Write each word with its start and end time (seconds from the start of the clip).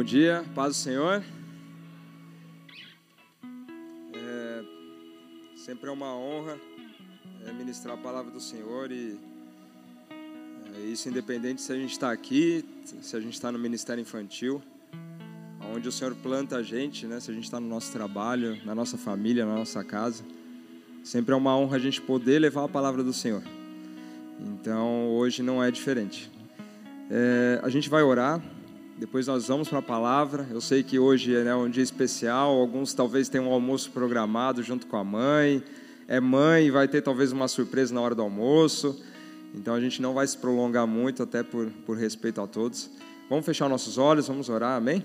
Bom 0.00 0.04
dia, 0.04 0.42
paz 0.54 0.68
do 0.68 0.80
Senhor. 0.82 1.22
É, 4.14 4.64
sempre 5.54 5.90
é 5.90 5.92
uma 5.92 6.16
honra 6.16 6.56
é, 7.46 7.52
ministrar 7.52 7.96
a 7.96 7.98
palavra 7.98 8.30
do 8.30 8.40
Senhor 8.40 8.90
e 8.90 9.18
é, 10.74 10.80
isso 10.86 11.06
independente 11.06 11.60
se 11.60 11.70
a 11.70 11.76
gente 11.76 11.92
está 11.92 12.10
aqui, 12.10 12.64
se 13.02 13.14
a 13.14 13.20
gente 13.20 13.34
está 13.34 13.52
no 13.52 13.58
ministério 13.58 14.00
infantil, 14.00 14.62
onde 15.70 15.86
o 15.86 15.92
Senhor 15.92 16.14
planta 16.14 16.56
a 16.56 16.62
gente, 16.62 17.06
né? 17.06 17.20
Se 17.20 17.30
a 17.30 17.34
gente 17.34 17.44
está 17.44 17.60
no 17.60 17.68
nosso 17.68 17.92
trabalho, 17.92 18.58
na 18.64 18.74
nossa 18.74 18.96
família, 18.96 19.44
na 19.44 19.54
nossa 19.54 19.84
casa, 19.84 20.24
sempre 21.04 21.34
é 21.34 21.36
uma 21.36 21.54
honra 21.54 21.76
a 21.76 21.78
gente 21.78 22.00
poder 22.00 22.38
levar 22.38 22.64
a 22.64 22.68
palavra 22.68 23.04
do 23.04 23.12
Senhor. 23.12 23.42
Então 24.40 25.10
hoje 25.10 25.42
não 25.42 25.62
é 25.62 25.70
diferente. 25.70 26.32
É, 27.10 27.60
a 27.62 27.68
gente 27.68 27.90
vai 27.90 28.02
orar, 28.02 28.40
depois 29.00 29.26
nós 29.26 29.48
vamos 29.48 29.66
para 29.66 29.78
a 29.78 29.82
palavra. 29.82 30.46
Eu 30.50 30.60
sei 30.60 30.82
que 30.82 30.98
hoje 30.98 31.34
é 31.34 31.42
né, 31.42 31.54
um 31.54 31.70
dia 31.70 31.82
especial, 31.82 32.50
alguns 32.50 32.92
talvez 32.92 33.30
tenham 33.30 33.48
um 33.48 33.50
almoço 33.50 33.90
programado 33.92 34.62
junto 34.62 34.86
com 34.86 34.94
a 34.94 35.02
mãe. 35.02 35.62
É 36.06 36.20
mãe 36.20 36.70
vai 36.70 36.86
ter 36.86 37.00
talvez 37.00 37.32
uma 37.32 37.48
surpresa 37.48 37.94
na 37.94 38.02
hora 38.02 38.14
do 38.14 38.20
almoço. 38.20 39.02
Então 39.54 39.74
a 39.74 39.80
gente 39.80 40.02
não 40.02 40.12
vai 40.12 40.26
se 40.26 40.36
prolongar 40.36 40.86
muito, 40.86 41.22
até 41.22 41.42
por, 41.42 41.68
por 41.86 41.96
respeito 41.96 42.42
a 42.42 42.46
todos. 42.46 42.90
Vamos 43.30 43.46
fechar 43.46 43.70
nossos 43.70 43.96
olhos, 43.96 44.28
vamos 44.28 44.50
orar, 44.50 44.76
amém? 44.76 45.02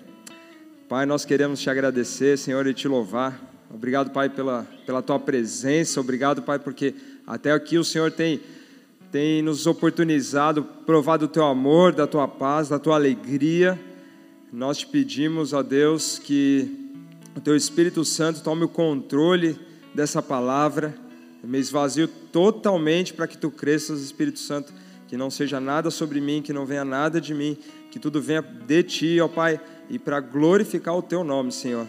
Pai, 0.90 1.06
nós 1.06 1.24
queremos 1.24 1.62
te 1.62 1.70
agradecer, 1.70 2.38
Senhor, 2.38 2.68
e 2.68 2.74
te 2.74 2.90
louvar. 2.90 3.40
Obrigado, 3.74 4.12
Pai, 4.12 4.28
pela, 4.28 4.68
pela 4.86 5.02
tua 5.02 5.22
presença. 5.22 6.02
Obrigado, 6.02 6.42
Pai, 6.42 6.60
porque 6.60 6.94
até 7.26 7.54
aqui 7.54 7.78
o 7.78 7.84
Senhor 7.86 8.12
tem 8.12 8.42
tem 9.16 9.42
nos 9.42 9.66
oportunizado, 9.66 10.62
provado 10.86 11.24
o 11.24 11.28
teu 11.30 11.46
amor, 11.46 11.94
da 11.94 12.06
tua 12.06 12.28
paz, 12.28 12.68
da 12.68 12.78
tua 12.78 12.96
alegria. 12.96 13.80
Nós 14.56 14.78
te 14.78 14.88
pedimos, 14.88 15.52
ó 15.52 15.62
Deus, 15.62 16.18
que 16.18 16.72
o 17.36 17.42
teu 17.42 17.58
Espírito 17.58 18.06
Santo 18.06 18.42
tome 18.42 18.64
o 18.64 18.70
controle 18.70 19.60
dessa 19.94 20.22
palavra. 20.22 20.96
Me 21.44 21.60
esvazio 21.60 22.08
totalmente 22.08 23.14
para 23.14 23.28
que 23.28 23.38
tu 23.38 23.52
cresças, 23.52 24.00
Espírito 24.00 24.40
Santo, 24.40 24.72
que 25.10 25.18
não 25.18 25.30
seja 25.30 25.60
nada 25.60 25.92
sobre 25.92 26.22
mim, 26.22 26.42
que 26.42 26.54
não 26.54 26.66
venha 26.66 26.86
nada 26.86 27.20
de 27.20 27.34
mim, 27.34 27.58
que 27.92 28.00
tudo 28.00 28.22
venha 28.22 28.42
de 28.42 28.82
ti, 28.82 29.20
ó 29.20 29.28
Pai, 29.28 29.60
e 29.90 30.00
para 30.00 30.22
glorificar 30.22 30.96
o 30.96 31.02
teu 31.02 31.22
nome, 31.22 31.52
Senhor. 31.52 31.86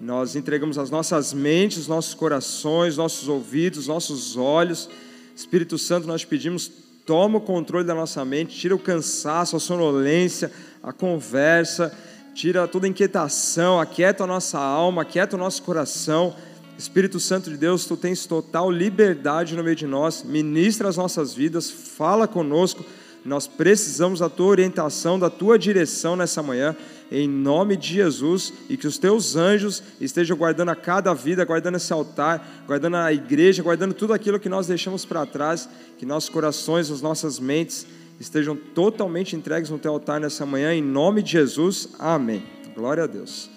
Nós 0.00 0.34
entregamos 0.34 0.76
as 0.76 0.90
nossas 0.90 1.32
mentes, 1.32 1.86
nossos 1.86 2.14
corações, 2.14 2.96
nossos 2.96 3.28
ouvidos, 3.28 3.86
nossos 3.86 4.36
olhos, 4.36 4.90
Espírito 5.36 5.78
Santo, 5.78 6.08
nós 6.08 6.24
pedimos, 6.24 6.68
toma 7.06 7.38
o 7.38 7.40
controle 7.40 7.86
da 7.86 7.94
nossa 7.94 8.24
mente, 8.24 8.58
tira 8.58 8.74
o 8.74 8.78
cansaço, 8.78 9.54
a 9.54 9.60
sonolência, 9.60 10.50
a 10.82 10.92
conversa, 10.92 11.96
tira 12.38 12.68
toda 12.68 12.86
inquietação, 12.86 13.80
aquieta 13.80 14.22
a 14.22 14.26
nossa 14.26 14.60
alma, 14.60 15.02
aquieta 15.02 15.34
o 15.34 15.38
nosso 15.38 15.60
coração. 15.60 16.36
Espírito 16.78 17.18
Santo 17.18 17.50
de 17.50 17.56
Deus, 17.56 17.84
tu 17.84 17.96
tens 17.96 18.26
total 18.26 18.70
liberdade 18.70 19.56
no 19.56 19.64
meio 19.64 19.74
de 19.74 19.88
nós, 19.88 20.22
ministra 20.22 20.88
as 20.88 20.96
nossas 20.96 21.34
vidas, 21.34 21.68
fala 21.68 22.28
conosco. 22.28 22.84
Nós 23.24 23.48
precisamos 23.48 24.20
da 24.20 24.28
tua 24.28 24.46
orientação, 24.46 25.18
da 25.18 25.28
tua 25.28 25.58
direção 25.58 26.14
nessa 26.14 26.40
manhã 26.40 26.76
em 27.10 27.28
nome 27.28 27.76
de 27.76 27.94
Jesus, 27.94 28.52
e 28.68 28.76
que 28.76 28.86
os 28.86 28.98
teus 28.98 29.34
anjos 29.34 29.82
estejam 30.00 30.36
guardando 30.36 30.68
a 30.68 30.76
cada 30.76 31.12
vida, 31.14 31.44
guardando 31.44 31.74
esse 31.74 31.92
altar, 31.92 32.64
guardando 32.68 32.98
a 32.98 33.12
igreja, 33.12 33.64
guardando 33.64 33.94
tudo 33.94 34.12
aquilo 34.12 34.38
que 34.38 34.48
nós 34.48 34.68
deixamos 34.68 35.04
para 35.04 35.26
trás, 35.26 35.68
que 35.98 36.06
nossos 36.06 36.30
corações, 36.30 36.88
as 36.88 37.02
nossas 37.02 37.40
mentes 37.40 37.84
estejam 38.20 38.56
totalmente 38.56 39.36
entregues 39.36 39.70
no 39.70 39.78
teu 39.78 39.92
altar 39.92 40.20
nessa 40.20 40.44
manhã, 40.44 40.74
em 40.74 40.82
nome 40.82 41.22
de 41.22 41.32
Jesus, 41.32 41.90
amém. 41.98 42.42
Glória 42.74 43.04
a 43.04 43.06
Deus. 43.06 43.50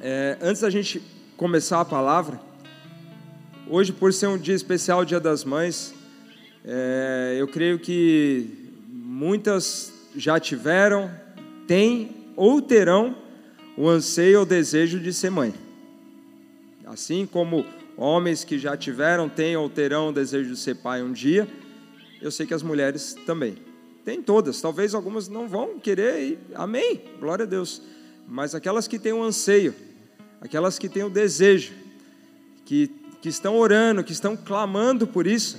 É, 0.00 0.36
antes 0.40 0.62
da 0.62 0.70
gente 0.70 1.02
começar 1.36 1.80
a 1.80 1.84
palavra, 1.84 2.40
hoje, 3.68 3.92
por 3.92 4.12
ser 4.12 4.26
um 4.26 4.36
dia 4.36 4.54
especial, 4.54 5.04
Dia 5.04 5.20
das 5.20 5.44
Mães, 5.44 5.94
é, 6.64 7.36
eu 7.38 7.46
creio 7.46 7.78
que 7.78 8.70
muitas 8.88 9.92
já 10.16 10.40
tiveram, 10.40 11.10
têm 11.66 12.10
ou 12.36 12.60
terão 12.60 13.16
o 13.76 13.88
anseio 13.88 14.40
ou 14.40 14.46
desejo 14.46 14.98
de 14.98 15.12
ser 15.12 15.30
mãe. 15.30 15.54
Assim 16.84 17.24
como 17.24 17.64
homens 17.96 18.42
que 18.42 18.58
já 18.58 18.76
tiveram, 18.76 19.28
têm 19.28 19.56
ou 19.56 19.68
terão 19.68 20.08
o 20.08 20.12
desejo 20.12 20.50
de 20.50 20.58
ser 20.58 20.76
pai 20.76 21.02
um 21.02 21.12
dia, 21.12 21.46
eu 22.20 22.30
sei 22.30 22.46
que 22.46 22.54
as 22.54 22.62
mulheres 22.62 23.16
também. 23.26 23.56
Tem 24.04 24.22
todas, 24.22 24.60
talvez 24.60 24.94
algumas 24.94 25.28
não 25.28 25.48
vão 25.48 25.78
querer, 25.78 26.20
e, 26.22 26.38
amém, 26.54 27.02
glória 27.18 27.44
a 27.44 27.48
Deus. 27.48 27.82
Mas 28.26 28.54
aquelas 28.54 28.88
que 28.88 28.98
têm 28.98 29.12
o 29.12 29.22
anseio, 29.22 29.74
aquelas 30.40 30.78
que 30.78 30.88
têm 30.88 31.04
o 31.04 31.10
desejo, 31.10 31.72
que, 32.64 32.90
que 33.20 33.28
estão 33.28 33.56
orando, 33.58 34.04
que 34.04 34.12
estão 34.12 34.36
clamando 34.36 35.06
por 35.06 35.26
isso, 35.26 35.58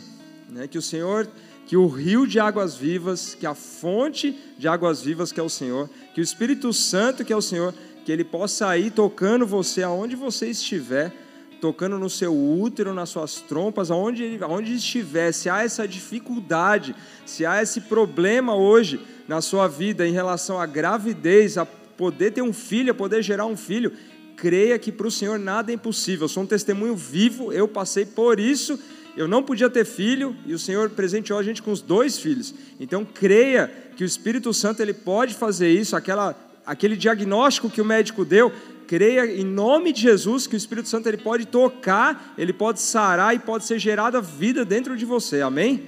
né, 0.50 0.67
que 0.67 0.77
o 0.77 0.81
Senhor 0.81 1.27
que 1.71 1.77
o 1.77 1.88
rio 1.88 2.27
de 2.27 2.38
águas 2.38 2.75
vivas, 2.75 3.33
que 3.33 3.45
a 3.45 3.55
fonte 3.55 4.38
de 4.57 4.67
águas 4.67 5.01
vivas 5.01 5.31
que 5.31 5.39
é 5.39 5.44
o 5.44 5.47
Senhor, 5.47 5.89
que 6.13 6.19
o 6.19 6.23
Espírito 6.23 6.73
Santo 6.73 7.23
que 7.23 7.31
é 7.31 7.35
o 7.35 7.41
Senhor, 7.41 7.73
que 8.03 8.11
ele 8.11 8.25
possa 8.25 8.77
ir 8.77 8.91
tocando 8.91 9.47
você 9.47 9.81
aonde 9.81 10.13
você 10.13 10.50
estiver, 10.50 11.13
tocando 11.61 11.97
no 11.97 12.09
seu 12.09 12.35
útero, 12.35 12.94
nas 12.94 13.09
suas 13.09 13.35
trompas, 13.35 13.89
aonde, 13.89 14.39
aonde 14.41 14.73
estiver, 14.73 15.31
se 15.31 15.47
há 15.47 15.63
essa 15.63 15.88
dificuldade, 15.88 16.95
se 17.25 17.45
há 17.45 17.61
esse 17.61 17.81
problema 17.81 18.55
hoje 18.55 18.99
na 19.27 19.39
sua 19.39 19.67
vida 19.67 20.05
em 20.05 20.11
relação 20.11 20.59
à 20.59 20.66
gravidez, 20.66 21.57
a 21.57 21.66
poder 21.66 22.31
ter 22.31 22.41
um 22.41 22.51
filho, 22.51 22.91
a 22.91 22.95
poder 22.95 23.21
gerar 23.21 23.45
um 23.45 23.55
filho, 23.55 23.94
creia 24.35 24.77
que 24.79 24.91
para 24.91 25.07
o 25.07 25.11
Senhor 25.11 25.38
nada 25.38 25.71
é 25.71 25.75
impossível. 25.75 26.25
Eu 26.25 26.29
sou 26.29 26.44
um 26.44 26.47
testemunho 26.47 26.95
vivo, 26.95 27.53
eu 27.53 27.67
passei 27.67 28.05
por 28.05 28.39
isso 28.39 28.77
eu 29.16 29.27
não 29.27 29.44
podia 29.44 29.69
ter 29.69 29.85
filho 29.85 30.35
e 30.45 30.53
o 30.53 30.59
Senhor 30.59 30.89
presenteou 30.89 31.38
a 31.38 31.44
gente 31.44 31.61
com 31.61 31.71
os 31.71 31.81
dois 31.81 32.17
filhos. 32.17 32.53
Então 32.79 33.05
creia 33.05 33.71
que 33.95 34.03
o 34.03 34.05
Espírito 34.05 34.53
Santo 34.53 34.81
ele 34.81 34.94
pode 34.94 35.33
fazer 35.33 35.69
isso, 35.69 35.95
aquela, 35.95 36.35
aquele 36.66 36.95
diagnóstico 36.95 37.69
que 37.69 37.81
o 37.81 37.85
médico 37.85 38.23
deu, 38.23 38.51
creia 38.91 39.25
em 39.25 39.46
nome 39.46 39.94
de 39.94 40.02
Jesus 40.02 40.46
que 40.46 40.53
o 40.53 40.57
Espírito 40.57 40.90
Santo 40.90 41.07
ele 41.07 41.16
pode 41.16 41.46
tocar, 41.46 42.34
ele 42.38 42.52
pode 42.52 42.81
sarar 42.81 43.34
e 43.34 43.40
pode 43.40 43.63
ser 43.63 43.79
gerada 43.79 44.19
vida 44.19 44.66
dentro 44.66 44.97
de 44.97 45.06
você. 45.06 45.40
Amém? 45.40 45.85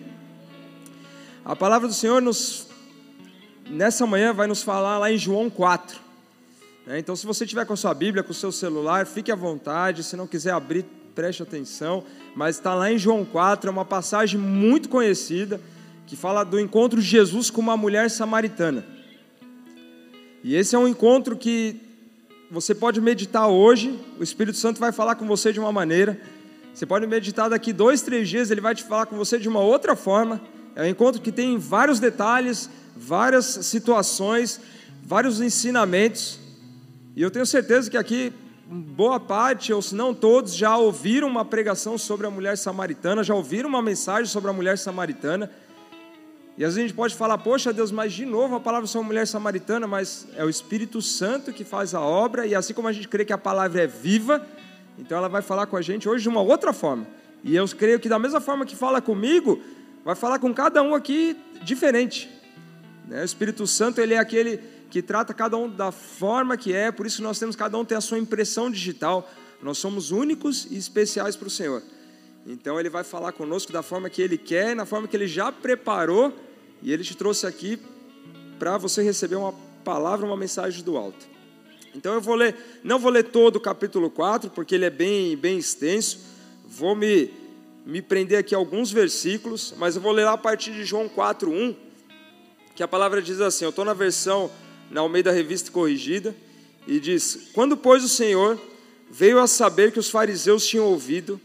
A 1.44 1.54
palavra 1.54 1.86
do 1.86 1.94
Senhor 1.94 2.22
nos 2.22 2.70
nessa 3.70 4.08
manhã 4.08 4.32
vai 4.32 4.48
nos 4.48 4.64
falar 4.64 4.98
lá 5.00 5.12
em 5.12 5.18
João 5.18 5.50
4. 5.50 6.00
Né? 6.88 6.98
Então, 6.98 7.14
se 7.14 7.26
você 7.26 7.46
tiver 7.46 7.66
com 7.66 7.74
a 7.74 7.76
sua 7.76 7.94
Bíblia, 7.94 8.24
com 8.24 8.32
o 8.32 8.34
seu 8.34 8.54
celular, 8.54 9.06
fique 9.06 9.30
à 9.34 9.36
vontade. 9.36 10.02
Se 10.02 10.16
não 10.16 10.26
quiser 10.26 10.52
abrir, 10.52 10.86
preste 11.14 11.44
atenção 11.44 12.06
mas 12.34 12.56
está 12.56 12.74
lá 12.74 12.90
em 12.90 12.98
João 12.98 13.26
4, 13.26 13.70
é 13.70 13.72
uma 13.72 13.84
passagem 13.84 14.40
muito 14.40 14.88
conhecida, 14.88 15.60
que 16.08 16.16
fala 16.16 16.46
do 16.46 16.58
encontro 16.58 17.02
de 17.02 17.06
Jesus 17.06 17.50
com 17.50 17.60
uma 17.60 17.76
mulher 17.76 18.10
samaritana. 18.10 18.86
E 20.42 20.56
esse 20.56 20.74
é 20.74 20.80
um 20.80 20.88
encontro 20.88 21.36
que 21.36 21.93
você 22.54 22.76
pode 22.76 23.02
meditar 23.02 23.48
hoje, 23.48 24.00
o 24.20 24.22
Espírito 24.22 24.60
Santo 24.60 24.80
vai 24.80 24.92
falar 24.92 25.16
com 25.16 25.26
você 25.26 25.52
de 25.52 25.60
uma 25.60 25.72
maneira, 25.72 26.22
você 26.72 26.86
pode 26.86 27.08
meditar 27.08 27.50
daqui 27.50 27.74
dois, 27.74 28.04
três 28.04 28.30
dias, 28.30 28.52
ele 28.52 28.62
vai 28.62 28.76
te 28.76 28.84
falar 28.84 29.08
com 29.08 29.18
você 29.18 29.40
de 29.40 29.50
uma 29.50 29.60
outra 29.60 29.96
forma. 29.96 30.40
É 30.76 30.84
um 30.84 30.86
encontro 30.86 31.20
que 31.20 31.32
tem 31.32 31.58
vários 31.58 32.00
detalhes, 32.00 32.70
várias 32.96 33.46
situações, 33.46 34.62
vários 35.04 35.42
ensinamentos. 35.42 36.40
E 37.16 37.24
eu 37.24 37.32
tenho 37.32 37.46
certeza 37.46 37.90
que 37.90 37.98
aqui 37.98 38.32
boa 38.68 39.20
parte, 39.20 39.74
ou 39.74 39.82
se 39.82 39.96
não 39.96 40.14
todos, 40.14 40.54
já 40.54 40.78
ouviram 40.78 41.28
uma 41.28 41.44
pregação 41.44 41.98
sobre 41.98 42.28
a 42.28 42.30
mulher 42.30 42.56
samaritana, 42.56 43.24
já 43.24 43.34
ouviram 43.34 43.68
uma 43.68 43.82
mensagem 43.82 44.28
sobre 44.28 44.52
a 44.52 44.54
mulher 44.54 44.78
samaritana. 44.78 45.50
E 46.58 46.64
às 46.64 46.76
vezes 46.76 46.86
a 46.86 46.88
gente 46.88 46.96
pode 46.96 47.16
falar, 47.16 47.38
poxa 47.40 47.74
Deus, 47.74 47.92
mas 47.92 48.14
de 48.14 48.26
novo 48.26 48.56
a 48.56 48.60
palavra 48.60 48.86
sobre 48.86 49.06
a 49.06 49.08
mulher 49.08 49.28
samaritana, 49.28 49.88
mas 49.88 50.28
é 50.36 50.46
o 50.46 50.50
Espírito 50.50 51.02
Santo 51.02 51.52
que 51.52 51.64
faz 51.64 51.96
a 51.96 52.02
obra, 52.02 52.46
e 52.46 52.54
assim 52.54 52.74
como 52.74 52.88
a 52.88 52.92
gente 52.92 53.08
crê 53.08 53.26
que 53.26 53.34
a 53.34 53.38
palavra 53.38 53.82
é 53.82 53.88
viva, 53.88 54.46
então 55.00 55.18
ela 55.18 55.28
vai 55.28 55.42
falar 55.42 55.66
com 55.66 55.76
a 55.76 55.82
gente 55.82 56.08
hoje 56.08 56.24
de 56.24 56.30
uma 56.30 56.42
outra 56.42 56.72
forma. 56.72 57.08
E 57.44 57.56
eu 57.56 57.68
creio 57.70 58.00
que 58.00 58.08
da 58.08 58.20
mesma 58.20 58.40
forma 58.40 58.66
que 58.66 58.76
fala 58.76 59.02
comigo, 59.02 59.60
vai 60.06 60.16
falar 60.16 60.38
com 60.38 60.54
cada 60.54 60.82
um 60.84 60.94
aqui 60.94 61.36
diferente. 61.64 62.30
Né? 63.08 63.22
O 63.22 63.26
Espírito 63.26 63.66
Santo, 63.66 64.00
ele 64.00 64.14
é 64.14 64.20
aquele 64.20 64.60
que 64.92 65.02
trata 65.02 65.34
cada 65.34 65.58
um 65.58 65.68
da 65.68 65.92
forma 65.92 66.56
que 66.56 66.72
é, 66.72 66.92
por 66.92 67.08
isso 67.08 67.24
nós 67.24 67.40
temos 67.40 67.56
cada 67.56 67.76
um 67.78 67.84
ter 67.84 67.96
a 67.96 68.02
sua 68.02 68.20
impressão 68.20 68.70
digital. 68.70 69.28
Nós 69.62 69.80
somos 69.80 70.12
únicos 70.12 70.68
e 70.70 70.78
especiais 70.78 71.36
para 71.36 71.48
o 71.48 71.52
Senhor. 71.52 71.82
Então 72.46 72.80
ele 72.80 72.90
vai 72.90 73.04
falar 73.04 73.32
conosco 73.32 73.72
da 73.72 73.82
forma 73.82 74.10
que 74.10 74.22
ele 74.22 74.38
quer, 74.38 74.76
na 74.76 74.86
forma 74.86 75.08
que 75.08 75.16
ele 75.16 75.28
já 75.28 75.52
preparou, 75.52 76.34
e 76.84 76.92
ele 76.92 77.04
te 77.04 77.16
trouxe 77.16 77.48
aqui 77.48 77.80
para 78.60 78.78
você 78.78 79.02
receber 79.02 79.36
uma 79.38 79.54
palavra, 79.84 80.26
uma 80.26 80.38
mensagem 80.38 80.84
do 80.84 80.98
alto. 80.98 81.26
Então 81.96 82.14
eu 82.14 82.22
vou 82.22 82.36
ler, 82.36 82.56
não 82.84 83.00
vou 83.00 83.10
ler 83.10 83.24
todo 83.24 83.56
o 83.56 83.60
capítulo 83.60 84.10
4, 84.10 84.50
porque 84.52 84.76
ele 84.76 84.86
é 84.86 84.90
bem, 84.90 85.38
bem 85.38 85.58
extenso. 85.58 86.20
Vou 86.66 86.96
me, 86.96 87.32
me 87.86 88.02
prender 88.02 88.38
aqui 88.38 88.54
a 88.54 88.58
alguns 88.58 88.92
versículos, 88.92 89.74
mas 89.78 89.96
eu 89.96 90.02
vou 90.02 90.12
ler 90.12 90.26
lá 90.26 90.34
a 90.34 90.38
partir 90.38 90.74
de 90.74 90.84
João 90.84 91.08
4:1, 91.08 91.76
que 92.76 92.84
a 92.84 92.88
palavra 92.88 93.22
diz 93.22 93.40
assim, 93.40 93.64
eu 93.64 93.70
estou 93.70 93.86
na 93.86 93.94
versão 93.94 94.52
na 94.92 95.02
Almeida 95.02 95.32
Revista 95.32 95.72
Corrigida, 95.72 96.36
E 96.86 97.00
diz: 97.00 97.50
Quando, 97.54 97.78
pois, 97.78 98.04
o 98.04 98.10
Senhor 98.10 98.60
veio 99.10 99.40
a 99.40 99.48
saber 99.48 99.92
que 99.92 100.00
os 100.00 100.10
fariseus 100.10 100.68
tinham 100.68 100.86
ouvido 100.86 101.40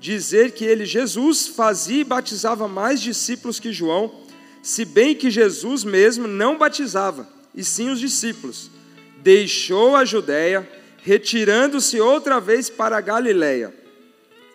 dizer 0.00 0.50
que 0.50 0.64
ele, 0.64 0.84
Jesus, 0.84 1.46
fazia 1.46 2.00
e 2.00 2.04
batizava 2.04 2.66
mais 2.66 3.00
discípulos 3.00 3.60
que 3.60 3.72
João, 3.72 4.21
se 4.62 4.84
bem 4.84 5.14
que 5.14 5.30
Jesus 5.30 5.82
mesmo 5.82 6.28
não 6.28 6.56
batizava, 6.56 7.28
e 7.52 7.64
sim 7.64 7.90
os 7.90 7.98
discípulos, 7.98 8.70
deixou 9.18 9.96
a 9.96 10.04
Judéia, 10.04 10.68
retirando-se 10.98 12.00
outra 12.00 12.40
vez 12.40 12.70
para 12.70 12.96
a 12.96 13.00
Galiléia. 13.00 13.74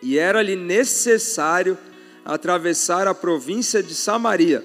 E 0.02 0.18
era-lhe 0.18 0.56
necessário 0.56 1.76
atravessar 2.24 3.06
a 3.06 3.14
província 3.14 3.82
de 3.82 3.94
Samaria. 3.94 4.64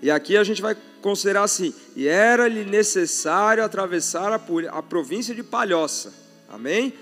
E 0.00 0.10
aqui 0.10 0.36
a 0.36 0.44
gente 0.44 0.62
vai 0.62 0.76
considerar 1.00 1.42
assim: 1.42 1.74
e 1.96 2.06
era-lhe 2.06 2.64
necessário 2.64 3.64
atravessar 3.64 4.32
a, 4.32 4.82
província 4.82 5.34
de 5.34 5.42
Palhoça. 5.42 6.12
Amém? 6.48 6.94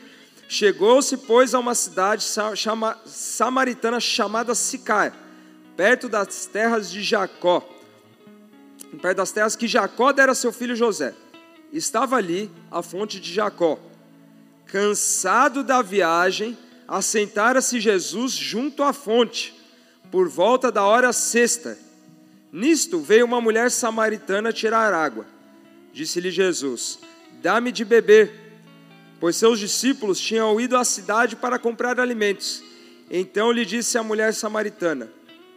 Chegou-se, 0.48 1.16
pois, 1.16 1.54
a 1.54 1.58
uma 1.58 1.74
cidade 1.74 2.24
chama, 2.56 2.98
samaritana 3.06 3.98
chamada 4.00 4.54
Sicar, 4.54 5.16
perto 5.76 6.08
das 6.08 6.46
terras 6.46 6.90
de 6.90 7.02
Jacó, 7.02 7.66
perto 8.98 9.18
das 9.18 9.32
terras 9.32 9.56
que 9.56 9.68
Jacó 9.68 10.12
dera 10.12 10.34
seu 10.34 10.52
filho 10.52 10.76
José. 10.76 11.14
Estava 11.72 12.16
ali 12.16 12.50
a 12.70 12.82
fonte 12.82 13.20
de 13.20 13.32
Jacó. 13.32 13.78
Cansado 14.66 15.62
da 15.62 15.82
viagem, 15.82 16.56
assentara-se 16.86 17.80
Jesus 17.80 18.32
junto 18.32 18.82
à 18.82 18.92
fonte, 18.92 19.54
por 20.10 20.28
volta 20.28 20.70
da 20.70 20.84
hora 20.84 21.12
sexta. 21.12 21.78
Nisto 22.52 23.00
veio 23.00 23.24
uma 23.24 23.40
mulher 23.40 23.70
samaritana 23.70 24.52
tirar 24.52 24.92
água. 24.92 25.26
Disse-lhe 25.92 26.30
Jesus: 26.30 26.98
Dá-me 27.40 27.72
de 27.72 27.84
beber 27.84 28.42
pois 29.22 29.36
seus 29.36 29.60
discípulos 29.60 30.18
tinham 30.18 30.60
ido 30.60 30.76
à 30.76 30.82
cidade 30.84 31.36
para 31.36 31.56
comprar 31.56 32.00
alimentos. 32.00 32.60
Então 33.08 33.52
lhe 33.52 33.64
disse 33.64 33.96
a 33.96 34.02
mulher 34.02 34.34
samaritana: 34.34 35.08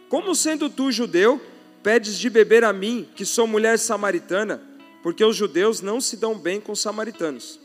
Como 0.07 0.35
sendo 0.35 0.69
tu 0.69 0.91
judeu, 0.91 1.41
pedes 1.85 2.17
de 2.17 2.31
beber 2.31 2.63
a 2.63 2.73
mim, 2.73 3.07
que 3.15 3.23
sou 3.23 3.45
mulher 3.45 3.77
samaritana? 3.77 4.59
Porque 5.03 5.23
os 5.23 5.35
judeus 5.35 5.81
não 5.81 6.01
se 6.01 6.17
dão 6.17 6.35
bem 6.35 6.59
com 6.59 6.71
os 6.71 6.79
samaritanos. 6.79 7.59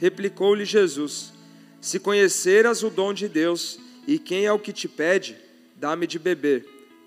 Replicou-lhe 0.00 0.64
Jesus: 0.64 1.32
Se 1.80 2.00
conheceras 2.00 2.82
o 2.82 2.90
dom 2.90 3.14
de 3.14 3.28
Deus, 3.28 3.78
e 4.04 4.18
quem 4.18 4.46
é 4.46 4.52
o 4.52 4.58
que 4.58 4.72
te 4.72 4.88
pede, 4.88 5.36
dá-me 5.76 6.08
de 6.08 6.18
beber. 6.18 6.66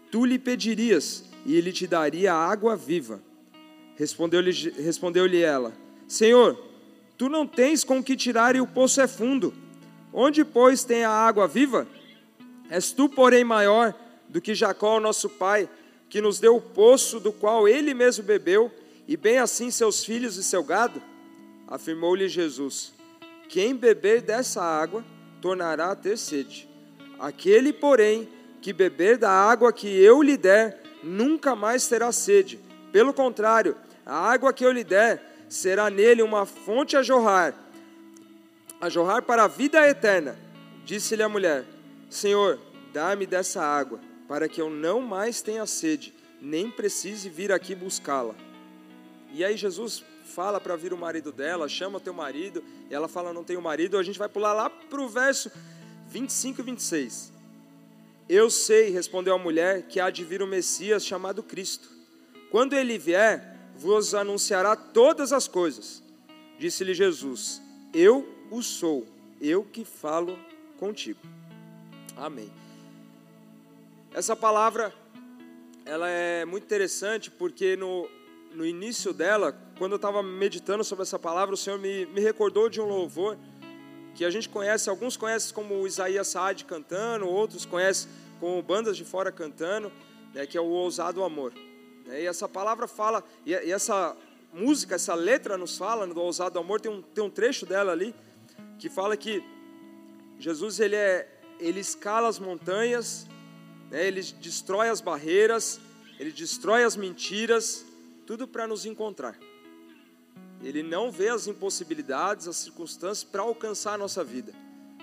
Tu 0.10 0.24
lhe 0.24 0.40
pedirias, 0.40 1.26
e 1.46 1.58
ele 1.58 1.74
te 1.74 1.86
daria 1.86 2.34
água 2.34 2.78
viva. 2.78 3.22
Respondeu-lhe 3.98 4.72
respondeu 4.78 5.26
ela: 5.36 5.74
Senhor, 6.08 6.58
Tu 7.18 7.28
não 7.28 7.46
tens 7.46 7.84
com 7.84 8.02
que 8.02 8.16
tirar 8.16 8.56
e 8.56 8.62
o 8.62 8.68
poço 8.68 9.02
é 9.02 9.08
fundo. 9.08 9.54
Onde, 10.14 10.46
pois, 10.46 10.86
tem 10.86 11.04
a 11.04 11.12
água 11.12 11.50
viva? 11.50 11.86
És 12.70 12.94
tu, 12.94 13.10
porém, 13.10 13.44
maior 13.44 13.94
do 14.30 14.40
que 14.40 14.56
Jacó, 14.56 15.02
nosso 15.02 15.30
pai, 15.30 15.70
que 16.10 16.22
nos 16.22 16.40
deu 16.40 16.56
o 16.56 16.62
poço 16.62 17.20
do 17.20 17.32
qual 17.32 17.68
ele 17.68 17.94
mesmo 17.94 18.24
bebeu, 18.24 18.72
e 19.08 19.16
bem 19.16 19.38
assim 19.38 19.70
seus 19.70 20.04
filhos 20.04 20.38
e 20.38 20.44
seu 20.44 20.64
gado? 20.64 21.02
Afirmou-lhe 21.68 22.28
Jesus: 22.28 22.94
Quem 23.50 23.76
beber 23.76 24.22
dessa 24.22 24.64
água 24.64 25.04
tornará 25.42 25.92
a 25.92 25.96
ter 25.96 26.18
sede. 26.18 26.68
Aquele, 27.20 27.72
porém, 27.72 28.28
que 28.62 28.74
beber 28.74 29.18
da 29.18 29.30
água 29.30 29.72
que 29.72 29.88
eu 29.88 30.22
lhe 30.24 30.38
der, 30.38 30.82
nunca 31.04 31.56
mais 31.56 31.88
terá 31.88 32.12
sede. 32.12 32.60
Pelo 32.92 33.14
contrário, 33.14 33.76
a 34.06 34.18
água 34.32 34.52
que 34.52 34.66
eu 34.66 34.72
lhe 34.72 34.84
der 34.84 35.36
será 35.48 35.90
nele 35.90 36.22
uma 36.22 36.46
fonte 36.46 36.98
a 36.98 37.04
jorrar, 37.04 37.54
a 38.82 38.90
jorrar 38.90 39.22
para 39.22 39.44
a 39.44 39.48
vida 39.48 39.88
eterna. 39.88 40.36
Disse-lhe 40.84 41.22
a 41.22 41.30
mulher: 41.30 41.66
Senhor, 42.10 42.60
dá-me 42.92 43.26
dessa 43.26 43.62
água, 43.64 44.00
para 44.28 44.48
que 44.48 44.62
eu 44.62 44.70
não 44.70 45.02
mais 45.02 45.42
tenha 45.42 45.66
sede, 45.66 46.14
nem 46.42 46.70
precise 46.70 47.30
vir 47.30 47.52
aqui 47.52 47.76
buscá-la. 47.76 48.36
E 49.32 49.44
aí 49.44 49.58
Jesus 49.58 50.04
fala 50.26 50.60
para 50.60 50.76
vir 50.76 50.94
o 50.94 50.98
marido 50.98 51.32
dela, 51.32 51.70
chama 51.70 52.00
teu 52.00 52.14
marido, 52.14 52.64
e 52.90 52.94
ela 52.94 53.08
fala: 53.08 53.34
Não 53.34 53.44
tenho 53.44 53.62
marido. 53.62 53.98
A 53.98 54.04
gente 54.04 54.20
vai 54.20 54.30
pular 54.30 54.54
lá 54.54 54.70
para 54.70 55.02
o 55.02 55.08
verso 55.08 55.52
25 56.08 56.62
e 56.62 56.64
26. 56.64 57.34
Eu 58.28 58.50
sei, 58.50 58.90
respondeu 58.90 59.36
a 59.36 59.38
mulher, 59.38 59.84
que 59.84 60.00
há 60.00 60.10
de 60.10 60.24
vir 60.24 60.42
o 60.42 60.48
Messias 60.48 61.06
chamado 61.06 61.44
Cristo. 61.44 61.88
Quando 62.50 62.74
ele 62.74 62.98
vier, 62.98 63.56
vos 63.76 64.16
anunciará 64.16 64.76
todas 64.76 65.32
as 65.32 65.48
coisas. 65.48 66.02
Disse-lhe 66.58 66.94
Jesus: 66.94 67.62
Eu 67.94 68.28
o 68.50 68.62
sou, 68.62 69.06
eu 69.42 69.64
que 69.64 69.86
falo 69.86 70.40
contigo. 70.78 71.20
Amém. 72.16 72.65
Essa 74.16 74.34
palavra 74.34 74.94
ela 75.84 76.10
é 76.10 76.46
muito 76.46 76.64
interessante 76.64 77.30
porque 77.30 77.76
no, 77.76 78.10
no 78.54 78.66
início 78.66 79.12
dela, 79.12 79.54
quando 79.78 79.92
eu 79.92 79.96
estava 79.98 80.24
meditando 80.24 80.86
sobre 80.86 81.02
essa 81.02 81.20
palavra, 81.20 81.54
o 81.54 81.58
Senhor 81.58 81.78
me, 81.78 82.06
me 82.06 82.22
recordou 82.22 82.70
de 82.70 82.80
um 82.80 82.86
louvor 82.86 83.38
que 84.16 84.24
a 84.24 84.30
gente 84.30 84.48
conhece, 84.48 84.90
alguns 84.90 85.18
conhecem 85.18 85.54
como 85.54 85.86
Isaías 85.86 86.30
Saad 86.30 86.64
cantando, 86.64 87.28
outros 87.28 87.66
conhecem 87.66 88.10
como 88.40 88.62
bandas 88.62 88.96
de 88.96 89.04
fora 89.04 89.34
cantando, 89.34 89.92
né, 90.34 90.46
que 90.46 90.58
é 90.58 90.62
o 90.62 90.64
Ousado 90.64 91.22
Amor. 91.22 91.52
É, 92.08 92.22
e 92.22 92.26
essa 92.26 92.48
palavra 92.48 92.88
fala, 92.88 93.22
e 93.46 93.54
essa 93.54 94.16
música, 94.54 94.96
essa 94.96 95.14
letra 95.14 95.58
nos 95.58 95.78
fala 95.78 96.08
do 96.08 96.22
ousado 96.22 96.58
amor, 96.58 96.80
tem 96.80 96.90
um, 96.90 97.02
tem 97.02 97.22
um 97.22 97.30
trecho 97.30 97.66
dela 97.66 97.92
ali, 97.92 98.16
que 98.80 98.88
fala 98.88 99.18
que 99.18 99.44
Jesus 100.40 100.80
ele, 100.80 100.96
é, 100.96 101.28
ele 101.60 101.82
escala 101.82 102.30
as 102.30 102.40
montanhas, 102.40 103.28
né, 103.96 104.06
ele 104.06 104.22
destrói 104.22 104.90
as 104.90 105.00
barreiras, 105.00 105.80
ele 106.20 106.30
destrói 106.30 106.84
as 106.84 106.98
mentiras, 106.98 107.86
tudo 108.26 108.46
para 108.46 108.68
nos 108.68 108.86
encontrar. 108.86 109.40
Ele 110.62 110.84
não 110.84 111.10
vê 111.10 111.30
as 111.30 111.48
impossibilidades, 111.48 112.46
as 112.46 112.58
circunstâncias 112.58 113.24
para 113.24 113.42
alcançar 113.42 113.94
a 113.94 113.98
nossa 113.98 114.22
vida, 114.22 114.54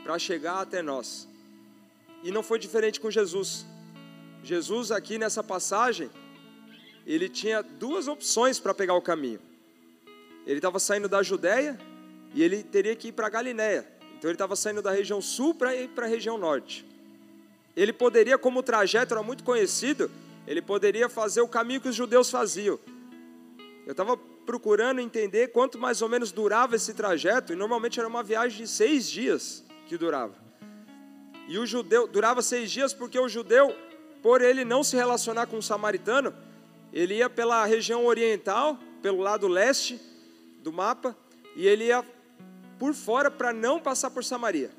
para 0.02 0.18
chegar 0.18 0.60
até 0.60 0.82
nós. 0.82 1.26
E 2.22 2.30
não 2.30 2.42
foi 2.42 2.58
diferente 2.58 3.00
com 3.00 3.10
Jesus. 3.10 3.64
Jesus, 4.44 4.92
aqui 4.92 5.16
nessa 5.16 5.42
passagem, 5.42 6.10
ele 7.06 7.30
tinha 7.30 7.62
duas 7.62 8.06
opções 8.08 8.60
para 8.60 8.74
pegar 8.74 8.92
o 8.92 9.00
caminho. 9.00 9.40
Ele 10.46 10.58
estava 10.58 10.78
saindo 10.78 11.08
da 11.08 11.22
Judéia 11.22 11.78
e 12.34 12.42
ele 12.42 12.62
teria 12.62 12.94
que 12.94 13.08
ir 13.08 13.12
para 13.12 13.30
Galiléia. 13.30 13.90
Então 14.18 14.28
ele 14.28 14.34
estava 14.34 14.54
saindo 14.54 14.82
da 14.82 14.90
região 14.90 15.22
sul 15.22 15.54
para 15.54 15.74
ir 15.74 15.88
para 15.88 16.04
a 16.04 16.08
região 16.10 16.36
norte. 16.36 16.91
Ele 17.76 17.92
poderia, 17.92 18.36
como 18.36 18.60
o 18.60 18.62
trajeto 18.62 19.14
era 19.14 19.22
muito 19.22 19.44
conhecido, 19.44 20.10
ele 20.46 20.60
poderia 20.60 21.08
fazer 21.08 21.40
o 21.40 21.48
caminho 21.48 21.80
que 21.80 21.88
os 21.88 21.94
judeus 21.94 22.30
faziam. 22.30 22.78
Eu 23.86 23.92
estava 23.92 24.16
procurando 24.16 25.00
entender 25.00 25.48
quanto 25.48 25.78
mais 25.78 26.02
ou 26.02 26.08
menos 26.08 26.32
durava 26.32 26.76
esse 26.76 26.92
trajeto, 26.94 27.52
e 27.52 27.56
normalmente 27.56 27.98
era 27.98 28.08
uma 28.08 28.22
viagem 28.22 28.64
de 28.64 28.68
seis 28.68 29.08
dias 29.08 29.64
que 29.86 29.96
durava. 29.96 30.34
E 31.48 31.58
o 31.58 31.66
judeu 31.66 32.06
durava 32.06 32.42
seis 32.42 32.70
dias 32.70 32.92
porque 32.92 33.18
o 33.18 33.28
judeu, 33.28 33.74
por 34.22 34.40
ele 34.40 34.64
não 34.64 34.84
se 34.84 34.96
relacionar 34.96 35.46
com 35.46 35.58
o 35.58 35.62
samaritano, 35.62 36.34
ele 36.92 37.16
ia 37.16 37.30
pela 37.30 37.64
região 37.64 38.04
oriental, 38.06 38.78
pelo 39.00 39.20
lado 39.20 39.48
leste 39.48 40.00
do 40.62 40.72
mapa, 40.72 41.16
e 41.56 41.66
ele 41.66 41.84
ia 41.84 42.04
por 42.78 42.94
fora 42.94 43.30
para 43.30 43.52
não 43.52 43.80
passar 43.80 44.10
por 44.10 44.24
Samaria. 44.24 44.70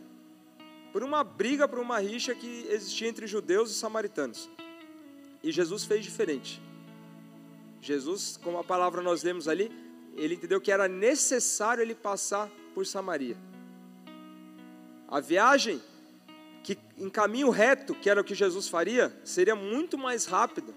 Por 0.94 1.04
uma 1.04 1.24
briga, 1.24 1.68
por 1.68 1.80
uma 1.80 2.00
rixa 2.00 2.34
que 2.34 2.68
existia 2.70 3.10
entre 3.10 3.28
judeus 3.28 3.72
e 3.72 3.74
samaritanos. 3.74 4.50
E 5.44 5.52
Jesus 5.52 5.84
fez 5.84 6.06
diferente. 6.06 6.62
Jesus, 7.82 8.40
como 8.42 8.60
a 8.60 8.64
palavra 8.64 9.02
nós 9.02 9.24
lemos 9.24 9.48
ali, 9.48 9.70
ele 10.16 10.36
entendeu 10.36 10.62
que 10.62 10.72
era 10.72 10.88
necessário 10.88 11.82
ele 11.82 11.96
passar 11.96 12.50
por 12.74 12.86
Samaria. 12.86 13.36
A 15.08 15.20
viagem 15.20 15.82
que 16.64 16.78
em 16.98 17.10
caminho 17.10 17.50
reto, 17.50 17.94
que 17.94 18.10
era 18.10 18.22
o 18.22 18.24
que 18.24 18.34
Jesus 18.34 18.70
faria, 18.70 19.14
seria 19.26 19.56
muito 19.56 19.98
mais 19.98 20.26
rápida 20.26 20.74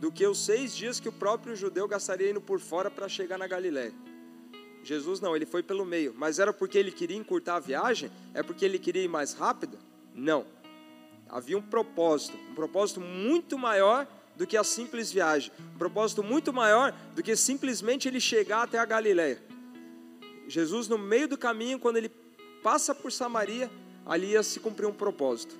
do 0.00 0.10
que 0.10 0.26
os 0.26 0.44
seis 0.44 0.74
dias 0.74 0.98
que 0.98 1.08
o 1.08 1.12
próprio 1.12 1.54
judeu 1.54 1.86
gastaria 1.86 2.30
indo 2.30 2.40
por 2.40 2.58
fora 2.58 2.90
para 2.90 3.08
chegar 3.08 3.38
na 3.38 3.46
Galiléia. 3.46 3.94
Jesus 4.82 5.20
não, 5.20 5.36
ele 5.36 5.46
foi 5.46 5.62
pelo 5.62 5.84
meio. 5.84 6.14
Mas 6.16 6.38
era 6.38 6.52
porque 6.52 6.78
ele 6.78 6.90
queria 6.90 7.16
encurtar 7.16 7.56
a 7.56 7.60
viagem? 7.60 8.10
É 8.34 8.42
porque 8.42 8.64
ele 8.64 8.78
queria 8.78 9.02
ir 9.02 9.08
mais 9.08 9.32
rápido? 9.32 9.78
Não. 10.14 10.46
Havia 11.28 11.56
um 11.56 11.62
propósito, 11.62 12.36
um 12.50 12.54
propósito 12.54 13.00
muito 13.00 13.58
maior 13.58 14.06
do 14.36 14.46
que 14.46 14.56
a 14.56 14.64
simples 14.64 15.12
viagem, 15.12 15.52
um 15.74 15.78
propósito 15.78 16.22
muito 16.22 16.52
maior 16.52 16.94
do 17.14 17.22
que 17.22 17.36
simplesmente 17.36 18.08
ele 18.08 18.18
chegar 18.18 18.62
até 18.62 18.78
a 18.78 18.84
Galiléia. 18.84 19.40
Jesus, 20.48 20.88
no 20.88 20.98
meio 20.98 21.28
do 21.28 21.38
caminho, 21.38 21.78
quando 21.78 21.98
ele 21.98 22.10
passa 22.62 22.94
por 22.94 23.12
Samaria, 23.12 23.70
ali 24.04 24.32
ia 24.32 24.42
se 24.42 24.58
cumprir 24.58 24.86
um 24.86 24.92
propósito. 24.92 25.54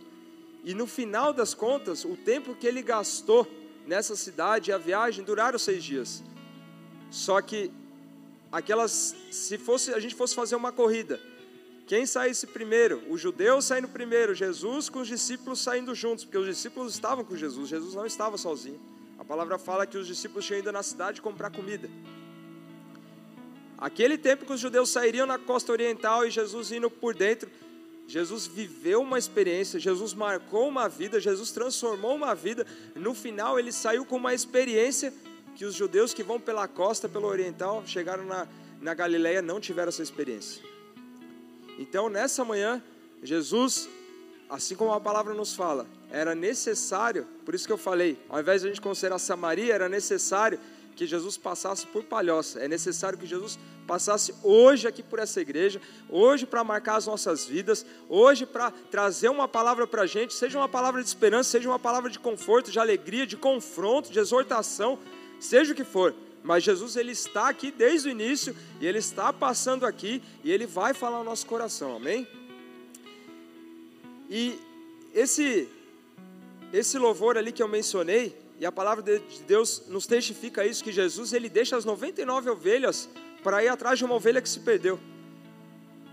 E 0.65 0.75
no 0.75 0.87
final 0.87 1.33
das 1.33 1.55
contas, 1.55 2.05
o 2.05 2.17
tempo 2.17 2.55
que 2.55 2.67
ele 2.67 2.83
gastou 2.83 3.47
nessa 3.87 4.17
cidade, 4.17 4.73
a 4.73 4.79
viagem 4.79 5.25
duraram 5.25 5.59
seis 5.59 5.85
dias. 5.85 6.23
Só 7.11 7.41
que 7.41 7.71
aquelas, 8.51 9.15
se 9.31 9.59
fosse 9.59 9.93
a 9.93 10.01
gente 10.01 10.15
fosse 10.15 10.35
fazer 10.35 10.57
uma 10.57 10.73
corrida, 10.73 11.21
quem 11.87 12.07
saísse 12.07 12.47
primeiro? 12.47 13.03
O 13.09 13.19
judeu 13.19 13.61
saindo 13.61 13.89
primeiro, 13.89 14.35
Jesus 14.35 14.89
com 14.89 15.01
os 15.01 15.09
discípulos 15.09 15.61
saindo 15.61 15.95
juntos, 15.95 16.25
porque 16.25 16.39
os 16.39 16.47
discípulos 16.47 16.95
estavam 16.95 17.25
com 17.25 17.37
Jesus, 17.37 17.69
Jesus 17.69 17.95
não 17.95 18.07
estava 18.07 18.37
sozinho. 18.39 18.81
A 19.19 19.25
palavra 19.25 19.59
fala 19.59 19.87
que 19.87 19.99
os 19.99 20.07
discípulos 20.07 20.47
tinham 20.47 20.61
ido 20.61 20.71
na 20.71 20.83
cidade 20.83 21.21
comprar 21.21 21.51
comida. 21.51 21.91
Aquele 23.77 24.17
tempo 24.17 24.45
que 24.45 24.53
os 24.53 24.61
judeus 24.61 24.91
sairiam 24.91 25.27
na 25.27 25.39
costa 25.39 25.73
oriental 25.73 26.27
e 26.27 26.31
Jesus 26.31 26.71
indo 26.71 26.91
por 26.91 27.15
dentro, 27.15 27.51
Jesus 28.07 28.47
viveu 28.47 29.03
uma 29.03 29.19
experiência, 29.19 29.79
Jesus 29.79 30.13
marcou 30.15 30.69
uma 30.69 30.89
vida, 30.89 31.21
Jesus 31.21 31.51
transformou 31.51 32.15
uma 32.15 32.35
vida. 32.35 32.67
No 32.95 33.15
final, 33.15 33.59
ele 33.59 33.73
saiu 33.73 34.05
com 34.05 34.17
uma 34.17 34.35
experiência 34.35 35.15
que 35.57 35.65
os 35.65 35.75
judeus 35.75 36.15
que 36.15 36.23
vão 36.23 36.41
pela 36.41 36.67
costa, 36.67 37.09
pelo 37.09 37.27
oriental, 37.27 37.83
chegaram 37.87 38.25
na, 38.25 38.47
na 38.81 38.95
Galileia, 38.95 39.43
não 39.43 39.61
tiveram 39.61 39.89
essa 39.89 40.03
experiência. 40.03 40.63
Então, 41.79 42.09
nessa 42.09 42.45
manhã, 42.45 42.83
Jesus, 43.23 43.89
assim 44.49 44.75
como 44.75 44.93
a 44.93 45.01
palavra 45.01 45.35
nos 45.35 45.55
fala, 45.55 45.87
era 46.11 46.35
necessário, 46.35 47.27
por 47.45 47.55
isso 47.55 47.67
que 47.67 47.73
eu 47.73 47.79
falei, 47.79 48.19
ao 48.29 48.41
invés 48.41 48.63
de 48.63 48.69
a 48.69 48.71
gente 48.71 48.81
considerar 48.81 49.19
Samaria, 49.19 49.75
era 49.75 49.89
necessário 49.89 50.59
que 51.01 51.07
Jesus 51.07 51.39
passasse 51.39 51.87
por 51.87 52.05
Palhoça. 52.05 52.61
É 52.61 52.69
necessário 52.69 53.19
que 53.19 53.27
Jesus 53.27 53.59
passasse 53.87 54.35
hoje 54.43 54.87
aqui 54.87 55.03
por 55.03 55.19
essa 55.19 55.41
igreja, 55.41 55.81
hoje 56.09 56.45
para 56.45 56.63
marcar 56.63 56.97
as 56.97 57.07
nossas 57.07 57.47
vidas, 57.47 57.87
hoje 58.09 58.45
para 58.45 58.71
trazer 58.71 59.31
uma 59.31 59.49
palavra 59.49 59.87
para 59.87 60.03
a 60.03 60.07
gente, 60.07 60.35
seja 60.35 60.59
uma 60.59 60.69
palavra 60.69 61.03
de 61.03 61.09
esperança, 61.09 61.51
seja 61.51 61.69
uma 61.69 61.79
palavra 61.79 62.11
de 62.11 62.19
conforto, 62.19 62.71
de 62.71 62.79
alegria, 62.79 63.27
de 63.27 63.37
confronto, 63.37 64.13
de 64.13 64.19
exortação, 64.19 64.99
seja 65.41 65.73
o 65.73 65.77
que 65.77 65.85
for. 65.85 66.15
Mas 66.43 66.65
Jesus 66.65 66.97
ele 66.97 67.13
está 67.13 67.49
aqui 67.49 67.71
desde 67.71 68.09
o 68.09 68.11
início 68.11 68.57
e 68.81 68.87
ele 68.87 68.99
está 68.99 69.33
passando 69.33 69.85
aqui 69.85 70.23
e 70.43 70.51
ele 70.51 70.67
vai 70.67 70.95
falar 70.95 71.19
ao 71.19 71.25
nosso 71.25 71.47
coração. 71.47 71.97
Amém? 71.97 72.27
E 74.29 74.59
esse 75.13 75.69
esse 76.73 76.97
louvor 76.99 77.37
ali 77.37 77.51
que 77.51 77.63
eu 77.63 77.67
mencionei, 77.67 78.37
e 78.61 78.65
a 78.65 78.71
palavra 78.71 79.03
de 79.03 79.43
Deus 79.43 79.83
nos 79.89 80.07
testifica 80.07 80.65
isso 80.65 80.85
que 80.85 80.93
Jesus 80.93 81.33
ele 81.33 81.49
deixa 81.49 81.77
as 81.77 81.85
99 81.85 82.51
ovelhas 82.51 83.09
para 83.43 83.65
ir 83.65 83.69
atrás 83.69 83.99
de 83.99 84.05
uma 84.05 84.15
ovelha 84.15 84.41
que 84.41 84.49
se 84.49 84.61
perdeu. 84.61 85.01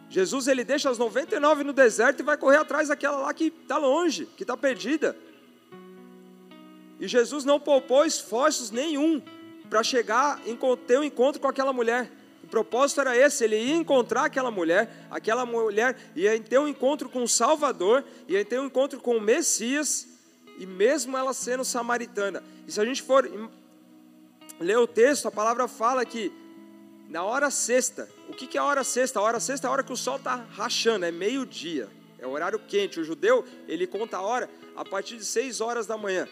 Jesus 0.10 0.48
ele 0.48 0.64
deixa 0.64 0.90
as 0.90 0.98
99 0.98 1.64
no 1.66 1.74
deserto 1.74 2.22
e 2.22 2.24
vai 2.24 2.38
correr 2.38 2.58
atrás 2.58 2.88
daquela 2.88 3.18
lá 3.18 3.34
que 3.34 3.54
está 3.62 3.78
longe, 3.78 4.26
que 4.38 4.44
está 4.44 4.56
perdida. 4.56 5.16
E 7.00 7.08
Jesus 7.08 7.46
não 7.46 7.60
poupou 7.60 8.06
esforços 8.06 8.72
nenhum 8.72 9.22
para 9.70 9.84
chegar 9.84 10.42
em 10.46 10.58
ter 10.86 11.00
um 11.00 11.04
encontro 11.04 11.42
com 11.42 11.48
aquela 11.48 11.72
mulher. 11.72 12.12
O 12.44 12.48
propósito 12.48 13.02
era 13.02 13.16
esse: 13.16 13.44
ele 13.44 13.58
ia 13.58 13.76
encontrar 13.76 14.26
aquela 14.26 14.50
mulher, 14.50 14.90
aquela 15.12 15.46
mulher 15.46 15.98
ia 16.16 16.40
ter 16.40 16.58
um 16.58 16.68
encontro 16.68 17.10
com 17.10 17.22
o 17.24 17.28
Salvador, 17.28 18.04
ia 18.28 18.44
ter 18.46 18.60
um 18.60 18.66
encontro 18.68 19.00
com 19.00 19.18
o 19.18 19.22
Messias, 19.22 20.08
e 20.58 20.66
mesmo 20.66 21.18
ela 21.18 21.34
sendo 21.34 21.66
samaritana. 21.66 22.42
E 22.66 22.72
se 22.72 22.80
a 22.80 22.86
gente 22.86 23.02
for 23.02 23.30
ler 24.60 24.78
o 24.78 24.88
texto, 24.88 25.28
a 25.28 25.32
palavra 25.32 25.68
fala 25.68 26.06
que 26.06 26.32
na 27.10 27.24
hora 27.24 27.52
sexta, 27.52 28.10
o 28.28 28.34
que 28.34 28.58
é 28.58 28.62
a 28.62 28.64
hora 28.64 28.84
sexta? 28.84 29.20
A 29.20 29.22
hora 29.22 29.40
sexta 29.40 29.68
é 29.68 29.70
a 29.70 29.72
hora 29.72 29.84
que 29.84 29.94
o 29.94 29.98
sol 29.98 30.16
está 30.16 30.36
rachando, 30.36 31.06
é 31.06 31.12
meio-dia, 31.12 31.90
é 32.18 32.26
horário 32.26 32.60
quente. 32.60 33.00
O 33.00 33.04
judeu, 33.04 33.46
ele 33.68 33.86
conta 33.86 34.18
a 34.18 34.22
hora 34.22 34.50
a 34.76 34.84
partir 34.84 35.18
de 35.18 35.26
seis 35.26 35.62
horas 35.62 35.86
da 35.86 35.98
manhã. 35.98 36.28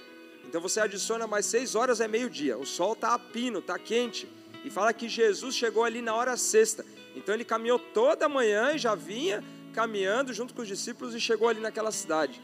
Então 0.48 0.62
você 0.62 0.80
adiciona 0.80 1.28
mais 1.28 1.46
seis 1.46 1.76
horas, 1.76 2.00
é 2.00 2.08
meio-dia. 2.08 2.58
O 2.58 2.66
sol 2.66 2.94
está 2.94 3.14
a 3.14 3.20
pino, 3.20 3.60
está 3.60 3.78
quente. 3.78 4.28
E 4.64 4.70
fala 4.70 4.94
que 4.94 5.10
Jesus 5.10 5.56
chegou 5.56 5.84
ali 5.84 6.02
na 6.02 6.16
hora 6.16 6.38
sexta. 6.38 6.86
Então 7.16 7.34
ele 7.34 7.46
caminhou 7.46 7.80
toda 7.80 8.26
a 8.26 8.30
manhã 8.30 8.74
e 8.74 8.78
já 8.78 8.96
vinha 8.96 9.44
caminhando 9.74 10.34
junto 10.34 10.54
com 10.54 10.62
os 10.62 10.68
discípulos 10.68 11.14
e 11.14 11.20
chegou 11.20 11.50
ali 11.50 11.60
naquela 11.60 11.92
cidade. 11.92 12.42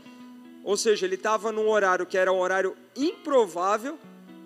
Ou 0.64 0.78
seja, 0.78 1.06
ele 1.06 1.16
estava 1.16 1.52
num 1.52 1.70
horário 1.70 2.06
que 2.06 2.18
era 2.18 2.32
um 2.32 2.40
horário 2.40 2.76
improvável 2.96 3.98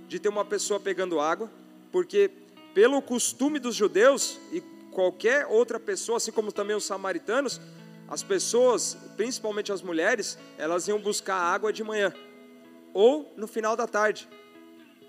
de 0.08 0.20
ter 0.20 0.30
uma 0.30 0.46
pessoa 0.46 0.80
pegando 0.80 1.20
água, 1.20 1.50
porque 1.92 2.32
pelo 2.74 3.02
costume 3.02 3.60
dos 3.60 3.76
judeus 3.76 4.40
e 4.52 4.62
qualquer 4.92 5.48
outra 5.48 5.80
pessoa, 5.80 6.18
assim 6.18 6.32
como 6.32 6.52
também 6.52 6.76
os 6.76 6.86
samaritanos, 6.86 7.60
as 8.08 8.22
pessoas, 8.22 8.96
principalmente 9.18 9.72
as 9.72 9.82
mulheres, 9.82 10.38
elas 10.58 10.88
iam 10.88 11.00
buscar 11.00 11.36
água 11.36 11.74
de 11.74 11.84
manhã 11.84 12.14
ou 12.96 13.34
no 13.36 13.46
final 13.46 13.76
da 13.76 13.86
tarde. 13.86 14.28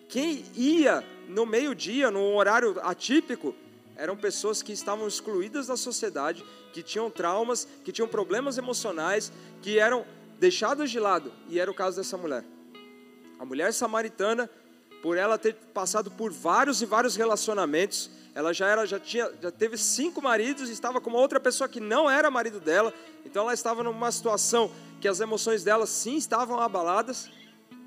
Quem 0.09 0.45
ia 0.57 1.05
no 1.29 1.47
meio-dia, 1.47 2.11
no 2.11 2.35
horário 2.35 2.77
atípico, 2.83 3.55
eram 3.97 4.17
pessoas 4.17 4.61
que 4.61 4.73
estavam 4.73 5.07
excluídas 5.07 5.69
da 5.69 5.77
sociedade, 5.77 6.45
que 6.73 6.83
tinham 6.83 7.09
traumas, 7.09 7.67
que 7.85 7.93
tinham 7.93 8.09
problemas 8.09 8.59
emocionais, 8.59 9.33
que 9.63 9.79
eram 9.79 10.05
deixadas 10.39 10.91
de 10.91 10.99
lado. 10.99 11.33
E 11.49 11.61
era 11.61 11.71
o 11.71 11.75
caso 11.75 11.97
dessa 11.97 12.17
mulher. 12.17 12.45
A 13.39 13.45
mulher 13.45 13.73
samaritana, 13.73 14.51
por 15.01 15.17
ela 15.17 15.39
ter 15.39 15.55
passado 15.73 16.11
por 16.11 16.33
vários 16.33 16.83
e 16.83 16.87
vários 16.87 17.15
relacionamentos, 17.15 18.11
ela 18.35 18.53
já 18.53 18.67
era, 18.67 18.85
já 18.85 18.99
tinha, 18.99 19.31
já 19.41 19.53
teve 19.53 19.79
cinco 19.79 20.21
maridos 20.21 20.69
e 20.69 20.73
estava 20.73 21.01
com 21.01 21.09
uma 21.09 21.21
outra 21.21 21.39
pessoa 21.39 21.69
que 21.69 21.81
não 21.81 22.11
era 22.11 22.31
marido 22.33 22.59
dela. 22.59 22.93
Então 23.25 23.45
ela 23.45 23.55
estava 23.55 23.85
numa 23.85 24.11
situação 24.11 24.71
que 25.01 25.07
as 25.07 25.21
emoções 25.21 25.63
dela 25.63 25.87
sim 25.87 26.17
estavam 26.17 26.61
abaladas. 26.61 27.31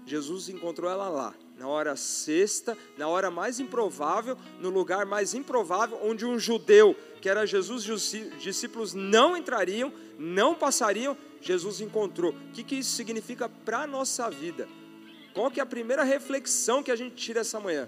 Jesus 0.10 0.50
encontrou 0.50 0.90
ela 0.90 1.08
lá, 1.08 1.36
na 1.56 1.68
hora 1.68 1.96
sexta, 1.96 2.76
na 2.98 3.08
hora 3.08 3.30
mais 3.30 3.60
improvável, 3.60 4.36
no 4.60 4.72
lugar 4.72 5.06
mais 5.06 5.36
improvável, 5.36 6.00
onde 6.02 6.26
um 6.26 6.40
judeu, 6.40 6.96
que 7.22 7.30
era 7.30 7.46
Jesus 7.46 7.88
os 7.88 8.12
discípulos, 8.40 8.96
não 8.96 9.38
entrariam, 9.38 9.94
não 10.18 10.56
passariam, 10.56 11.16
Jesus 11.40 11.80
encontrou. 11.80 12.32
O 12.32 12.52
que, 12.54 12.64
que 12.64 12.76
isso 12.78 12.96
significa 12.96 13.48
para 13.48 13.84
a 13.84 13.88
nossa 13.88 14.32
vida? 14.32 14.68
Qual 15.32 15.52
que 15.52 15.60
é 15.60 15.64
a 15.64 15.66
primeira 15.66 16.04
reflexão 16.04 16.82
que 16.82 16.90
a 16.90 16.96
gente 16.96 17.16
tira 17.16 17.42
essa 17.42 17.60
manhã? 17.60 17.88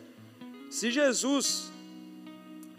Se 0.70 0.92
Jesus 0.92 1.72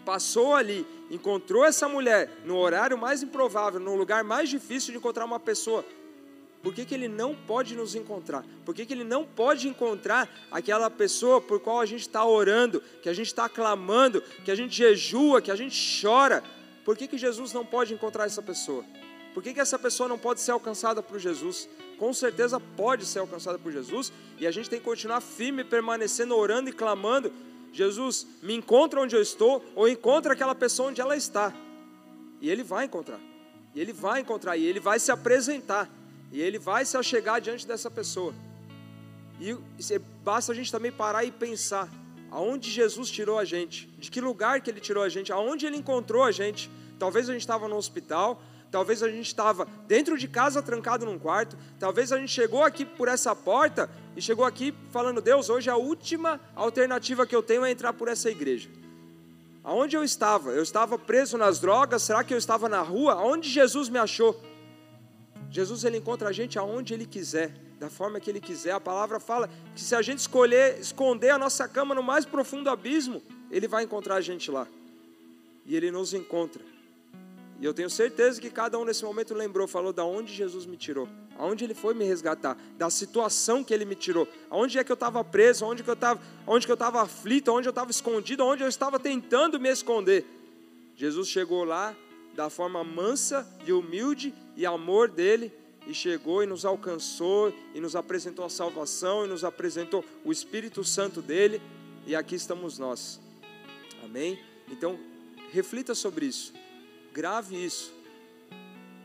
passou 0.04 0.54
ali, 0.54 0.86
encontrou 1.10 1.64
essa 1.64 1.88
mulher 1.88 2.30
no 2.44 2.56
horário 2.58 2.96
mais 2.96 3.24
improvável, 3.24 3.80
no 3.80 3.96
lugar 3.96 4.22
mais 4.22 4.48
difícil 4.48 4.92
de 4.92 4.98
encontrar 4.98 5.24
uma 5.24 5.40
pessoa, 5.40 5.84
por 6.62 6.72
que, 6.72 6.84
que 6.84 6.94
ele 6.94 7.08
não 7.08 7.34
pode 7.34 7.74
nos 7.74 7.94
encontrar? 7.96 8.44
Por 8.64 8.74
que, 8.74 8.86
que 8.86 8.92
ele 8.92 9.02
não 9.02 9.24
pode 9.24 9.66
encontrar 9.66 10.28
aquela 10.50 10.88
pessoa 10.88 11.40
por 11.40 11.58
qual 11.58 11.80
a 11.80 11.86
gente 11.86 12.02
está 12.02 12.24
orando, 12.24 12.80
que 13.02 13.08
a 13.08 13.12
gente 13.12 13.26
está 13.26 13.48
clamando, 13.48 14.22
que 14.44 14.50
a 14.50 14.54
gente 14.54 14.76
jejua, 14.76 15.42
que 15.42 15.50
a 15.50 15.56
gente 15.56 16.00
chora? 16.00 16.42
Por 16.84 16.96
que, 16.96 17.08
que 17.08 17.18
Jesus 17.18 17.52
não 17.52 17.66
pode 17.66 17.92
encontrar 17.92 18.26
essa 18.26 18.40
pessoa? 18.40 18.84
Por 19.34 19.42
que, 19.42 19.52
que 19.52 19.60
essa 19.60 19.78
pessoa 19.78 20.08
não 20.08 20.18
pode 20.18 20.40
ser 20.40 20.52
alcançada 20.52 21.02
por 21.02 21.18
Jesus? 21.18 21.68
Com 21.98 22.12
certeza 22.12 22.60
pode 22.60 23.06
ser 23.06 23.18
alcançada 23.18 23.58
por 23.58 23.72
Jesus 23.72 24.12
e 24.38 24.46
a 24.46 24.50
gente 24.50 24.70
tem 24.70 24.78
que 24.78 24.84
continuar 24.84 25.20
firme, 25.20 25.64
permanecendo, 25.64 26.36
orando 26.36 26.70
e 26.70 26.72
clamando. 26.72 27.32
Jesus, 27.72 28.26
me 28.42 28.54
encontra 28.54 29.00
onde 29.00 29.16
eu 29.16 29.22
estou 29.22 29.64
ou 29.74 29.88
encontra 29.88 30.34
aquela 30.34 30.54
pessoa 30.54 30.90
onde 30.90 31.00
ela 31.00 31.16
está. 31.16 31.52
E 32.40 32.50
ele 32.50 32.62
vai 32.62 32.84
encontrar. 32.84 33.18
E 33.74 33.80
ele 33.80 33.92
vai 33.92 34.20
encontrar 34.20 34.56
e 34.56 34.64
ele 34.64 34.78
vai 34.78 35.00
se 35.00 35.10
apresentar. 35.10 35.88
E 36.32 36.40
ele 36.40 36.58
vai 36.58 36.84
se 36.84 36.96
achegar 36.96 37.40
diante 37.40 37.66
dessa 37.66 37.90
pessoa. 37.90 38.34
E 39.38 39.56
basta 40.24 40.50
a 40.50 40.54
gente 40.54 40.72
também 40.72 40.90
parar 40.90 41.24
e 41.24 41.30
pensar 41.30 41.88
aonde 42.30 42.70
Jesus 42.70 43.10
tirou 43.10 43.38
a 43.38 43.44
gente, 43.44 43.86
de 43.98 44.10
que 44.10 44.20
lugar 44.20 44.62
que 44.62 44.70
ele 44.70 44.80
tirou 44.80 45.02
a 45.02 45.08
gente, 45.10 45.30
aonde 45.30 45.66
ele 45.66 45.76
encontrou 45.76 46.24
a 46.24 46.32
gente. 46.32 46.70
Talvez 46.98 47.28
a 47.28 47.32
gente 47.32 47.42
estava 47.42 47.68
no 47.68 47.76
hospital, 47.76 48.42
talvez 48.70 49.02
a 49.02 49.10
gente 49.10 49.26
estava 49.26 49.68
dentro 49.86 50.16
de 50.16 50.26
casa 50.26 50.62
trancado 50.62 51.04
num 51.04 51.18
quarto, 51.18 51.58
talvez 51.78 52.10
a 52.10 52.18
gente 52.18 52.32
chegou 52.32 52.64
aqui 52.64 52.86
por 52.86 53.06
essa 53.06 53.36
porta 53.36 53.90
e 54.16 54.22
chegou 54.22 54.46
aqui 54.46 54.72
falando: 54.90 55.20
Deus, 55.20 55.50
hoje 55.50 55.68
a 55.68 55.76
última 55.76 56.40
alternativa 56.56 57.26
que 57.26 57.36
eu 57.36 57.42
tenho 57.42 57.64
é 57.64 57.70
entrar 57.70 57.92
por 57.92 58.08
essa 58.08 58.30
igreja. 58.30 58.70
Aonde 59.62 59.94
eu 59.94 60.02
estava? 60.02 60.50
Eu 60.50 60.62
estava 60.62 60.98
preso 60.98 61.36
nas 61.36 61.60
drogas? 61.60 62.02
Será 62.02 62.24
que 62.24 62.32
eu 62.32 62.38
estava 62.38 62.68
na 62.68 62.80
rua? 62.80 63.12
Aonde 63.12 63.48
Jesus 63.48 63.88
me 63.88 63.98
achou? 63.98 64.40
Jesus 65.52 65.84
ele 65.84 65.98
encontra 65.98 66.30
a 66.30 66.32
gente 66.32 66.58
aonde 66.58 66.94
ele 66.94 67.04
quiser, 67.04 67.52
da 67.78 67.90
forma 67.90 68.18
que 68.18 68.30
ele 68.30 68.40
quiser. 68.40 68.72
A 68.72 68.80
palavra 68.80 69.20
fala 69.20 69.50
que 69.74 69.82
se 69.82 69.94
a 69.94 70.00
gente 70.00 70.20
escolher 70.20 70.80
esconder 70.80 71.28
a 71.28 71.36
nossa 71.36 71.68
cama 71.68 71.94
no 71.94 72.02
mais 72.02 72.24
profundo 72.24 72.70
abismo, 72.70 73.22
ele 73.50 73.68
vai 73.68 73.84
encontrar 73.84 74.14
a 74.14 74.20
gente 74.22 74.50
lá. 74.50 74.66
E 75.66 75.76
ele 75.76 75.90
nos 75.90 76.14
encontra. 76.14 76.62
E 77.60 77.66
eu 77.66 77.74
tenho 77.74 77.90
certeza 77.90 78.40
que 78.40 78.48
cada 78.48 78.78
um 78.78 78.84
nesse 78.86 79.04
momento 79.04 79.34
lembrou, 79.34 79.68
falou 79.68 79.92
da 79.92 80.06
onde 80.06 80.32
Jesus 80.32 80.64
me 80.64 80.76
tirou, 80.76 81.06
aonde 81.38 81.64
ele 81.64 81.74
foi 81.74 81.92
me 81.92 82.06
resgatar, 82.06 82.56
da 82.78 82.88
situação 82.88 83.62
que 83.62 83.74
ele 83.74 83.84
me 83.84 83.94
tirou, 83.94 84.26
aonde 84.48 84.78
é 84.78 84.84
que 84.84 84.90
eu 84.90 84.94
estava 84.94 85.22
preso, 85.22 85.66
aonde 85.66 85.82
que 85.82 85.90
eu 85.90 85.94
estava, 85.94 86.18
onde 86.46 86.64
que 86.64 86.72
eu 86.72 86.74
estava 86.74 87.02
aflito, 87.02 87.52
onde 87.52 87.68
eu 87.68 87.72
estava 87.72 87.90
escondido, 87.90 88.42
onde 88.42 88.62
eu 88.62 88.68
estava 88.68 88.98
tentando 88.98 89.60
me 89.60 89.68
esconder. 89.68 90.24
Jesus 90.96 91.28
chegou 91.28 91.62
lá 91.62 91.94
da 92.34 92.48
forma 92.48 92.82
mansa 92.82 93.46
e 93.66 93.72
humilde 93.72 94.34
e 94.56 94.64
amor 94.64 95.10
dele 95.10 95.52
e 95.86 95.94
chegou 95.94 96.42
e 96.42 96.46
nos 96.46 96.64
alcançou 96.64 97.52
e 97.74 97.80
nos 97.80 97.96
apresentou 97.96 98.44
a 98.44 98.48
salvação 98.48 99.24
e 99.24 99.28
nos 99.28 99.44
apresentou 99.44 100.04
o 100.24 100.32
Espírito 100.32 100.84
Santo 100.84 101.20
dele 101.20 101.60
e 102.06 102.14
aqui 102.14 102.34
estamos 102.34 102.78
nós. 102.78 103.20
Amém? 104.04 104.38
Então, 104.70 104.98
reflita 105.50 105.94
sobre 105.94 106.26
isso. 106.26 106.52
Grave 107.12 107.62
isso. 107.62 107.92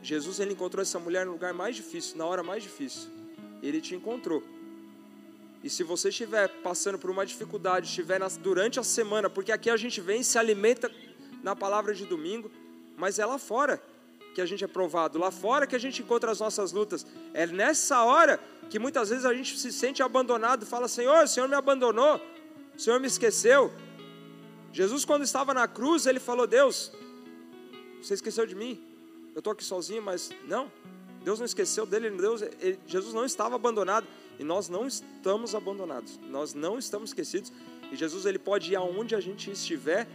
Jesus 0.02 0.40
ele 0.40 0.52
encontrou 0.52 0.80
essa 0.80 0.98
mulher 0.98 1.26
no 1.26 1.32
lugar 1.32 1.52
mais 1.52 1.76
difícil, 1.76 2.16
na 2.16 2.24
hora 2.24 2.42
mais 2.42 2.62
difícil. 2.62 3.10
Ele 3.62 3.80
te 3.80 3.94
encontrou. 3.94 4.42
E 5.62 5.68
se 5.68 5.82
você 5.82 6.08
estiver 6.08 6.48
passando 6.62 6.98
por 6.98 7.10
uma 7.10 7.26
dificuldade, 7.26 7.88
estiver 7.88 8.20
durante 8.40 8.78
a 8.78 8.84
semana, 8.84 9.28
porque 9.28 9.50
aqui 9.50 9.68
a 9.68 9.76
gente 9.76 10.00
vem 10.00 10.20
e 10.20 10.24
se 10.24 10.38
alimenta 10.38 10.90
na 11.42 11.54
palavra 11.56 11.92
de 11.94 12.04
domingo, 12.06 12.50
mas 12.98 13.18
é 13.18 13.24
lá 13.24 13.38
fora 13.38 13.80
que 14.34 14.40
a 14.40 14.46
gente 14.46 14.62
é 14.62 14.66
provado, 14.66 15.18
lá 15.18 15.30
fora 15.30 15.66
que 15.66 15.74
a 15.74 15.78
gente 15.78 16.02
encontra 16.02 16.30
as 16.30 16.40
nossas 16.40 16.72
lutas. 16.72 17.06
É 17.32 17.46
nessa 17.46 18.02
hora 18.04 18.38
que 18.68 18.78
muitas 18.78 19.08
vezes 19.08 19.24
a 19.24 19.32
gente 19.32 19.58
se 19.58 19.72
sente 19.72 20.02
abandonado, 20.02 20.66
fala: 20.66 20.88
Senhor, 20.88 21.24
o 21.24 21.28
Senhor 21.28 21.48
me 21.48 21.54
abandonou, 21.54 22.20
o 22.76 22.80
Senhor 22.80 23.00
me 23.00 23.06
esqueceu. 23.06 23.72
Jesus, 24.72 25.04
quando 25.04 25.22
estava 25.22 25.54
na 25.54 25.66
cruz, 25.66 26.06
ele 26.06 26.20
falou: 26.20 26.46
Deus, 26.46 26.92
você 28.02 28.14
esqueceu 28.14 28.46
de 28.46 28.54
mim, 28.54 28.80
eu 29.34 29.38
estou 29.38 29.52
aqui 29.52 29.64
sozinho, 29.64 30.02
mas 30.02 30.30
não, 30.46 30.70
Deus 31.24 31.38
não 31.38 31.46
esqueceu 31.46 31.86
dele, 31.86 32.10
Deus, 32.10 32.42
ele, 32.42 32.78
Jesus 32.86 33.14
não 33.14 33.24
estava 33.24 33.54
abandonado 33.56 34.06
e 34.38 34.44
nós 34.44 34.68
não 34.68 34.86
estamos 34.86 35.54
abandonados, 35.54 36.18
nós 36.28 36.54
não 36.54 36.78
estamos 36.78 37.10
esquecidos. 37.10 37.52
E 37.90 37.96
Jesus 37.96 38.26
ele 38.26 38.38
pode 38.38 38.72
ir 38.72 38.76
aonde 38.76 39.14
a 39.14 39.20
gente 39.20 39.50
estiver 39.50 40.06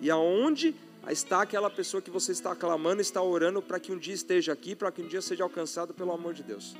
e 0.00 0.10
aonde 0.10 0.74
está 1.10 1.42
aquela 1.42 1.68
pessoa 1.68 2.00
que 2.00 2.10
você 2.10 2.30
está 2.30 2.54
clamando, 2.54 3.00
está 3.00 3.20
orando 3.20 3.60
para 3.60 3.80
que 3.80 3.90
um 3.90 3.98
dia 3.98 4.14
esteja 4.14 4.52
aqui, 4.52 4.76
para 4.76 4.92
que 4.92 5.02
um 5.02 5.08
dia 5.08 5.20
seja 5.20 5.42
alcançado 5.42 5.92
pelo 5.92 6.12
amor 6.12 6.32
de 6.32 6.42
Deus. 6.44 6.76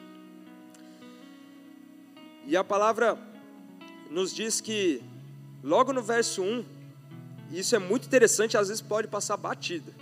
E 2.47 2.57
a 2.57 2.63
palavra 2.63 3.19
nos 4.11 4.35
diz 4.35 4.61
que, 4.61 5.03
logo 5.63 5.93
no 5.93 6.03
verso 6.03 6.43
1, 6.43 6.65
e 7.51 7.59
isso 7.59 7.75
é 7.75 7.79
muito 7.79 8.07
interessante, 8.07 8.57
às 8.57 8.69
vezes 8.69 8.81
pode 8.81 9.09
passar 9.09 9.37
batida. 9.37 9.93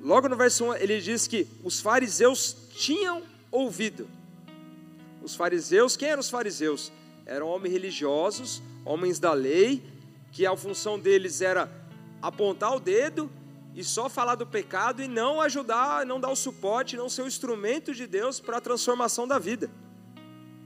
Logo 0.00 0.28
no 0.28 0.36
verso 0.36 0.64
1, 0.64 0.74
ele 0.76 1.00
diz 1.00 1.26
que 1.26 1.46
os 1.62 1.80
fariseus 1.80 2.56
tinham 2.74 3.22
ouvido. 3.50 4.08
Os 5.22 5.34
fariseus, 5.34 5.96
quem 5.96 6.08
eram 6.08 6.20
os 6.20 6.30
fariseus? 6.30 6.92
Eram 7.24 7.48
homens 7.48 7.72
religiosos, 7.72 8.62
homens 8.84 9.18
da 9.18 9.32
lei, 9.32 9.82
que 10.30 10.46
a 10.46 10.56
função 10.56 10.98
deles 10.98 11.40
era 11.40 11.70
apontar 12.26 12.74
o 12.74 12.80
dedo 12.80 13.30
e 13.74 13.84
só 13.84 14.08
falar 14.08 14.34
do 14.36 14.46
pecado 14.46 15.02
e 15.02 15.06
não 15.06 15.40
ajudar, 15.40 16.06
não 16.06 16.18
dar 16.18 16.30
o 16.30 16.36
suporte, 16.36 16.96
não 16.96 17.08
ser 17.08 17.22
o 17.22 17.26
instrumento 17.26 17.94
de 17.94 18.06
Deus 18.06 18.40
para 18.40 18.56
a 18.56 18.60
transformação 18.60 19.28
da 19.28 19.38
vida. 19.38 19.70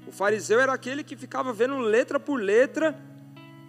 O 0.07 0.13
fariseu 0.13 0.61
era 0.61 0.73
aquele 0.73 1.03
que 1.03 1.17
ficava 1.17 1.53
vendo 1.53 1.77
letra 1.79 2.19
por 2.21 2.41
letra, 2.41 2.99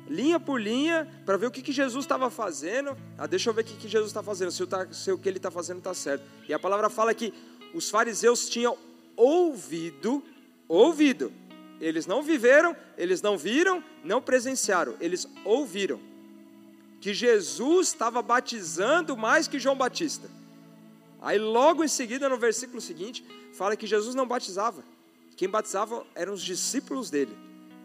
linha 0.07 0.39
por 0.39 0.61
linha, 0.61 1.07
para 1.25 1.37
ver 1.37 1.47
o 1.47 1.51
que, 1.51 1.61
que 1.61 1.71
Jesus 1.71 2.05
estava 2.05 2.29
fazendo. 2.29 2.95
Ah, 3.17 3.25
deixa 3.25 3.49
eu 3.49 3.53
ver 3.53 3.61
o 3.61 3.65
que, 3.65 3.75
que 3.75 3.87
Jesus 3.87 4.11
está 4.11 4.21
fazendo, 4.21 4.51
se 4.51 4.61
o, 4.61 4.67
tá, 4.67 4.87
se 4.91 5.11
o 5.11 5.17
que 5.17 5.27
ele 5.27 5.37
está 5.37 5.49
fazendo 5.49 5.79
está 5.79 5.93
certo. 5.93 6.23
E 6.47 6.53
a 6.53 6.59
palavra 6.59 6.89
fala 6.89 7.13
que 7.13 7.33
os 7.73 7.89
fariseus 7.89 8.47
tinham 8.47 8.77
ouvido, 9.15 10.23
ouvido. 10.67 11.31
Eles 11.79 12.05
não 12.05 12.21
viveram, 12.21 12.75
eles 12.95 13.23
não 13.23 13.37
viram, 13.37 13.83
não 14.03 14.21
presenciaram, 14.21 14.95
eles 14.99 15.27
ouviram 15.43 16.10
que 17.01 17.15
Jesus 17.15 17.87
estava 17.87 18.21
batizando 18.21 19.17
mais 19.17 19.47
que 19.47 19.59
João 19.59 19.75
Batista. 19.75 20.29
Aí 21.19 21.39
logo 21.39 21.83
em 21.83 21.87
seguida, 21.87 22.29
no 22.29 22.37
versículo 22.37 22.79
seguinte, 22.79 23.25
fala 23.53 23.75
que 23.75 23.87
Jesus 23.87 24.13
não 24.13 24.27
batizava. 24.27 24.83
Quem 25.35 25.49
batizava 25.49 26.05
eram 26.13 26.33
os 26.33 26.43
discípulos 26.43 27.09
dele, 27.09 27.35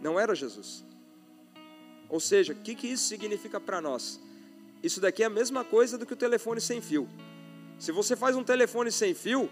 não 0.02 0.20
era 0.20 0.34
Jesus. 0.34 0.84
Ou 2.10 2.20
seja, 2.20 2.52
o 2.52 2.56
que, 2.56 2.74
que 2.74 2.86
isso 2.86 3.08
significa 3.08 3.58
para 3.58 3.80
nós? 3.80 4.20
Isso 4.82 5.00
daqui 5.00 5.22
é 5.22 5.26
a 5.26 5.30
mesma 5.30 5.64
coisa 5.64 5.96
do 5.96 6.04
que 6.04 6.12
o 6.12 6.16
telefone 6.16 6.60
sem 6.60 6.82
fio. 6.82 7.08
Se 7.78 7.90
você 7.90 8.14
faz 8.14 8.36
um 8.36 8.44
telefone 8.44 8.92
sem 8.92 9.14
fio, 9.14 9.50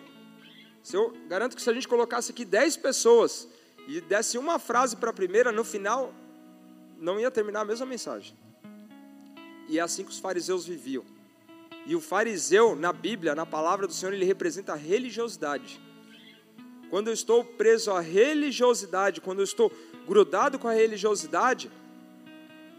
eu 0.93 1.17
garanto 1.27 1.57
que 1.57 1.63
se 1.63 1.71
a 1.71 1.73
gente 1.73 1.89
colocasse 1.89 2.31
aqui 2.31 2.45
10 2.45 2.77
pessoas 2.77 3.49
e 3.89 4.01
desse 4.03 4.37
uma 4.37 4.59
frase 4.59 4.97
para 4.97 5.09
a 5.09 5.13
primeira, 5.13 5.51
no 5.51 5.65
final 5.65 6.13
não 6.99 7.19
ia 7.19 7.31
terminar 7.31 7.63
a 7.63 7.65
mesma 7.65 7.87
mensagem. 7.87 8.44
E 9.69 9.79
é 9.79 9.83
assim 9.83 10.05
que 10.05 10.11
os 10.11 10.19
fariseus 10.19 10.67
viviam. 10.67 11.05
E 11.87 11.95
o 11.95 12.01
fariseu, 12.01 12.75
na 12.75 12.93
Bíblia, 12.93 13.35
na 13.35 13.45
palavra 13.45 13.87
do 13.87 13.93
Senhor, 13.93 14.13
ele 14.13 14.25
representa 14.25 14.73
a 14.73 14.77
religiosidade. 14.77 15.81
Quando 16.89 17.09
eu 17.09 17.15
estou 17.15 17.45
preso 17.45 17.91
à 17.91 18.01
religiosidade, 18.01 19.21
quando 19.21 19.41
eu 19.41 19.45
estou 19.45 19.73
grudado 20.07 20.59
com 20.59 20.69
a 20.69 20.73
religiosidade, 20.73 21.71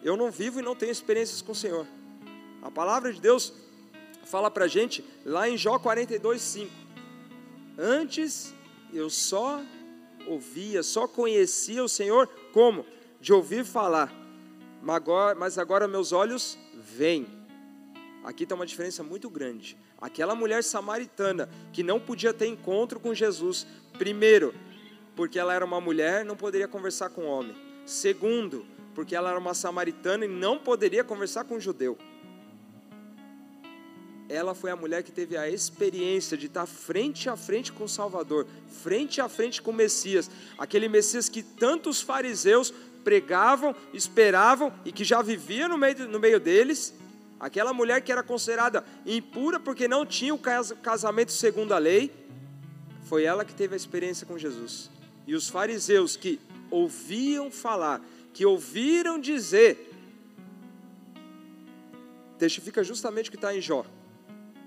eu 0.03 0.15
não 0.15 0.31
vivo 0.31 0.59
e 0.59 0.63
não 0.63 0.75
tenho 0.75 0.91
experiências 0.91 1.41
com 1.41 1.51
o 1.51 1.55
Senhor. 1.55 1.85
A 2.61 2.71
palavra 2.71 3.11
de 3.13 3.21
Deus 3.21 3.53
fala 4.23 4.49
para 4.49 4.65
a 4.65 4.67
gente 4.67 5.03
lá 5.23 5.47
em 5.49 5.57
Jó 5.57 5.77
42, 5.77 6.41
5. 6.41 6.71
Antes 7.77 8.53
eu 8.93 9.09
só 9.09 9.61
ouvia, 10.25 10.81
só 10.81 11.07
conhecia 11.07 11.83
o 11.83 11.89
Senhor 11.89 12.27
como? 12.53 12.85
De 13.19 13.33
ouvir 13.33 13.65
falar. 13.65 14.24
Mas 14.85 15.57
agora 15.57 15.87
meus 15.87 16.11
olhos 16.11 16.59
vem. 16.75 17.25
Aqui 18.23 18.43
está 18.43 18.53
uma 18.53 18.67
diferença 18.67 19.01
muito 19.01 19.31
grande. 19.31 19.75
Aquela 19.99 20.35
mulher 20.35 20.63
samaritana 20.63 21.49
que 21.73 21.81
não 21.81 21.99
podia 21.99 22.31
ter 22.31 22.45
encontro 22.45 22.99
com 22.99 23.11
Jesus, 23.11 23.65
primeiro, 23.97 24.53
porque 25.15 25.39
ela 25.39 25.55
era 25.55 25.65
uma 25.65 25.81
mulher, 25.81 26.23
não 26.23 26.35
poderia 26.35 26.67
conversar 26.67 27.09
com 27.09 27.25
homem. 27.25 27.55
Segundo, 27.83 28.63
porque 28.93 29.15
ela 29.15 29.31
era 29.31 29.39
uma 29.39 29.55
samaritana 29.55 30.25
e 30.25 30.27
não 30.27 30.59
poderia 30.59 31.03
conversar 31.03 31.45
com 31.45 31.55
um 31.55 31.59
judeu. 31.59 31.97
Ela 34.27 34.55
foi 34.55 34.71
a 34.71 34.75
mulher 34.75 35.03
que 35.03 35.11
teve 35.11 35.37
a 35.37 35.47
experiência 35.47 36.35
de 36.35 36.47
estar 36.47 36.65
frente 36.65 37.29
a 37.29 37.35
frente 37.35 37.71
com 37.71 37.83
o 37.83 37.89
Salvador, 37.89 38.47
frente 38.67 39.21
a 39.21 39.29
frente 39.29 39.61
com 39.61 39.69
o 39.69 39.73
Messias, 39.73 40.31
aquele 40.57 40.89
Messias 40.89 41.29
que 41.29 41.43
tantos 41.43 42.01
fariseus 42.01 42.73
pregavam, 43.05 43.75
esperavam 43.93 44.73
e 44.83 44.91
que 44.91 45.03
já 45.05 45.21
vivia 45.21 45.69
no 45.69 45.77
meio, 45.77 46.09
no 46.09 46.19
meio 46.19 46.39
deles. 46.39 46.93
Aquela 47.39 47.71
mulher 47.71 48.01
que 48.01 48.11
era 48.11 48.23
considerada 48.23 48.83
impura 49.05 49.59
porque 49.59 49.87
não 49.87 50.05
tinha 50.05 50.33
o 50.33 50.39
casamento 50.39 51.31
segundo 51.31 51.73
a 51.73 51.77
lei, 51.77 52.11
foi 53.03 53.23
ela 53.23 53.45
que 53.45 53.53
teve 53.53 53.75
a 53.75 53.77
experiência 53.77 54.25
com 54.25 54.37
Jesus. 54.37 54.89
E 55.27 55.35
os 55.35 55.47
fariseus 55.47 56.17
que 56.17 56.39
ouviam 56.71 57.51
falar, 57.51 58.01
que 58.33 58.45
ouviram 58.45 59.19
dizer, 59.19 59.91
testifica 62.39 62.83
justamente 62.83 63.29
o 63.29 63.31
que 63.31 63.37
está 63.37 63.55
em 63.55 63.61
Jó. 63.61 63.85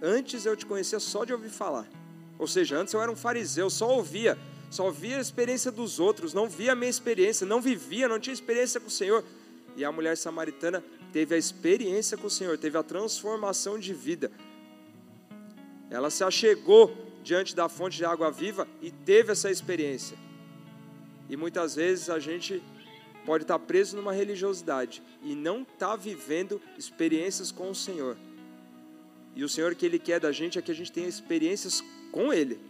Antes 0.01 0.47
eu 0.47 0.57
te 0.57 0.65
conhecia 0.65 1.01
só 1.01 1.25
de 1.25 1.33
ouvir 1.33 1.51
falar. 1.51 1.89
Ou 2.39 2.47
seja, 2.47 2.79
antes 2.79 2.95
eu 2.95 3.03
era 3.03 3.11
um 3.11 3.17
fariseu, 3.17 3.69
só 3.69 3.91
ouvia 3.97 4.39
só 4.71 4.91
via 4.91 5.17
a 5.17 5.21
experiência 5.21 5.71
dos 5.71 5.99
outros, 5.99 6.35
não 6.35 6.49
via 6.49 6.73
a 6.73 6.75
minha 6.75 6.91
experiência, 6.91 7.47
não 7.47 7.61
vivia, 7.61 8.09
não 8.09 8.21
tinha 8.21 8.35
experiência 8.35 8.81
com 8.81 8.89
o 8.89 8.91
Senhor. 8.91 9.25
E 9.77 9.85
a 9.85 9.91
mulher 9.91 10.17
samaritana 10.17 10.85
teve 11.13 11.35
a 11.35 11.39
experiência 11.39 12.19
com 12.19 12.27
o 12.27 12.31
Senhor, 12.31 12.59
teve 12.59 12.77
a 12.77 12.83
transformação 12.83 13.79
de 13.79 13.95
vida. 13.95 14.31
Ela 15.91 16.11
se 16.11 16.23
achegou 16.23 16.95
diante 17.25 17.57
da 17.57 17.69
fonte 17.69 17.97
de 17.97 18.05
água 18.05 18.31
viva 18.31 18.69
e 18.83 18.91
teve 18.91 19.33
essa 19.33 19.51
experiência. 19.51 20.19
E 21.31 21.37
muitas 21.37 21.75
vezes 21.75 22.11
a 22.11 22.19
gente 22.19 22.63
pode 23.25 23.45
estar 23.45 23.59
preso 23.59 23.97
numa 23.97 24.13
religiosidade 24.13 25.03
e 25.23 25.35
não 25.35 25.63
está 25.63 25.97
vivendo 25.97 26.61
experiências 26.77 27.51
com 27.51 27.71
o 27.71 27.75
Senhor. 27.75 28.17
E 29.35 29.45
o 29.45 29.49
Senhor 29.49 29.75
que 29.75 29.87
Ele 29.87 29.99
quer 29.99 30.21
da 30.21 30.33
gente 30.33 30.59
é 30.59 30.63
que 30.63 30.71
a 30.71 30.75
gente 30.75 30.93
tenha 30.93 31.09
experiências 31.09 31.83
com 32.11 32.33
Ele 32.33 32.68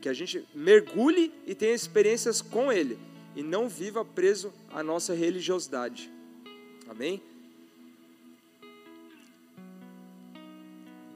que 0.00 0.08
a 0.08 0.12
gente 0.12 0.46
mergulhe 0.54 1.32
e 1.46 1.54
tenha 1.54 1.74
experiências 1.74 2.40
com 2.40 2.72
Ele 2.72 2.98
e 3.34 3.42
não 3.42 3.68
viva 3.68 4.04
preso 4.04 4.52
à 4.72 4.82
nossa 4.82 5.14
religiosidade. 5.14 6.10
Amém? 6.88 7.22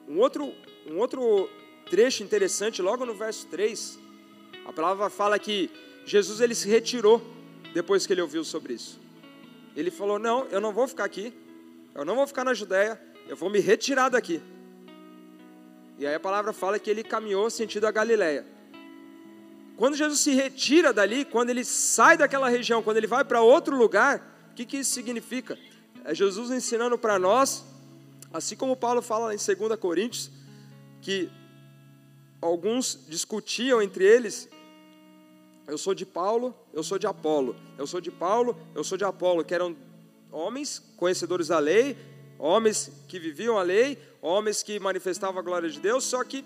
Um 0.08 0.18
outro, 0.18 0.52
um 0.86 0.98
outro 0.98 1.48
trecho 1.88 2.22
interessante, 2.22 2.82
logo 2.82 3.06
no 3.06 3.14
verso 3.14 3.46
3, 3.46 3.98
a 4.66 4.72
palavra 4.72 5.08
fala 5.08 5.38
que 5.38 5.70
Jesus 6.04 6.40
ele 6.40 6.54
se 6.54 6.68
retirou 6.68 7.22
depois 7.72 8.06
que 8.06 8.12
ele 8.12 8.20
ouviu 8.20 8.44
sobre 8.44 8.74
isso. 8.74 9.00
Ele 9.74 9.90
falou: 9.90 10.18
Não, 10.18 10.46
eu 10.46 10.60
não 10.60 10.72
vou 10.72 10.86
ficar 10.86 11.04
aqui, 11.04 11.32
eu 11.94 12.04
não 12.04 12.14
vou 12.14 12.26
ficar 12.26 12.44
na 12.44 12.52
Judéia, 12.52 13.00
eu 13.28 13.36
vou 13.36 13.48
me 13.48 13.58
retirar 13.58 14.10
daqui. 14.10 14.40
E 15.98 16.06
aí 16.06 16.14
a 16.14 16.20
palavra 16.20 16.52
fala 16.52 16.78
que 16.78 16.90
ele 16.90 17.02
caminhou 17.02 17.48
sentido 17.48 17.86
a 17.86 17.90
Galiléia. 17.90 18.51
Quando 19.76 19.96
Jesus 19.96 20.20
se 20.20 20.32
retira 20.32 20.92
dali, 20.92 21.24
quando 21.24 21.50
ele 21.50 21.64
sai 21.64 22.16
daquela 22.16 22.48
região, 22.48 22.82
quando 22.82 22.98
ele 22.98 23.06
vai 23.06 23.24
para 23.24 23.40
outro 23.40 23.76
lugar, 23.76 24.50
o 24.50 24.54
que, 24.54 24.64
que 24.64 24.78
isso 24.78 24.92
significa? 24.92 25.58
É 26.04 26.14
Jesus 26.14 26.50
ensinando 26.50 26.98
para 26.98 27.18
nós, 27.18 27.64
assim 28.32 28.56
como 28.56 28.76
Paulo 28.76 29.00
fala 29.02 29.34
em 29.34 29.38
2 29.38 29.76
Coríntios, 29.78 30.30
que 31.00 31.30
alguns 32.40 33.06
discutiam 33.08 33.80
entre 33.80 34.04
eles, 34.04 34.48
eu 35.66 35.78
sou 35.78 35.94
de 35.94 36.04
Paulo, 36.04 36.54
eu 36.72 36.82
sou 36.82 36.98
de 36.98 37.06
Apolo, 37.06 37.56
eu 37.78 37.86
sou 37.86 38.00
de 38.00 38.10
Paulo, 38.10 38.56
eu 38.74 38.82
sou 38.82 38.98
de 38.98 39.04
Apolo, 39.04 39.44
que 39.44 39.54
eram 39.54 39.76
homens 40.30 40.82
conhecedores 40.96 41.48
da 41.48 41.58
lei, 41.58 41.96
homens 42.38 42.90
que 43.06 43.18
viviam 43.18 43.56
a 43.56 43.62
lei, 43.62 43.96
homens 44.20 44.62
que 44.62 44.78
manifestavam 44.80 45.38
a 45.38 45.42
glória 45.42 45.70
de 45.70 45.78
Deus, 45.78 46.04
só 46.04 46.24
que 46.24 46.44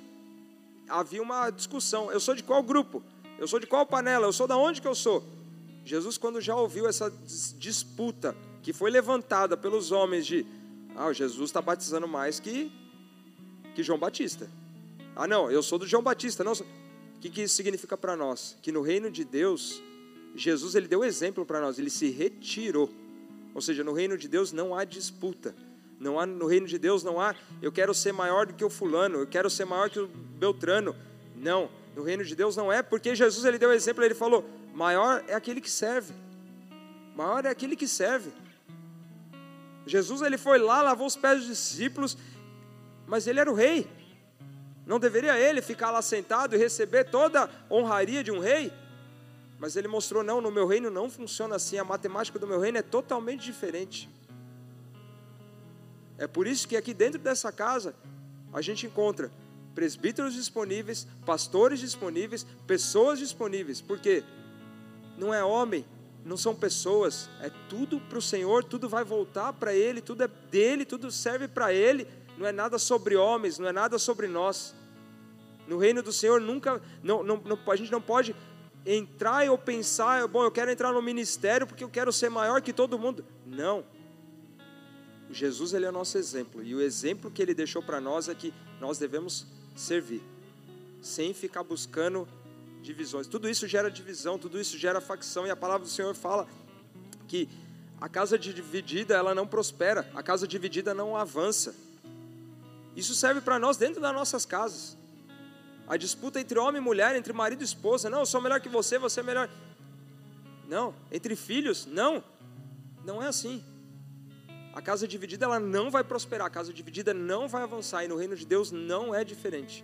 havia 0.89 1.23
uma 1.23 1.51
discussão. 1.51 2.13
Eu 2.13 2.21
sou 2.21 2.35
de 2.35 2.43
qual 2.43 2.63
grupo? 2.63 3.03
Eu 3.39 3.47
sou 3.47 3.59
de 3.61 3.67
qual 3.67 3.87
panela? 3.87 4.27
Eu 4.27 4.33
sou 4.33 4.47
da 4.47 4.57
onde 4.57 4.81
que 4.81 4.89
eu 4.89 4.95
sou? 4.95 5.25
Jesus, 5.85 6.19
quando 6.19 6.41
já 6.41 6.57
ouviu 6.57 6.89
essa 6.89 7.13
disputa 7.59 8.37
que 8.63 8.73
foi 8.73 8.91
levantada 8.91 9.57
pelos 9.57 9.93
homens 9.93 10.27
de 10.27 10.45
ah, 10.97 11.13
Jesus 11.13 11.51
está 11.51 11.61
batizando 11.61 12.09
mais 12.09 12.41
que, 12.41 12.73
que 13.75 13.83
João 13.83 13.99
Batista. 13.99 14.51
Ah, 15.15 15.27
não, 15.27 15.51
eu 15.51 15.63
sou 15.63 15.79
do 15.79 15.87
João 15.87 16.03
Batista. 16.03 16.43
Não, 16.43 16.53
o 16.53 17.21
que, 17.21 17.31
que 17.31 17.43
isso 17.43 17.55
significa 17.55 17.97
para 17.97 18.17
nós? 18.17 18.57
Que 18.63 18.73
no 18.73 18.81
reino 18.81 19.11
de 19.11 19.25
Deus, 19.25 19.83
Jesus 20.35 20.75
ele 20.75 20.89
deu 20.89 21.05
exemplo 21.05 21.45
para 21.45 21.61
nós, 21.61 21.79
ele 21.79 21.91
se 21.91 22.11
retirou. 22.11 22.91
Ou 23.55 23.61
seja, 23.61 23.85
no 23.85 23.93
reino 23.93 24.17
de 24.19 24.27
Deus 24.27 24.53
não 24.53 24.75
há 24.75 24.85
disputa. 24.85 25.55
Não 26.01 26.19
há, 26.19 26.27
no 26.27 26.47
reino 26.47 26.67
de 26.67 26.79
Deus 26.79 27.03
não 27.03 27.21
há, 27.21 27.35
eu 27.63 27.73
quero 27.73 27.95
ser 27.95 28.13
maior 28.13 28.47
do 28.47 28.55
que 28.55 28.65
o 28.65 28.69
fulano, 28.69 29.21
eu 29.21 29.27
quero 29.27 29.49
ser 29.49 29.65
maior 29.65 29.89
que 29.89 29.99
o 29.99 30.07
Beltrano. 30.07 30.95
Não, 31.37 31.71
no 31.97 32.03
reino 32.03 32.23
de 32.23 32.37
Deus 32.37 32.55
não 32.55 32.71
é, 32.71 32.83
porque 32.83 33.15
Jesus 33.15 33.47
ele 33.47 33.59
deu 33.59 33.73
exemplo, 33.73 34.05
ele 34.05 34.15
falou: 34.15 34.45
maior 34.75 35.25
é 35.27 35.35
aquele 35.35 35.63
que 35.63 35.71
serve. 35.71 36.13
Maior 37.17 37.47
é 37.47 37.49
aquele 37.49 37.75
que 37.75 37.89
serve. 37.89 38.31
Jesus 39.87 40.21
ele 40.21 40.37
foi 40.37 40.59
lá, 40.59 40.83
lavou 40.83 41.07
os 41.07 41.17
pés 41.17 41.39
dos 41.39 41.49
discípulos, 41.49 42.19
mas 43.07 43.27
ele 43.27 43.41
era 43.41 43.51
o 43.51 43.55
rei. 43.55 43.89
Não 44.85 45.01
deveria 45.01 45.39
ele 45.39 45.63
ficar 45.63 45.91
lá 45.91 46.03
sentado 46.03 46.55
e 46.55 46.59
receber 46.59 47.05
toda 47.05 47.45
a 47.45 47.75
honraria 47.75 48.23
de 48.23 48.31
um 48.31 48.41
rei? 48.41 48.71
Mas 49.59 49.75
ele 49.75 49.89
mostrou: 49.89 50.23
não, 50.23 50.39
no 50.39 50.51
meu 50.51 50.67
reino 50.67 50.91
não 50.91 51.09
funciona 51.09 51.57
assim, 51.57 51.79
a 51.79 51.85
matemática 51.85 52.39
do 52.39 52.47
meu 52.47 52.61
reino 52.61 52.77
é 52.77 52.83
totalmente 52.83 53.43
diferente. 53.47 54.07
É 56.19 56.27
por 56.27 56.47
isso 56.47 56.69
que 56.69 56.77
aqui 56.77 56.93
dentro 56.93 57.19
dessa 57.19 57.51
casa 57.51 57.95
a 58.53 58.61
gente 58.61 58.85
encontra 58.85 59.31
presbíteros 59.77 60.33
disponíveis, 60.33 61.07
pastores 61.27 61.79
disponíveis, 61.79 62.47
pessoas 62.67 63.19
disponíveis, 63.19 63.79
porque 63.79 64.25
não 65.19 65.35
é 65.35 65.45
homem, 65.45 65.85
não 66.25 66.37
são 66.37 66.55
pessoas, 66.55 67.29
é 67.43 67.51
tudo 67.69 68.01
para 68.01 68.17
o 68.17 68.23
Senhor, 68.23 68.65
tudo 68.65 68.89
vai 68.89 69.05
voltar 69.05 69.53
para 69.53 69.75
Ele, 69.75 70.01
tudo 70.01 70.25
é 70.25 70.29
dele, 70.51 70.87
tudo 70.87 71.11
serve 71.11 71.47
para 71.47 71.75
Ele, 71.75 72.09
não 72.39 72.47
é 72.47 72.53
nada 72.53 72.79
sobre 72.79 73.17
homens, 73.17 73.59
não 73.59 73.69
é 73.69 73.73
nada 73.73 73.99
sobre 73.99 74.27
nós. 74.27 74.75
No 75.69 75.77
reino 75.77 76.03
do 76.03 76.13
Senhor 76.13 76.41
nunca, 76.41 76.81
não, 77.03 77.23
não, 77.23 77.37
não, 77.37 77.59
a 77.71 77.77
gente 77.77 77.93
não 77.93 78.01
pode 78.01 78.35
entrar 78.87 79.49
ou 79.51 79.59
pensar, 79.59 80.27
bom, 80.27 80.43
eu 80.43 80.51
quero 80.51 80.71
entrar 80.71 80.91
no 80.91 81.03
ministério 81.03 81.67
porque 81.67 81.85
eu 81.85 81.91
quero 81.91 82.11
ser 82.11 82.31
maior 82.31 82.63
que 82.63 82.73
todo 82.73 82.99
mundo. 82.99 83.23
Não. 83.45 83.85
Jesus 85.31 85.75
ele 85.75 85.85
é 85.85 85.89
o 85.91 85.93
nosso 85.93 86.17
exemplo 86.17 86.63
e 86.63 86.75
o 86.75 86.81
exemplo 86.81 87.31
que 87.31 87.43
ele 87.43 87.53
deixou 87.53 87.83
para 87.83 88.01
nós 88.01 88.29
é 88.29 88.35
que 88.35 88.55
nós 88.81 88.97
devemos 88.97 89.56
servir, 89.77 90.23
sem 91.01 91.33
ficar 91.33 91.63
buscando 91.63 92.27
divisões. 92.83 93.27
Tudo 93.27 93.49
isso 93.49 93.69
gera 93.69 93.91
divisão, 93.91 94.39
tudo 94.39 94.61
isso 94.61 94.79
gera 94.79 95.01
facção 95.01 95.47
e 95.47 95.51
a 95.51 95.57
palavra 95.57 95.87
do 95.87 95.91
Senhor 95.91 96.15
fala 96.15 96.49
que 97.29 97.49
a 98.01 98.09
casa 98.09 98.39
dividida 98.39 99.15
ela 99.15 99.35
não 99.35 99.47
prospera, 99.47 100.09
a 100.15 100.23
casa 100.23 100.47
dividida 100.49 100.95
não 100.95 101.17
avança. 101.17 101.75
Isso 102.95 103.15
serve 103.15 103.41
para 103.41 103.59
nós 103.59 103.77
dentro 103.77 104.01
das 104.01 104.15
nossas 104.15 104.47
casas. 104.47 104.97
A 105.87 105.97
disputa 105.97 106.41
entre 106.41 106.59
homem 106.59 106.81
e 106.81 106.85
mulher, 106.85 107.15
entre 107.15 107.33
marido 107.33 107.61
e 107.61 107.65
esposa, 107.65 108.11
não, 108.11 108.21
eu 108.21 108.27
sou 108.27 108.41
melhor 108.41 108.61
que 108.61 108.69
você, 108.69 108.99
você 108.99 109.21
é 109.21 109.23
melhor. 109.23 109.49
Não, 110.69 110.95
entre 111.13 111.37
filhos, 111.37 111.87
não. 111.87 112.25
Não 113.05 113.23
é 113.23 113.29
assim. 113.29 113.63
A 114.77 114.83
casa 114.83 115.09
dividida 115.09 115.47
ela 115.47 115.59
não 115.59 115.91
vai 115.91 116.05
prosperar, 116.05 116.47
a 116.49 116.51
casa 116.51 116.71
dividida 116.71 117.15
não 117.15 117.49
vai 117.49 117.63
avançar 117.63 118.05
e 118.05 118.09
no 118.09 118.15
reino 118.15 118.37
de 118.37 118.45
Deus 118.45 118.71
não 118.71 119.15
é 119.15 119.25
diferente. 119.25 119.83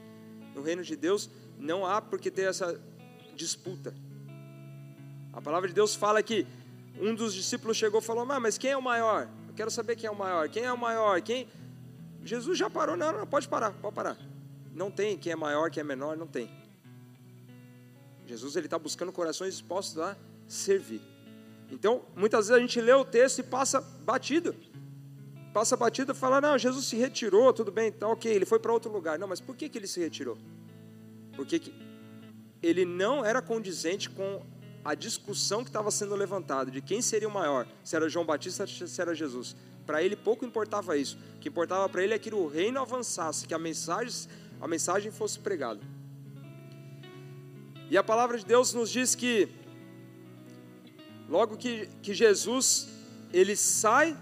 No 0.55 0.61
reino 0.61 0.85
de 0.85 0.94
Deus 0.94 1.31
não 1.59 1.87
há 1.87 2.02
por 2.02 2.20
que 2.20 2.31
ter 2.31 2.42
essa 2.42 2.78
disputa. 3.35 3.94
A 5.33 5.40
palavra 5.40 5.66
de 5.66 5.74
Deus 5.74 5.94
fala 5.94 6.22
que 6.22 6.46
um 7.00 7.14
dos 7.14 7.33
discípulos 7.33 7.78
chegou 7.78 8.00
e 8.00 8.05
falou: 8.05 8.26
Mas 8.26 8.59
quem 8.59 8.72
é 8.72 8.76
o 8.76 8.83
maior? 8.83 9.31
Eu 9.48 9.55
quero 9.55 9.70
saber 9.70 9.96
quem 9.96 10.09
é 10.09 10.11
o 10.11 10.14
maior. 10.14 10.46
Quem 10.50 10.64
é 10.64 10.70
o 10.70 10.76
maior? 10.76 11.22
Quem? 11.22 11.48
Jesus 12.22 12.59
já 12.59 12.68
parou. 12.68 12.94
Não, 12.94 13.20
não, 13.20 13.26
pode 13.26 13.48
parar, 13.48 13.72
pode 13.72 13.94
parar. 13.94 14.18
Não 14.74 14.90
tem 14.90 15.16
quem 15.16 15.33
é 15.33 15.37
maior, 15.37 15.70
quem 15.70 15.81
é 15.81 15.85
menor, 15.85 16.18
não 16.18 16.26
tem. 16.26 16.50
Jesus 18.26 18.57
ele 18.57 18.66
está 18.66 18.78
buscando 18.78 19.11
corações 19.11 19.55
dispostos 19.55 19.98
a 19.98 20.18
servir. 20.46 21.00
Então, 21.70 22.05
muitas 22.14 22.48
vezes 22.48 22.59
a 22.59 22.61
gente 22.61 22.78
lê 22.78 22.92
o 22.92 23.07
texto 23.07 23.38
e 23.38 23.42
passa 23.42 23.81
batido. 23.81 24.55
Passa 25.52 25.76
batido 25.76 26.12
e 26.12 26.14
fala, 26.14 26.40
não, 26.40 26.56
Jesus 26.56 26.86
se 26.86 26.96
retirou, 26.96 27.52
tudo 27.52 27.70
bem, 27.70 27.88
então 27.88 28.12
ok, 28.12 28.32
ele 28.32 28.46
foi 28.46 28.58
para 28.58 28.72
outro 28.72 28.90
lugar. 28.90 29.18
Não, 29.18 29.28
mas 29.28 29.40
por 29.40 29.54
que, 29.54 29.68
que 29.68 29.78
ele 29.78 29.86
se 29.86 30.00
retirou? 30.00 30.38
Porque 31.36 31.58
que 31.58 31.74
ele 32.62 32.84
não 32.84 33.24
era 33.24 33.42
condizente 33.42 34.08
com 34.08 34.42
a 34.84 34.94
discussão 34.94 35.62
que 35.62 35.70
estava 35.70 35.90
sendo 35.90 36.14
levantada 36.14 36.70
de 36.70 36.80
quem 36.80 37.02
seria 37.02 37.28
o 37.28 37.30
maior, 37.30 37.66
se 37.84 37.94
era 37.94 38.08
João 38.08 38.24
Batista 38.24 38.64
ou 38.64 38.88
se 38.88 39.00
era 39.00 39.14
Jesus. 39.14 39.54
Para 39.84 40.02
ele 40.02 40.16
pouco 40.16 40.44
importava 40.44 40.96
isso. 40.96 41.18
O 41.36 41.38
que 41.38 41.48
importava 41.48 41.88
para 41.88 42.02
ele 42.02 42.14
é 42.14 42.18
que 42.18 42.32
o 42.34 42.46
reino 42.46 42.80
avançasse, 42.80 43.46
que 43.46 43.54
a 43.54 43.58
mensagem 43.58 44.28
a 44.62 44.68
mensagem 44.68 45.10
fosse 45.10 45.40
pregada. 45.40 45.80
E 47.90 47.98
a 47.98 48.02
palavra 48.02 48.38
de 48.38 48.46
Deus 48.46 48.72
nos 48.72 48.88
diz 48.90 49.16
que, 49.16 49.48
logo 51.28 51.56
que, 51.56 51.88
que 52.00 52.14
Jesus 52.14 52.88
ele 53.32 53.56
sai 53.56 54.16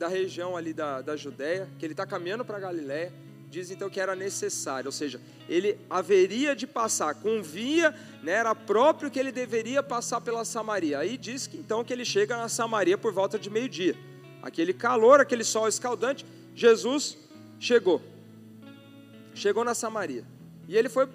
da 0.00 0.08
região 0.08 0.56
ali 0.56 0.72
da, 0.72 1.02
da 1.02 1.14
Judéia, 1.14 1.68
que 1.78 1.84
ele 1.84 1.92
está 1.92 2.06
caminhando 2.06 2.42
para 2.42 2.58
Galiléia, 2.58 3.12
diz 3.50 3.70
então 3.70 3.90
que 3.90 4.00
era 4.00 4.16
necessário, 4.16 4.88
ou 4.88 4.92
seja, 4.92 5.20
ele 5.46 5.78
haveria 5.90 6.56
de 6.56 6.66
passar, 6.66 7.14
convia, 7.16 7.94
né, 8.22 8.32
era 8.32 8.54
próprio 8.54 9.10
que 9.10 9.18
ele 9.18 9.30
deveria 9.30 9.82
passar 9.82 10.22
pela 10.22 10.42
Samaria. 10.42 10.98
Aí 10.98 11.18
diz 11.18 11.46
que 11.46 11.58
então 11.58 11.84
que 11.84 11.92
ele 11.92 12.06
chega 12.06 12.34
na 12.34 12.48
Samaria 12.48 12.96
por 12.96 13.12
volta 13.12 13.38
de 13.38 13.50
meio-dia. 13.50 13.94
Aquele 14.42 14.72
calor, 14.72 15.20
aquele 15.20 15.44
sol 15.44 15.68
escaldante, 15.68 16.24
Jesus 16.54 17.18
chegou 17.58 18.00
chegou 19.34 19.64
na 19.64 19.74
Samaria. 19.74 20.24
E 20.66 20.76
ele 20.76 20.88
foi 20.88 21.08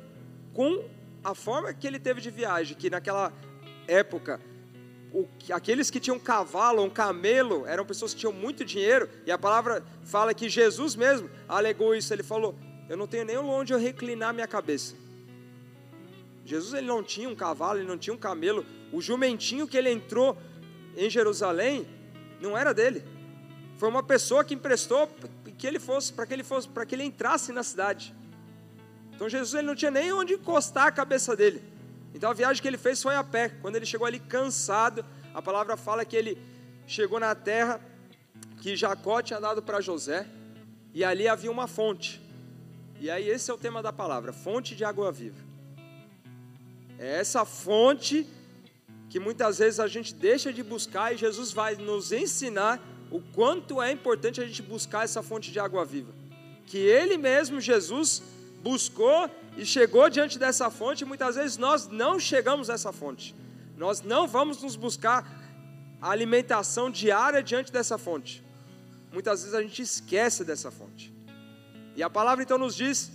com 0.54 0.84
a 1.24 1.34
forma 1.34 1.74
que 1.74 1.88
ele 1.88 2.00
teve 2.00 2.22
de 2.22 2.30
viagem, 2.30 2.78
que 2.78 2.90
naquela 2.90 3.34
época, 3.88 4.40
o, 5.16 5.26
aqueles 5.54 5.90
que 5.90 5.98
tinham 5.98 6.20
cavalo, 6.20 6.84
um 6.84 6.90
camelo, 6.90 7.66
eram 7.66 7.86
pessoas 7.86 8.14
que 8.14 8.20
tinham 8.20 8.34
muito 8.34 8.66
dinheiro, 8.66 9.10
e 9.26 9.32
a 9.32 9.38
palavra 9.38 9.82
fala 10.04 10.34
que 10.34 10.50
Jesus 10.50 10.94
mesmo 10.94 11.30
alegou 11.48 11.96
isso, 11.96 12.14
ele 12.14 12.22
falou, 12.22 12.54
eu 12.90 12.98
não 12.98 13.08
tenho 13.08 13.24
nem 13.24 13.38
onde 13.38 13.72
eu 13.72 13.80
reclinar 13.80 14.34
minha 14.34 14.46
cabeça. 14.46 14.94
Jesus 16.44 16.74
ele 16.74 16.86
não 16.86 17.02
tinha 17.02 17.30
um 17.30 17.36
cavalo, 17.36 17.80
ele 17.80 17.88
não 17.88 17.98
tinha 17.98 18.14
um 18.14 18.18
camelo, 18.18 18.66
o 18.92 19.02
jumentinho 19.02 19.66
que 19.66 19.78
ele 19.78 19.90
entrou 19.90 20.38
em 20.98 21.10
Jerusalém 21.10 21.88
não 22.42 22.58
era 22.58 22.74
dele. 22.74 23.02
Foi 23.78 23.88
uma 23.88 24.04
pessoa 24.04 24.44
que 24.44 24.54
emprestou 24.54 25.10
que 25.58 25.66
ele 25.66 25.80
fosse, 25.80 26.12
para 26.12 26.26
que 26.26 26.34
ele 26.34 26.44
fosse, 26.44 26.68
para 26.68 26.86
que 26.86 26.94
ele 26.94 27.06
entrasse 27.06 27.54
na 27.54 27.64
cidade. 27.64 28.14
Então 29.14 29.30
Jesus 29.30 29.54
ele 29.54 29.68
não 29.68 29.76
tinha 29.76 29.92
nem 29.92 30.12
onde 30.12 30.34
encostar 30.34 30.88
a 30.88 30.92
cabeça 30.92 31.36
dele. 31.38 31.64
Então 32.16 32.32
a 32.32 32.34
viagem 32.34 32.62
que 32.62 32.68
ele 32.68 32.78
fez 32.78 33.04
foi 33.04 33.14
a 33.14 33.24
pé. 33.24 33.50
Quando 33.50 33.76
ele 33.76 33.86
chegou 33.86 34.08
ali 34.08 34.20
cansado, 34.20 35.06
a 35.34 35.42
palavra 35.42 35.76
fala 35.76 36.06
que 36.06 36.16
ele 36.16 36.38
chegou 36.88 37.20
na 37.20 37.36
terra 37.36 37.80
que 38.62 38.76
Jacó 38.76 39.22
tinha 39.22 39.40
dado 39.40 39.62
para 39.62 39.80
José, 39.80 40.26
e 40.92 41.04
ali 41.04 41.28
havia 41.28 41.52
uma 41.52 41.68
fonte. 41.68 42.20
E 43.00 43.12
aí 43.12 43.30
esse 43.30 43.52
é 43.52 43.54
o 43.54 43.58
tema 43.58 43.84
da 43.84 43.94
palavra, 43.94 44.34
fonte 44.34 44.76
de 44.76 44.84
água 44.84 45.12
viva. 45.12 45.44
É 46.98 47.20
essa 47.20 47.44
fonte 47.46 48.26
que 49.10 49.20
muitas 49.20 49.60
vezes 49.60 49.80
a 49.80 49.88
gente 49.88 50.16
deixa 50.16 50.52
de 50.52 50.64
buscar 50.64 51.14
e 51.14 51.18
Jesus 51.18 51.52
vai 51.52 51.76
nos 51.76 52.12
ensinar 52.12 52.82
o 53.12 53.22
quanto 53.22 53.82
é 53.82 53.92
importante 53.92 54.42
a 54.42 54.48
gente 54.48 54.62
buscar 54.62 55.04
essa 55.04 55.22
fonte 55.22 55.52
de 55.52 55.60
água 55.60 55.86
viva. 55.86 56.14
Que 56.66 56.78
Ele 56.78 57.18
mesmo, 57.18 57.62
Jesus, 57.62 58.24
buscou 58.64 59.30
e 59.58 59.66
chegou 59.66 60.10
diante 60.10 60.38
dessa 60.38 60.70
fonte, 60.70 61.06
muitas 61.06 61.36
vezes 61.36 61.58
nós 61.58 61.88
não 61.88 62.20
chegamos 62.20 62.70
a 62.70 62.74
essa 62.74 62.92
fonte. 62.92 63.36
Nós 63.78 64.02
não 64.02 64.28
vamos 64.28 64.62
nos 64.62 64.76
buscar 64.76 65.26
a 66.02 66.10
alimentação 66.10 66.90
diária 66.92 67.42
diante 67.42 67.72
dessa 67.72 67.98
fonte. 67.98 68.44
Muitas 69.12 69.42
vezes 69.42 69.56
a 69.56 69.62
gente 69.62 69.82
esquece 69.82 70.44
dessa 70.44 70.70
fonte. 70.70 71.14
E 71.96 72.04
a 72.04 72.10
palavra 72.10 72.44
então 72.44 72.58
nos 72.58 72.76
diz, 72.76 73.12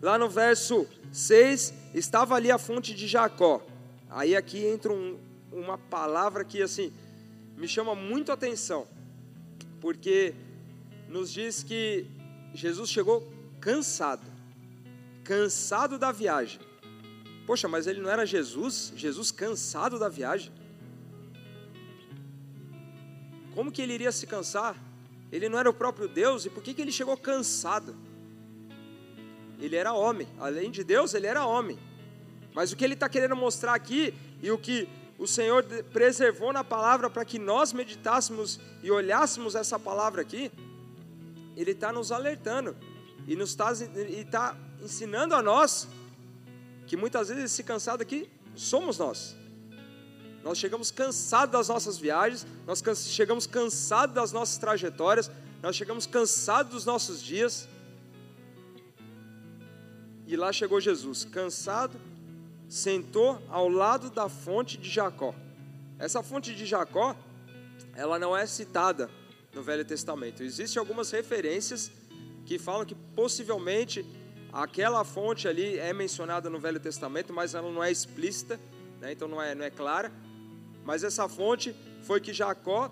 lá 0.00 0.16
no 0.16 0.28
verso 0.28 0.86
6, 1.12 1.72
estava 1.94 2.34
ali 2.34 2.50
a 2.50 2.58
fonte 2.58 2.94
de 2.94 3.06
Jacó. 3.06 3.62
Aí 4.08 4.34
aqui 4.34 4.64
entra 4.64 4.92
um, 4.92 5.18
uma 5.52 5.76
palavra 5.76 6.44
que 6.44 6.62
assim, 6.62 6.92
me 7.56 7.68
chama 7.68 7.94
muito 7.94 8.30
a 8.30 8.34
atenção, 8.34 8.86
porque 9.80 10.34
nos 11.08 11.32
diz 11.32 11.62
que 11.62 12.06
Jesus 12.54 12.90
chegou 12.90 13.26
cansado, 13.60 14.22
cansado 15.26 15.98
da 15.98 16.12
viagem. 16.12 16.60
Poxa, 17.46 17.68
mas 17.68 17.86
ele 17.86 18.00
não 18.00 18.10
era 18.10 18.24
Jesus? 18.24 18.92
Jesus 18.96 19.30
cansado 19.30 19.98
da 19.98 20.08
viagem? 20.08 20.52
Como 23.54 23.72
que 23.72 23.82
ele 23.82 23.94
iria 23.94 24.12
se 24.12 24.26
cansar? 24.26 24.76
Ele 25.32 25.48
não 25.48 25.58
era 25.58 25.68
o 25.68 25.74
próprio 25.74 26.08
Deus, 26.08 26.44
e 26.46 26.50
por 26.50 26.62
que, 26.62 26.72
que 26.74 26.82
ele 26.82 26.92
chegou 26.92 27.16
cansado? 27.16 27.96
Ele 29.58 29.74
era 29.74 29.92
homem, 29.92 30.28
além 30.38 30.70
de 30.70 30.84
Deus, 30.84 31.14
ele 31.14 31.26
era 31.26 31.44
homem. 31.44 31.78
Mas 32.54 32.72
o 32.72 32.76
que 32.76 32.84
ele 32.84 32.94
está 32.94 33.08
querendo 33.08 33.34
mostrar 33.34 33.74
aqui, 33.74 34.14
e 34.42 34.50
o 34.50 34.58
que 34.58 34.88
o 35.18 35.26
Senhor 35.26 35.64
preservou 35.92 36.52
na 36.52 36.62
palavra 36.62 37.08
para 37.08 37.24
que 37.24 37.38
nós 37.38 37.72
meditássemos 37.72 38.60
e 38.82 38.90
olhássemos 38.90 39.54
essa 39.54 39.78
palavra 39.78 40.22
aqui, 40.22 40.52
Ele 41.56 41.70
está 41.70 41.90
nos 41.90 42.12
alertando 42.12 42.76
e 43.26 43.34
nos 43.34 43.50
está 43.50 43.72
tá 44.30 44.56
ensinando 44.82 45.34
a 45.34 45.42
nós 45.42 45.88
que 46.86 46.96
muitas 46.96 47.28
vezes 47.28 47.44
esse 47.44 47.62
cansado 47.62 48.02
aqui 48.02 48.28
somos 48.54 48.98
nós. 48.98 49.36
Nós 50.42 50.58
chegamos 50.58 50.90
cansados 50.90 51.52
das 51.52 51.68
nossas 51.68 51.98
viagens, 51.98 52.46
nós 52.66 52.82
chegamos 53.08 53.46
cansados 53.46 54.14
das 54.14 54.32
nossas 54.32 54.58
trajetórias, 54.58 55.30
nós 55.60 55.74
chegamos 55.74 56.06
cansados 56.06 56.72
dos 56.72 56.84
nossos 56.84 57.20
dias. 57.20 57.68
E 60.26 60.36
lá 60.36 60.52
chegou 60.52 60.80
Jesus, 60.80 61.24
cansado, 61.24 62.00
sentou 62.68 63.42
ao 63.48 63.68
lado 63.68 64.10
da 64.10 64.28
fonte 64.28 64.76
de 64.76 64.88
Jacó. 64.88 65.34
Essa 65.98 66.22
fonte 66.22 66.54
de 66.54 66.64
Jacó, 66.64 67.16
ela 67.94 68.18
não 68.18 68.36
é 68.36 68.46
citada 68.46 69.10
no 69.52 69.62
Velho 69.62 69.84
Testamento. 69.84 70.42
Existem 70.42 70.78
algumas 70.78 71.10
referências 71.10 71.90
que 72.44 72.58
falam 72.58 72.84
que 72.84 72.94
possivelmente 72.94 74.04
aquela 74.62 75.04
fonte 75.04 75.46
ali 75.46 75.78
é 75.78 75.92
mencionada 75.92 76.48
no 76.48 76.58
Velho 76.58 76.80
Testamento, 76.80 77.32
mas 77.32 77.54
ela 77.54 77.70
não 77.70 77.84
é 77.84 77.90
explícita, 77.90 78.58
né? 79.00 79.12
então 79.12 79.28
não 79.28 79.40
é, 79.40 79.54
não 79.54 79.64
é 79.64 79.70
clara. 79.70 80.10
Mas 80.84 81.04
essa 81.04 81.28
fonte 81.28 81.76
foi 82.02 82.20
que 82.20 82.32
Jacó 82.32 82.90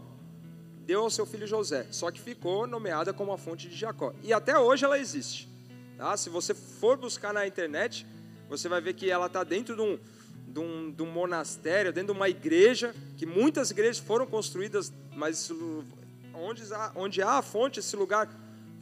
deu 0.85 1.01
ao 1.03 1.11
seu 1.11 1.25
filho 1.25 1.47
José, 1.47 1.87
só 1.91 2.11
que 2.11 2.21
ficou 2.21 2.67
nomeada 2.67 3.15
como 3.15 3.33
a 3.33 3.39
fonte 3.39 3.69
de 3.69 3.77
Jacó. 3.77 4.13
E 4.23 4.33
até 4.33 4.59
hoje 4.59 4.85
ela 4.85 4.99
existe. 4.99 5.49
Tá? 5.97 6.15
Se 6.17 6.29
você 6.29 6.53
for 6.53 6.99
buscar 6.99 7.33
na 7.33 7.47
internet, 7.47 8.07
você 8.49 8.69
vai 8.69 8.83
ver 8.83 8.93
que 8.93 9.11
ela 9.11 9.27
está 9.27 9.43
dentro 9.43 9.75
de 9.75 9.81
um, 9.81 9.99
de, 10.47 10.61
um, 10.61 10.91
de 10.91 11.03
um, 11.03 11.11
monastério, 11.11 11.93
dentro 11.93 12.13
de 12.13 12.19
uma 12.19 12.29
igreja, 12.29 12.95
que 13.17 13.25
muitas 13.25 13.71
igrejas 13.71 13.99
foram 13.99 14.27
construídas, 14.27 14.93
mas 15.17 15.51
onde 16.35 16.75
há, 16.75 16.93
onde 16.95 17.23
há 17.23 17.39
a 17.39 17.43
fonte, 17.43 17.81
esse 17.81 17.97
lugar 17.97 18.29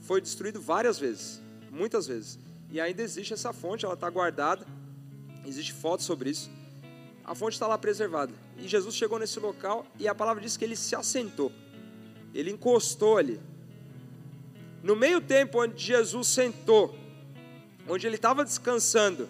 foi 0.00 0.20
destruído 0.20 0.60
várias 0.60 0.98
vezes, 0.98 1.40
muitas 1.70 2.08
vezes. 2.08 2.40
E 2.72 2.80
ainda 2.80 3.02
existe 3.02 3.34
essa 3.34 3.52
fonte, 3.52 3.84
ela 3.84 3.92
está 3.92 4.08
guardada, 4.08 4.66
existe 5.44 5.74
foto 5.74 6.02
sobre 6.02 6.30
isso. 6.30 6.50
A 7.22 7.34
fonte 7.34 7.52
está 7.52 7.66
lá 7.66 7.76
preservada. 7.76 8.32
E 8.56 8.66
Jesus 8.66 8.94
chegou 8.94 9.18
nesse 9.18 9.38
local 9.38 9.86
e 9.98 10.08
a 10.08 10.14
palavra 10.14 10.42
diz 10.42 10.56
que 10.56 10.64
ele 10.64 10.74
se 10.74 10.96
assentou. 10.96 11.52
Ele 12.34 12.50
encostou 12.50 13.18
ali. 13.18 13.38
No 14.82 14.96
meio 14.96 15.20
tempo 15.20 15.62
onde 15.62 15.84
Jesus 15.84 16.28
sentou, 16.28 16.98
onde 17.86 18.06
ele 18.06 18.16
estava 18.16 18.42
descansando, 18.42 19.28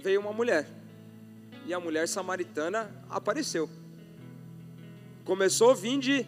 veio 0.00 0.20
uma 0.20 0.32
mulher. 0.32 0.68
E 1.66 1.74
a 1.74 1.80
mulher 1.80 2.06
samaritana 2.06 2.94
apareceu. 3.10 3.68
Começou 5.24 5.72
a 5.72 5.74
vir 5.74 5.98
de, 5.98 6.26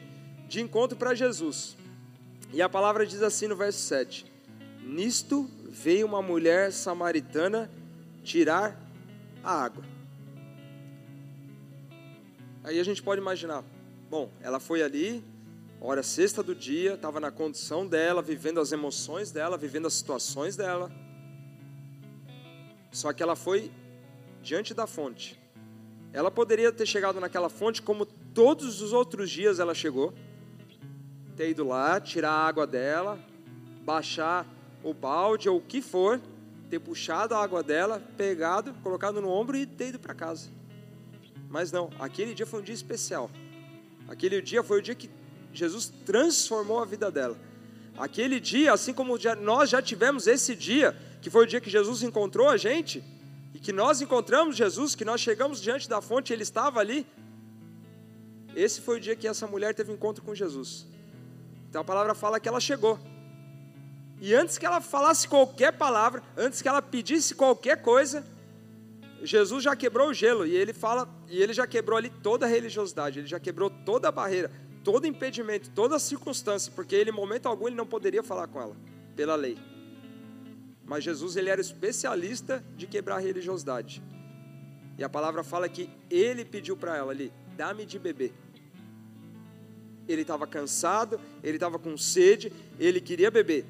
de 0.48 0.60
encontro 0.60 0.98
para 0.98 1.14
Jesus. 1.14 1.76
E 2.52 2.60
a 2.60 2.68
palavra 2.68 3.06
diz 3.06 3.22
assim 3.22 3.46
no 3.46 3.54
verso 3.54 3.78
7: 3.78 4.26
Nisto 4.82 5.48
veio 5.78 6.06
uma 6.06 6.20
mulher 6.20 6.72
samaritana 6.72 7.70
tirar 8.24 8.76
a 9.44 9.62
água. 9.62 9.84
Aí 12.64 12.80
a 12.80 12.84
gente 12.84 13.02
pode 13.02 13.20
imaginar, 13.20 13.64
bom, 14.10 14.30
ela 14.42 14.58
foi 14.58 14.82
ali, 14.82 15.24
hora 15.80 16.02
sexta 16.02 16.42
do 16.42 16.54
dia, 16.54 16.94
estava 16.94 17.20
na 17.20 17.30
condição 17.30 17.86
dela, 17.86 18.20
vivendo 18.20 18.60
as 18.60 18.72
emoções 18.72 19.30
dela, 19.30 19.56
vivendo 19.56 19.86
as 19.86 19.94
situações 19.94 20.56
dela. 20.56 20.90
Só 22.90 23.12
que 23.12 23.22
ela 23.22 23.36
foi 23.36 23.70
diante 24.42 24.74
da 24.74 24.86
fonte. 24.86 25.40
Ela 26.12 26.30
poderia 26.30 26.72
ter 26.72 26.86
chegado 26.86 27.20
naquela 27.20 27.48
fonte 27.48 27.80
como 27.80 28.04
todos 28.04 28.82
os 28.82 28.92
outros 28.92 29.30
dias 29.30 29.60
ela 29.60 29.74
chegou, 29.74 30.12
ter 31.36 31.50
ido 31.50 31.64
lá, 31.64 32.00
tirar 32.00 32.32
a 32.32 32.46
água 32.48 32.66
dela, 32.66 33.18
baixar 33.84 34.44
o 34.82 34.94
balde 34.94 35.48
ou 35.48 35.58
o 35.58 35.60
que 35.60 35.80
for, 35.80 36.20
ter 36.68 36.78
puxado 36.78 37.34
a 37.34 37.42
água 37.42 37.62
dela, 37.62 38.02
pegado, 38.16 38.74
colocado 38.82 39.20
no 39.20 39.28
ombro 39.28 39.56
e 39.56 39.66
ter 39.66 39.88
ido 39.88 39.98
para 39.98 40.14
casa. 40.14 40.50
Mas 41.48 41.72
não, 41.72 41.90
aquele 41.98 42.34
dia 42.34 42.46
foi 42.46 42.60
um 42.60 42.62
dia 42.62 42.74
especial. 42.74 43.30
Aquele 44.06 44.40
dia 44.40 44.62
foi 44.62 44.78
o 44.78 44.82
dia 44.82 44.94
que 44.94 45.10
Jesus 45.52 45.92
transformou 46.04 46.80
a 46.80 46.84
vida 46.84 47.10
dela. 47.10 47.36
Aquele 47.96 48.38
dia, 48.38 48.72
assim 48.72 48.92
como 48.92 49.18
nós 49.40 49.70
já 49.70 49.82
tivemos 49.82 50.26
esse 50.26 50.54
dia, 50.54 50.96
que 51.20 51.30
foi 51.30 51.44
o 51.44 51.46
dia 51.46 51.60
que 51.60 51.70
Jesus 51.70 52.02
encontrou 52.02 52.48
a 52.48 52.56
gente, 52.56 53.02
e 53.54 53.58
que 53.58 53.72
nós 53.72 54.00
encontramos 54.00 54.56
Jesus, 54.56 54.94
que 54.94 55.04
nós 55.04 55.20
chegamos 55.20 55.60
diante 55.60 55.88
da 55.88 56.00
fonte, 56.00 56.32
ele 56.32 56.42
estava 56.42 56.80
ali. 56.80 57.06
Esse 58.54 58.80
foi 58.80 58.98
o 58.98 59.00
dia 59.00 59.16
que 59.16 59.26
essa 59.26 59.46
mulher 59.46 59.74
teve 59.74 59.92
encontro 59.92 60.22
com 60.22 60.34
Jesus. 60.34 60.86
Então 61.68 61.80
a 61.80 61.84
palavra 61.84 62.14
fala 62.14 62.38
que 62.38 62.48
ela 62.48 62.60
chegou. 62.60 62.98
E 64.20 64.34
antes 64.34 64.58
que 64.58 64.66
ela 64.66 64.80
falasse 64.80 65.28
qualquer 65.28 65.72
palavra, 65.72 66.22
antes 66.36 66.60
que 66.60 66.68
ela 66.68 66.82
pedisse 66.82 67.34
qualquer 67.34 67.80
coisa, 67.82 68.24
Jesus 69.22 69.62
já 69.62 69.76
quebrou 69.76 70.08
o 70.08 70.14
gelo 70.14 70.46
e 70.46 70.54
ele 70.54 70.72
fala, 70.72 71.08
e 71.28 71.40
ele 71.40 71.52
já 71.52 71.66
quebrou 71.66 71.96
ali 71.96 72.10
toda 72.10 72.46
a 72.46 72.48
religiosidade, 72.48 73.20
ele 73.20 73.28
já 73.28 73.38
quebrou 73.38 73.70
toda 73.70 74.08
a 74.08 74.12
barreira, 74.12 74.50
todo 74.82 75.06
impedimento, 75.06 75.70
toda 75.70 75.96
a 75.96 75.98
circunstância, 75.98 76.72
porque 76.74 76.94
ele 76.94 77.10
em 77.10 77.12
momento 77.12 77.46
algum 77.46 77.66
ele 77.66 77.76
não 77.76 77.86
poderia 77.86 78.22
falar 78.22 78.48
com 78.48 78.60
ela 78.60 78.76
pela 79.14 79.34
lei. 79.34 79.56
Mas 80.84 81.04
Jesus 81.04 81.36
ele 81.36 81.50
era 81.50 81.60
especialista 81.60 82.64
de 82.76 82.86
quebrar 82.86 83.16
a 83.16 83.20
religiosidade. 83.20 84.02
E 84.96 85.04
a 85.04 85.08
palavra 85.08 85.44
fala 85.44 85.68
que 85.68 85.90
ele 86.10 86.44
pediu 86.44 86.76
para 86.76 86.96
ela 86.96 87.12
ali: 87.12 87.32
"Dá-me 87.56 87.84
de 87.84 87.98
beber". 87.98 88.32
Ele 90.08 90.22
estava 90.22 90.46
cansado, 90.46 91.20
ele 91.42 91.56
estava 91.56 91.78
com 91.78 91.96
sede, 91.96 92.50
ele 92.78 93.00
queria 93.00 93.30
beber. 93.30 93.66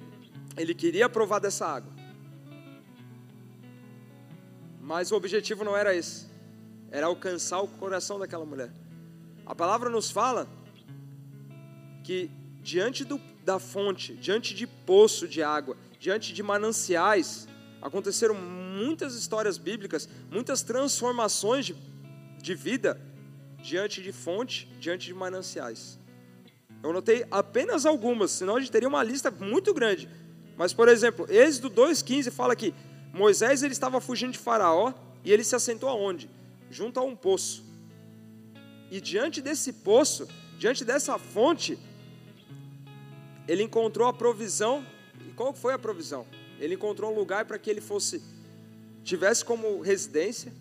Ele 0.59 0.75
queria 0.75 1.09
provar 1.09 1.38
dessa 1.38 1.66
água. 1.66 1.92
Mas 4.81 5.12
o 5.12 5.16
objetivo 5.16 5.64
não 5.64 5.77
era 5.77 5.94
esse. 5.94 6.27
Era 6.90 7.07
alcançar 7.07 7.61
o 7.61 7.68
coração 7.68 8.18
daquela 8.18 8.44
mulher. 8.44 8.73
A 9.47 9.55
palavra 9.55 9.88
nos 9.88 10.11
fala 10.11 10.49
que 12.03 12.31
diante 12.61 13.05
do, 13.05 13.21
da 13.44 13.59
fonte, 13.59 14.14
diante 14.14 14.55
de 14.55 14.66
poço 14.66 15.29
de 15.29 15.42
água, 15.42 15.77
diante 16.01 16.33
de 16.33 16.42
mananciais, 16.42 17.47
aconteceram 17.81 18.35
muitas 18.35 19.14
histórias 19.14 19.59
bíblicas, 19.59 20.09
muitas 20.31 20.62
transformações 20.62 21.66
de, 21.66 21.77
de 22.42 22.55
vida 22.55 23.01
diante 23.62 24.03
de 24.03 24.11
fonte, 24.11 24.66
diante 24.81 25.07
de 25.07 25.14
mananciais. 25.14 25.99
Eu 26.83 26.92
notei 26.92 27.27
apenas 27.31 27.85
algumas, 27.87 28.31
senão 28.31 28.57
a 28.57 28.61
gente 28.61 28.73
teria 28.73 28.88
uma 28.88 29.03
lista 29.03 29.31
muito 29.31 29.75
grande 29.75 30.09
mas, 30.59 30.73
por 30.73 30.88
exemplo, 30.88 31.25
Êxodo 31.31 31.71
2,15 31.71 32.33
fala 32.33 32.57
que 32.57 32.75
Moisés 33.12 33.62
ele 33.62 33.73
estava 33.73 34.01
fugindo 34.01 34.33
de 34.33 34.38
Faraó 34.38 34.92
e 35.25 35.33
ele 35.33 35.44
se 35.44 35.55
assentou 35.55 35.88
aonde? 35.88 36.29
Junto 36.68 36.99
a 36.99 37.05
um 37.05 37.14
poço. 37.14 37.64
E 38.90 39.01
diante 39.01 39.40
desse 39.40 39.73
poço, 39.73 40.27
diante 40.59 40.85
dessa 40.85 41.16
fonte, 41.16 41.79
ele 43.47 43.62
encontrou 43.62 44.09
a 44.09 44.12
provisão. 44.12 44.85
E 45.29 45.33
qual 45.33 45.55
foi 45.55 45.75
a 45.75 45.79
provisão? 45.79 46.27
Ele 46.59 46.75
encontrou 46.75 47.12
um 47.12 47.14
lugar 47.14 47.44
para 47.44 47.57
que 47.57 47.71
ele 47.71 47.81
fosse 47.81 48.21
tivesse 49.05 49.44
como 49.44 49.81
residência. 49.81 50.53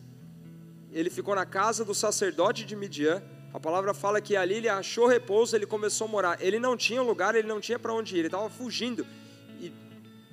Ele 0.92 1.10
ficou 1.10 1.34
na 1.34 1.46
casa 1.46 1.84
do 1.84 1.96
sacerdote 1.96 2.66
de 2.66 2.76
Midian. 2.76 3.24
A 3.52 3.60
palavra 3.60 3.96
fala 3.96 4.22
que 4.22 4.36
ali 4.36 4.54
ele 4.54 4.70
achou 4.70 5.08
repouso, 5.08 5.56
ele 5.56 5.66
começou 5.66 6.06
a 6.06 6.12
morar. 6.12 6.38
Ele 6.40 6.60
não 6.60 6.78
tinha 6.78 7.02
lugar, 7.02 7.34
ele 7.34 7.48
não 7.48 7.60
tinha 7.60 7.80
para 7.80 7.92
onde 7.92 8.16
ir, 8.16 8.20
ele 8.20 8.28
estava 8.28 8.48
fugindo. 8.48 9.04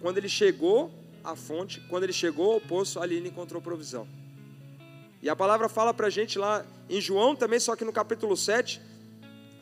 Quando 0.04 0.18
ele 0.18 0.28
chegou 0.28 0.92
à 1.24 1.34
fonte, 1.34 1.80
quando 1.88 2.02
ele 2.02 2.12
chegou 2.12 2.52
ao 2.52 2.60
poço, 2.60 3.00
ali 3.00 3.14
ele 3.14 3.30
encontrou 3.30 3.62
provisão. 3.62 4.06
E 5.22 5.30
a 5.30 5.34
palavra 5.34 5.66
fala 5.66 5.94
para 5.94 6.08
a 6.08 6.10
gente 6.10 6.38
lá 6.38 6.62
em 6.90 7.00
João 7.00 7.34
também, 7.34 7.58
só 7.58 7.74
que 7.74 7.86
no 7.86 7.90
capítulo 7.90 8.36
7, 8.36 8.82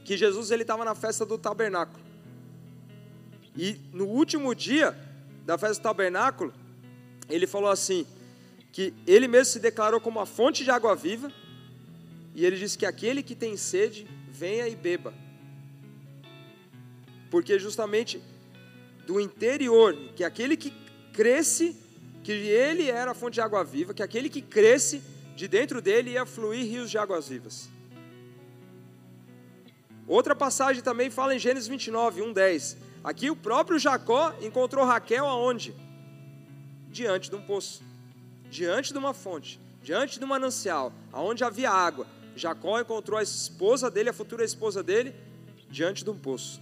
que 0.05 0.17
Jesus 0.17 0.51
ele 0.51 0.63
estava 0.63 0.85
na 0.85 0.97
festa 0.97 1.25
do 1.25 1.39
tabernáculo. 1.39 2.03
E 3.57 3.79
no 3.93 4.07
último 4.07 4.53
dia 4.53 4.99
da 5.47 5.57
festa 5.57 5.77
do 5.77 5.85
tabernáculo, 5.85 6.53
ele 7.31 7.47
falou 7.47 7.71
assim, 7.71 8.05
que 8.73 8.93
ele 9.07 9.29
mesmo 9.29 9.53
se 9.53 9.61
declarou 9.61 10.01
como 10.01 10.19
a 10.19 10.27
fonte 10.27 10.65
de 10.65 10.73
água 10.73 10.97
viva, 10.97 11.31
e 12.35 12.45
ele 12.45 12.57
disse 12.57 12.77
que 12.77 12.85
aquele 12.85 13.23
que 13.23 13.37
tem 13.37 13.57
sede, 13.57 14.09
venha 14.29 14.67
e 14.67 14.75
beba. 14.75 15.15
Porque 17.31 17.61
justamente 17.61 18.21
do 19.07 19.21
interior, 19.21 19.97
que 20.17 20.25
aquele 20.25 20.57
que 20.57 20.73
cresce, 21.13 21.77
que 22.23 22.33
ele 22.33 22.91
era 22.91 23.11
a 23.11 23.15
fonte 23.15 23.35
de 23.35 23.41
água 23.41 23.65
viva, 23.65 23.93
que 23.93 24.03
aquele 24.03 24.29
que 24.29 24.41
cresce, 24.41 25.03
de 25.35 25.49
dentro 25.49 25.81
dele 25.81 26.13
ia 26.13 26.27
fluir 26.27 26.65
rios 26.65 26.91
de 26.91 26.99
águas 26.99 27.29
vivas. 27.29 27.69
Outra 30.07 30.35
passagem 30.35 30.83
também 30.83 31.11
fala 31.11 31.35
em 31.35 31.39
Gênesis 31.39 31.69
29, 31.69 32.23
1, 32.23 32.33
10. 32.33 32.77
Aqui 33.03 33.31
o 33.31 33.37
próprio 33.37 33.79
Jacó 33.79 34.35
encontrou 34.41 34.85
Raquel 34.85 35.27
aonde? 35.27 35.75
Diante 36.91 37.31
de 37.31 37.37
um 37.37 37.43
poço, 37.43 37.83
diante 38.51 38.93
de 38.93 38.99
uma 38.99 39.15
fonte, 39.15 39.59
diante 39.83 40.19
de 40.19 40.25
um 40.25 40.29
manancial, 40.29 40.93
aonde 41.13 41.43
havia 41.43 41.71
água. 41.71 42.07
Jacó 42.37 42.79
encontrou 42.79 43.19
a 43.19 43.23
esposa 43.23 43.91
dele, 43.91 44.11
a 44.11 44.13
futura 44.13 44.45
esposa 44.45 44.83
dele, 44.83 45.15
diante 45.71 46.05
de 46.05 46.11
um 46.11 46.17
poço. 46.17 46.61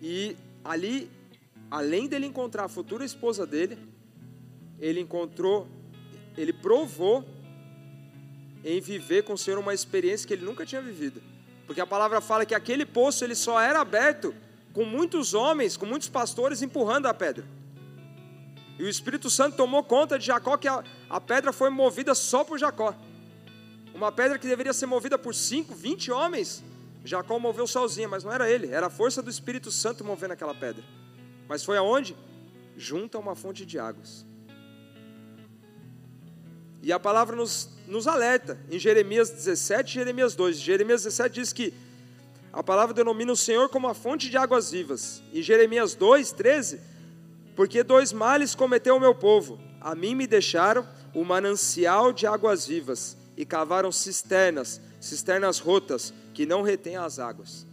E 0.00 0.36
ali, 0.64 1.10
além 1.70 2.08
dele 2.08 2.26
encontrar 2.26 2.64
a 2.64 2.68
futura 2.68 3.04
esposa 3.04 3.46
dele, 3.46 3.78
ele 4.78 5.00
encontrou, 5.00 5.68
ele 6.36 6.52
provou 6.52 7.24
em 8.64 8.80
viver 8.80 9.24
com 9.24 9.34
o 9.34 9.38
Senhor 9.38 9.58
uma 9.58 9.74
experiência 9.74 10.26
que 10.26 10.34
ele 10.34 10.44
nunca 10.44 10.64
tinha 10.64 10.80
vivido. 10.80 11.22
Porque 11.66 11.80
a 11.80 11.86
palavra 11.86 12.20
fala 12.20 12.44
que 12.46 12.54
aquele 12.54 12.84
poço 12.84 13.24
ele 13.24 13.34
só 13.34 13.60
era 13.60 13.80
aberto 13.80 14.34
com 14.72 14.84
muitos 14.84 15.34
homens, 15.34 15.76
com 15.76 15.86
muitos 15.86 16.08
pastores 16.08 16.62
empurrando 16.62 17.06
a 17.06 17.14
pedra. 17.14 17.44
E 18.78 18.82
o 18.82 18.88
Espírito 18.88 19.28
Santo 19.28 19.56
tomou 19.56 19.82
conta 19.84 20.18
de 20.18 20.26
Jacó 20.26 20.56
que 20.56 20.66
a, 20.66 20.82
a 21.08 21.20
pedra 21.20 21.52
foi 21.52 21.68
movida 21.70 22.14
só 22.14 22.42
por 22.42 22.58
Jacó. 22.58 22.94
Uma 23.94 24.10
pedra 24.10 24.38
que 24.38 24.46
deveria 24.46 24.72
ser 24.72 24.86
movida 24.86 25.18
por 25.18 25.34
5, 25.34 25.74
20 25.74 26.10
homens, 26.10 26.64
Jacó 27.04 27.38
moveu 27.38 27.66
sozinho, 27.66 28.08
mas 28.08 28.24
não 28.24 28.32
era 28.32 28.50
ele, 28.50 28.68
era 28.68 28.86
a 28.86 28.90
força 28.90 29.22
do 29.22 29.30
Espírito 29.30 29.70
Santo 29.70 30.04
movendo 30.04 30.32
aquela 30.32 30.54
pedra. 30.54 30.84
Mas 31.48 31.64
foi 31.64 31.76
aonde? 31.76 32.16
Junto 32.76 33.16
a 33.16 33.20
uma 33.20 33.34
fonte 33.34 33.64
de 33.64 33.78
águas. 33.78 34.26
E 36.82 36.92
a 36.92 36.98
palavra 36.98 37.36
nos, 37.36 37.70
nos 37.86 38.06
alerta 38.06 38.58
em 38.70 38.78
Jeremias 38.78 39.30
17 39.30 39.90
e 39.90 39.94
Jeremias 39.94 40.34
2. 40.34 40.58
Jeremias 40.58 41.02
17 41.02 41.34
diz 41.34 41.52
que 41.52 41.74
a 42.52 42.62
palavra 42.62 42.94
denomina 42.94 43.32
o 43.32 43.36
Senhor 43.36 43.68
como 43.68 43.86
a 43.86 43.94
fonte 43.94 44.30
de 44.30 44.36
águas 44.36 44.70
vivas. 44.70 45.22
E 45.32 45.42
Jeremias 45.42 45.94
2, 45.94 46.32
13, 46.32 46.80
porque 47.54 47.82
dois 47.82 48.12
males 48.12 48.54
cometeu 48.54 48.96
o 48.96 49.00
meu 49.00 49.14
povo. 49.14 49.60
A 49.80 49.94
mim 49.94 50.14
me 50.14 50.26
deixaram 50.26 50.86
o 51.14 51.24
manancial 51.24 52.12
de 52.12 52.26
águas 52.26 52.66
vivas 52.66 53.16
e 53.36 53.44
cavaram 53.44 53.92
cisternas, 53.92 54.80
cisternas 55.00 55.58
rotas, 55.58 56.12
que 56.32 56.46
não 56.46 56.62
retêm 56.62 56.96
as 56.96 57.18
águas. 57.18 57.66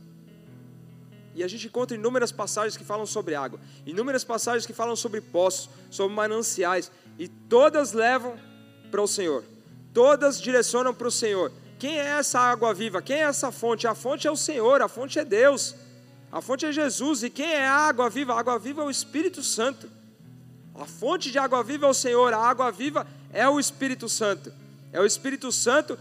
E 1.35 1.43
a 1.43 1.47
gente 1.47 1.67
encontra 1.67 1.95
inúmeras 1.95 2.31
passagens 2.31 2.75
que 2.75 2.83
falam 2.83 3.05
sobre 3.05 3.35
água, 3.35 3.59
inúmeras 3.85 4.23
passagens 4.23 4.65
que 4.65 4.73
falam 4.73 4.95
sobre 4.95 5.21
poços, 5.21 5.69
sobre 5.91 6.15
mananciais, 6.15 6.91
e 7.19 7.27
todas 7.27 7.93
levam 7.93 8.35
para 8.89 9.01
o 9.01 9.07
Senhor. 9.07 9.43
Todas 9.93 10.41
direcionam 10.41 10.93
para 10.93 11.07
o 11.07 11.11
Senhor. 11.11 11.51
Quem 11.77 11.99
é 11.99 12.05
essa 12.05 12.39
água 12.39 12.73
viva? 12.73 13.01
Quem 13.01 13.17
é 13.17 13.21
essa 13.21 13.51
fonte? 13.51 13.87
A 13.87 13.93
fonte 13.93 14.27
é 14.27 14.31
o 14.31 14.35
Senhor, 14.35 14.81
a 14.81 14.87
fonte 14.87 15.19
é 15.19 15.25
Deus. 15.25 15.75
A 16.31 16.41
fonte 16.41 16.65
é 16.65 16.71
Jesus. 16.71 17.23
E 17.23 17.29
quem 17.29 17.53
é 17.53 17.67
a 17.67 17.73
água 17.73 18.09
viva? 18.09 18.33
A 18.33 18.39
água 18.39 18.57
viva 18.57 18.81
é 18.81 18.85
o 18.85 18.89
Espírito 18.89 19.43
Santo. 19.43 19.89
A 20.73 20.85
fonte 20.85 21.31
de 21.31 21.39
água 21.39 21.63
viva 21.63 21.85
é 21.85 21.89
o 21.89 21.93
Senhor, 21.93 22.33
a 22.33 22.37
água 22.37 22.71
viva 22.71 23.05
é 23.31 23.47
o 23.47 23.59
Espírito 23.59 24.07
Santo. 24.09 24.51
É 24.91 24.99
o 24.99 25.05
Espírito 25.05 25.51
Santo 25.51 25.97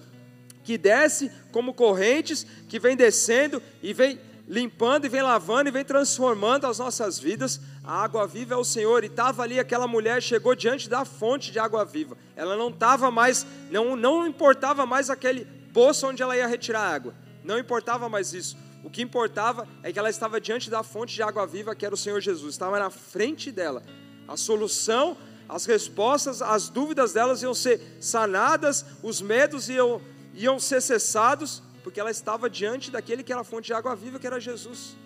que 0.66 0.76
desce 0.76 1.30
como 1.52 1.72
correntes, 1.72 2.44
que 2.68 2.80
vem 2.80 2.96
descendo 2.96 3.62
e 3.80 3.94
vem 3.94 4.18
limpando 4.48 5.04
e 5.04 5.08
vem 5.08 5.22
lavando 5.22 5.68
e 5.68 5.72
vem 5.72 5.84
transformando 5.84 6.66
as 6.66 6.80
nossas 6.80 7.20
vidas. 7.20 7.60
A 7.84 8.02
água 8.02 8.26
viva 8.26 8.54
é 8.54 8.56
o 8.56 8.64
Senhor. 8.64 9.04
E 9.04 9.06
estava 9.06 9.44
ali 9.44 9.60
aquela 9.60 9.86
mulher, 9.86 10.20
chegou 10.20 10.56
diante 10.56 10.88
da 10.88 11.04
fonte 11.04 11.52
de 11.52 11.60
água 11.60 11.84
viva. 11.84 12.18
Ela 12.34 12.56
não 12.56 12.68
estava 12.68 13.12
mais, 13.12 13.46
não, 13.70 13.94
não 13.94 14.26
importava 14.26 14.84
mais 14.84 15.08
aquele 15.08 15.44
poço 15.72 16.08
onde 16.08 16.20
ela 16.20 16.36
ia 16.36 16.48
retirar 16.48 16.80
água. 16.80 17.14
Não 17.44 17.60
importava 17.60 18.08
mais 18.08 18.34
isso. 18.34 18.56
O 18.82 18.90
que 18.90 19.02
importava 19.02 19.68
é 19.84 19.92
que 19.92 20.00
ela 20.00 20.10
estava 20.10 20.40
diante 20.40 20.68
da 20.68 20.82
fonte 20.82 21.14
de 21.14 21.22
água 21.22 21.46
viva, 21.46 21.76
que 21.76 21.86
era 21.86 21.94
o 21.94 21.98
Senhor 21.98 22.20
Jesus. 22.20 22.54
Estava 22.54 22.80
na 22.80 22.90
frente 22.90 23.52
dela. 23.52 23.84
A 24.26 24.36
solução, 24.36 25.16
as 25.48 25.64
respostas, 25.64 26.42
as 26.42 26.68
dúvidas 26.68 27.12
delas 27.12 27.40
iam 27.42 27.54
ser 27.54 27.80
sanadas, 28.00 28.84
os 29.02 29.22
medos 29.22 29.68
iam, 29.68 30.00
iam 30.36 30.60
ser 30.60 30.80
cessados 30.80 31.62
porque 31.82 31.98
ela 31.98 32.10
estava 32.10 32.50
diante 32.50 32.90
daquele 32.90 33.22
que 33.22 33.32
era 33.32 33.40
a 33.40 33.44
fonte 33.44 33.66
de 33.66 33.72
água 33.72 33.96
viva, 33.96 34.18
que 34.18 34.26
era 34.26 34.40
Jesus. 34.40 34.96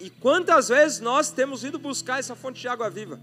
E 0.00 0.10
quantas 0.10 0.68
vezes 0.68 1.00
nós 1.00 1.30
temos 1.30 1.62
ido 1.62 1.78
buscar 1.78 2.18
essa 2.18 2.34
fonte 2.34 2.60
de 2.60 2.68
água 2.68 2.90
viva? 2.90 3.20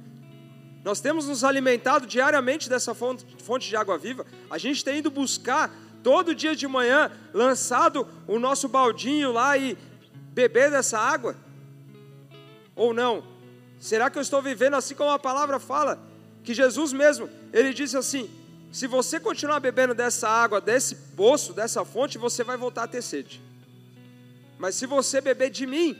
Nós 0.84 1.02
temos 1.02 1.28
nos 1.28 1.44
alimentado 1.44 2.08
diariamente 2.08 2.70
dessa 2.70 2.94
fonte, 2.94 3.68
de 3.68 3.76
água 3.76 3.98
viva. 3.98 4.26
A 4.50 4.58
gente 4.58 4.84
tem 4.84 5.00
ido 5.00 5.12
buscar 5.12 5.70
todo 6.02 6.34
dia 6.34 6.56
de 6.56 6.68
manhã, 6.68 7.12
lançado 7.34 8.08
o 8.26 8.40
nosso 8.40 8.70
baldinho 8.70 9.34
lá 9.34 9.58
e 9.58 9.78
beber 10.32 10.72
dessa 10.72 10.98
água? 10.98 11.36
Ou 12.76 12.94
não? 12.94 13.24
Será 13.80 14.10
que 14.10 14.18
eu 14.18 14.22
estou 14.22 14.42
vivendo 14.42 14.76
assim 14.76 14.96
como 14.96 15.10
a 15.10 15.20
palavra 15.20 15.60
fala? 15.60 16.00
Que 16.44 16.54
Jesus 16.54 16.94
mesmo, 16.94 17.30
ele 17.52 17.74
disse 17.74 17.98
assim: 17.98 18.30
se 18.72 18.88
você 18.88 19.20
continuar 19.20 19.60
bebendo 19.60 19.94
dessa 19.94 20.28
água, 20.28 20.60
desse 20.60 20.96
poço, 21.16 21.54
dessa 21.54 21.84
fonte, 21.86 22.18
você 22.18 22.44
vai 22.44 22.58
voltar 22.58 22.84
a 22.84 22.88
ter 22.88 23.02
sede. 23.02 23.42
Mas 24.58 24.76
se 24.76 24.86
você 24.86 25.22
beber 25.22 25.50
de 25.50 25.66
mim, 25.66 25.98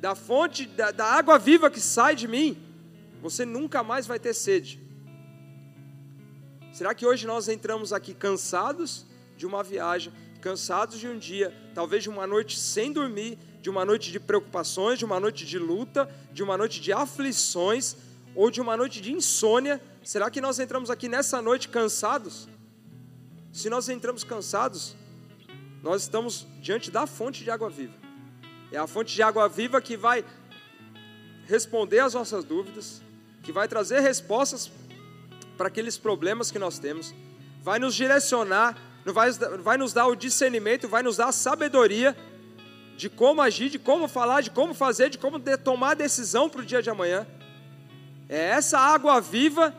da 0.00 0.14
fonte, 0.14 0.66
da, 0.66 0.90
da 0.90 1.04
água 1.04 1.38
viva 1.38 1.70
que 1.70 1.80
sai 1.80 2.14
de 2.14 2.28
mim, 2.28 2.56
você 3.20 3.44
nunca 3.44 3.82
mais 3.82 4.06
vai 4.06 4.18
ter 4.18 4.34
sede. 4.34 4.80
Será 6.72 6.94
que 6.94 7.04
hoje 7.04 7.26
nós 7.26 7.48
entramos 7.48 7.92
aqui 7.92 8.14
cansados 8.14 9.04
de 9.36 9.44
uma 9.44 9.62
viagem, 9.62 10.12
cansados 10.40 10.98
de 10.98 11.08
um 11.08 11.18
dia, 11.18 11.54
talvez 11.74 12.02
de 12.02 12.08
uma 12.08 12.26
noite 12.26 12.58
sem 12.58 12.92
dormir, 12.92 13.38
de 13.60 13.68
uma 13.68 13.84
noite 13.84 14.10
de 14.10 14.18
preocupações, 14.18 14.98
de 14.98 15.04
uma 15.04 15.20
noite 15.20 15.44
de 15.44 15.58
luta, 15.58 16.08
de 16.32 16.42
uma 16.42 16.56
noite 16.56 16.80
de 16.80 16.92
aflições, 16.92 17.96
ou 18.34 18.50
de 18.50 18.60
uma 18.60 18.76
noite 18.76 19.00
de 19.00 19.12
insônia, 19.12 19.82
será 20.02 20.30
que 20.30 20.40
nós 20.40 20.58
entramos 20.58 20.90
aqui 20.90 21.08
nessa 21.08 21.40
noite 21.42 21.68
cansados? 21.68 22.48
Se 23.52 23.68
nós 23.68 23.88
entramos 23.88 24.24
cansados, 24.24 24.96
nós 25.82 26.02
estamos 26.02 26.46
diante 26.60 26.90
da 26.90 27.06
fonte 27.06 27.42
de 27.42 27.50
água 27.50 27.68
viva. 27.68 27.94
É 28.70 28.78
a 28.78 28.86
fonte 28.86 29.14
de 29.14 29.22
água 29.22 29.48
viva 29.48 29.80
que 29.80 29.96
vai 29.96 30.24
responder 31.46 31.98
às 31.98 32.14
nossas 32.14 32.44
dúvidas, 32.44 33.02
que 33.42 33.50
vai 33.50 33.66
trazer 33.66 34.00
respostas 34.00 34.70
para 35.56 35.68
aqueles 35.68 35.98
problemas 35.98 36.50
que 36.50 36.58
nós 36.58 36.78
temos, 36.78 37.12
vai 37.62 37.78
nos 37.78 37.94
direcionar, 37.94 38.78
vai, 39.04 39.30
vai 39.32 39.76
nos 39.76 39.92
dar 39.92 40.06
o 40.06 40.14
discernimento, 40.14 40.88
vai 40.88 41.02
nos 41.02 41.16
dar 41.16 41.28
a 41.28 41.32
sabedoria 41.32 42.16
de 42.96 43.08
como 43.08 43.42
agir, 43.42 43.68
de 43.68 43.78
como 43.78 44.06
falar, 44.06 44.42
de 44.42 44.50
como 44.50 44.74
fazer, 44.74 45.10
de 45.10 45.18
como 45.18 45.40
tomar 45.58 45.94
decisão 45.94 46.48
para 46.48 46.60
o 46.60 46.64
dia 46.64 46.82
de 46.82 46.90
amanhã. 46.90 47.26
É 48.28 48.50
essa 48.50 48.78
água 48.78 49.20
viva 49.20 49.74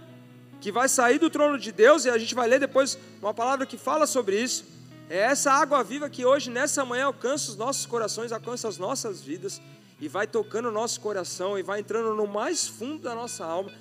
que 0.62 0.71
vai 0.71 0.88
sair 0.88 1.17
do 1.17 1.30
trono 1.30 1.58
de 1.58 1.71
Deus, 1.71 2.06
e 2.06 2.10
a 2.10 2.17
gente 2.19 2.36
vai 2.36 2.47
ler 2.47 2.60
depois 2.60 2.97
uma 3.19 3.34
palavra 3.34 3.65
que 3.65 3.78
fala 3.78 4.06
sobre 4.06 4.39
isso. 4.39 4.63
É 5.10 5.17
essa 5.17 5.52
água 5.52 5.84
viva 5.84 6.08
que 6.08 6.24
hoje, 6.24 6.52
nessa 6.52 6.86
manhã, 6.86 7.06
alcança 7.06 7.50
os 7.50 7.58
nossos 7.58 7.88
corações, 7.88 8.32
alcança 8.32 8.67
as 8.67 8.78
nossas 8.78 9.21
vidas, 9.21 9.60
e 10.00 10.08
vai 10.08 10.28
tocando 10.28 10.69
o 10.69 10.71
nosso 10.71 11.02
coração, 11.02 11.58
e 11.58 11.63
vai 11.63 11.80
entrando 11.80 12.13
no 12.13 12.28
mais 12.28 12.67
fundo 12.67 13.02
da 13.02 13.15
nossa 13.15 13.43
alma. 13.43 13.71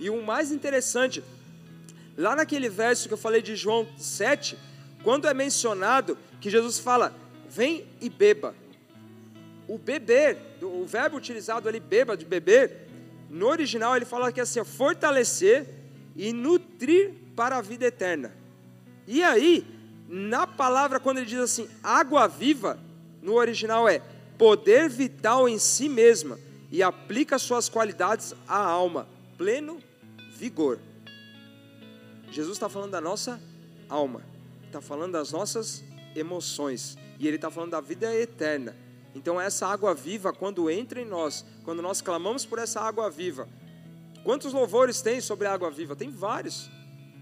E 0.00 0.08
o 0.08 0.22
mais 0.22 0.50
interessante, 0.50 1.22
lá 2.16 2.34
naquele 2.34 2.70
verso 2.70 3.06
que 3.06 3.12
eu 3.12 3.18
falei 3.18 3.42
de 3.42 3.54
João 3.54 3.86
7, 3.98 4.58
quando 5.04 5.28
é 5.28 5.34
mencionado 5.34 6.16
que 6.40 6.48
Jesus 6.48 6.78
fala, 6.78 7.14
vem 7.48 7.86
e 8.00 8.08
beba. 8.08 8.54
O 9.68 9.76
beber, 9.76 10.38
o 10.62 10.86
verbo 10.86 11.18
utilizado 11.18 11.68
ali, 11.68 11.78
beba, 11.80 12.16
de 12.16 12.24
beber, 12.24 12.88
no 13.28 13.46
original 13.46 13.94
ele 13.94 14.06
fala 14.06 14.32
que 14.32 14.40
é 14.40 14.42
assim, 14.42 14.64
fortalecer 14.64 15.79
e 16.16 16.32
nutrir 16.32 17.14
para 17.34 17.58
a 17.58 17.62
vida 17.62 17.86
eterna. 17.86 18.34
E 19.06 19.22
aí, 19.22 19.66
na 20.08 20.46
palavra, 20.46 21.00
quando 21.00 21.18
ele 21.18 21.26
diz 21.26 21.38
assim, 21.38 21.68
água 21.82 22.26
viva, 22.26 22.78
no 23.22 23.34
original 23.34 23.88
é 23.88 24.02
poder 24.38 24.88
vital 24.88 25.48
em 25.48 25.58
si 25.58 25.88
mesma 25.88 26.38
e 26.70 26.82
aplica 26.82 27.38
suas 27.38 27.68
qualidades 27.68 28.34
à 28.46 28.58
alma, 28.58 29.06
pleno 29.36 29.78
vigor. 30.36 30.78
Jesus 32.30 32.56
está 32.56 32.68
falando 32.68 32.92
da 32.92 33.00
nossa 33.00 33.40
alma, 33.88 34.22
está 34.64 34.80
falando 34.80 35.12
das 35.12 35.32
nossas 35.32 35.82
emoções, 36.14 36.96
e 37.18 37.26
ele 37.26 37.36
está 37.36 37.50
falando 37.50 37.72
da 37.72 37.80
vida 37.80 38.14
eterna. 38.14 38.76
Então, 39.14 39.40
essa 39.40 39.66
água 39.66 39.92
viva, 39.94 40.32
quando 40.32 40.70
entra 40.70 41.00
em 41.00 41.04
nós, 41.04 41.44
quando 41.64 41.82
nós 41.82 42.00
clamamos 42.00 42.46
por 42.46 42.58
essa 42.58 42.80
água 42.80 43.10
viva, 43.10 43.48
quantos 44.24 44.52
louvores 44.52 45.00
tem 45.00 45.20
sobre 45.20 45.46
a 45.46 45.52
água 45.52 45.70
viva? 45.70 45.96
Tem 45.96 46.10
vários. 46.10 46.70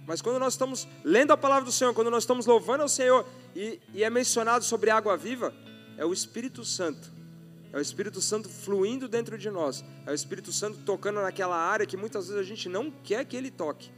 Mas 0.07 0.23
quando 0.23 0.39
nós 0.39 0.55
estamos 0.55 0.89
lendo 1.05 1.33
a 1.33 1.37
palavra 1.37 1.65
do 1.65 1.73
Senhor, 1.73 1.93
quando 1.93 2.11
nós 2.11 2.23
estamos 2.23 2.47
louvando 2.47 2.83
ao 2.83 2.89
Senhor 2.89 3.27
e, 3.55 3.79
e 3.93 4.03
é 4.03 4.09
mencionado 4.09 4.65
sobre 4.65 4.91
a 4.91 4.97
água 4.97 5.17
viva, 5.17 5.53
é 5.97 6.05
o 6.05 6.13
Espírito 6.13 6.65
Santo. 6.65 7.13
É 7.73 7.77
o 7.77 7.81
Espírito 7.81 8.21
Santo 8.21 8.49
fluindo 8.49 9.07
dentro 9.07 9.37
de 9.37 9.51
nós. 9.51 9.85
É 10.07 10.11
o 10.11 10.15
Espírito 10.15 10.53
Santo 10.53 10.79
tocando 10.79 11.21
naquela 11.21 11.57
área 11.57 11.85
que 11.85 11.97
muitas 11.97 12.29
vezes 12.29 12.41
a 12.41 12.45
gente 12.45 12.69
não 12.69 12.91
quer 12.91 13.25
que 13.27 13.37
ele 13.37 13.51
toque. 13.51 13.91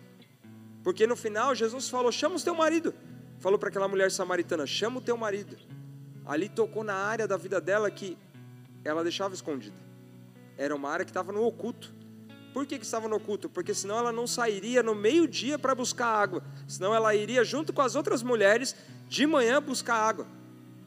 Porque 0.83 1.07
no 1.07 1.15
final 1.15 1.55
Jesus 1.55 1.89
falou: 1.89 2.11
chama 2.11 2.37
o 2.37 2.41
teu 2.41 2.55
marido. 2.55 2.93
falou 3.39 3.59
para 3.59 3.69
aquela 3.69 3.87
mulher 3.87 4.11
samaritana: 4.11 4.67
chama 4.67 4.99
o 4.99 5.01
teu 5.01 5.17
marido. 5.17 5.57
Ali 6.27 6.49
tocou 6.49 6.83
na 6.83 6.95
área 6.95 7.29
da 7.29 7.37
vida 7.37 7.61
dela 7.61 7.91
que 7.91 8.19
ela 8.85 9.03
deixava 9.03 9.35
escondida. 9.35 9.77
Era 10.57 10.75
uma 10.75 10.91
área 10.91 11.05
que 11.05 11.11
estava 11.11 11.33
no 11.33 11.45
oculto. 11.45 11.95
Por 12.53 12.67
que, 12.67 12.79
que 12.79 12.85
estava 12.85 13.09
no 13.09 13.17
oculto? 13.17 13.49
Porque 13.49 13.73
senão 13.73 13.99
ela 13.99 14.13
não 14.13 14.27
sairia 14.27 14.83
no 14.83 14.95
meio-dia 14.95 15.59
para 15.59 15.75
buscar 15.75 16.07
água. 16.07 16.43
Senão 16.67 16.95
ela 16.95 17.15
iria 17.15 17.45
junto 17.45 17.73
com 17.73 17.81
as 17.81 17.95
outras 17.95 18.23
mulheres 18.23 18.75
de 19.09 19.27
manhã 19.27 19.63
buscar 19.63 19.95
água. 19.95 20.27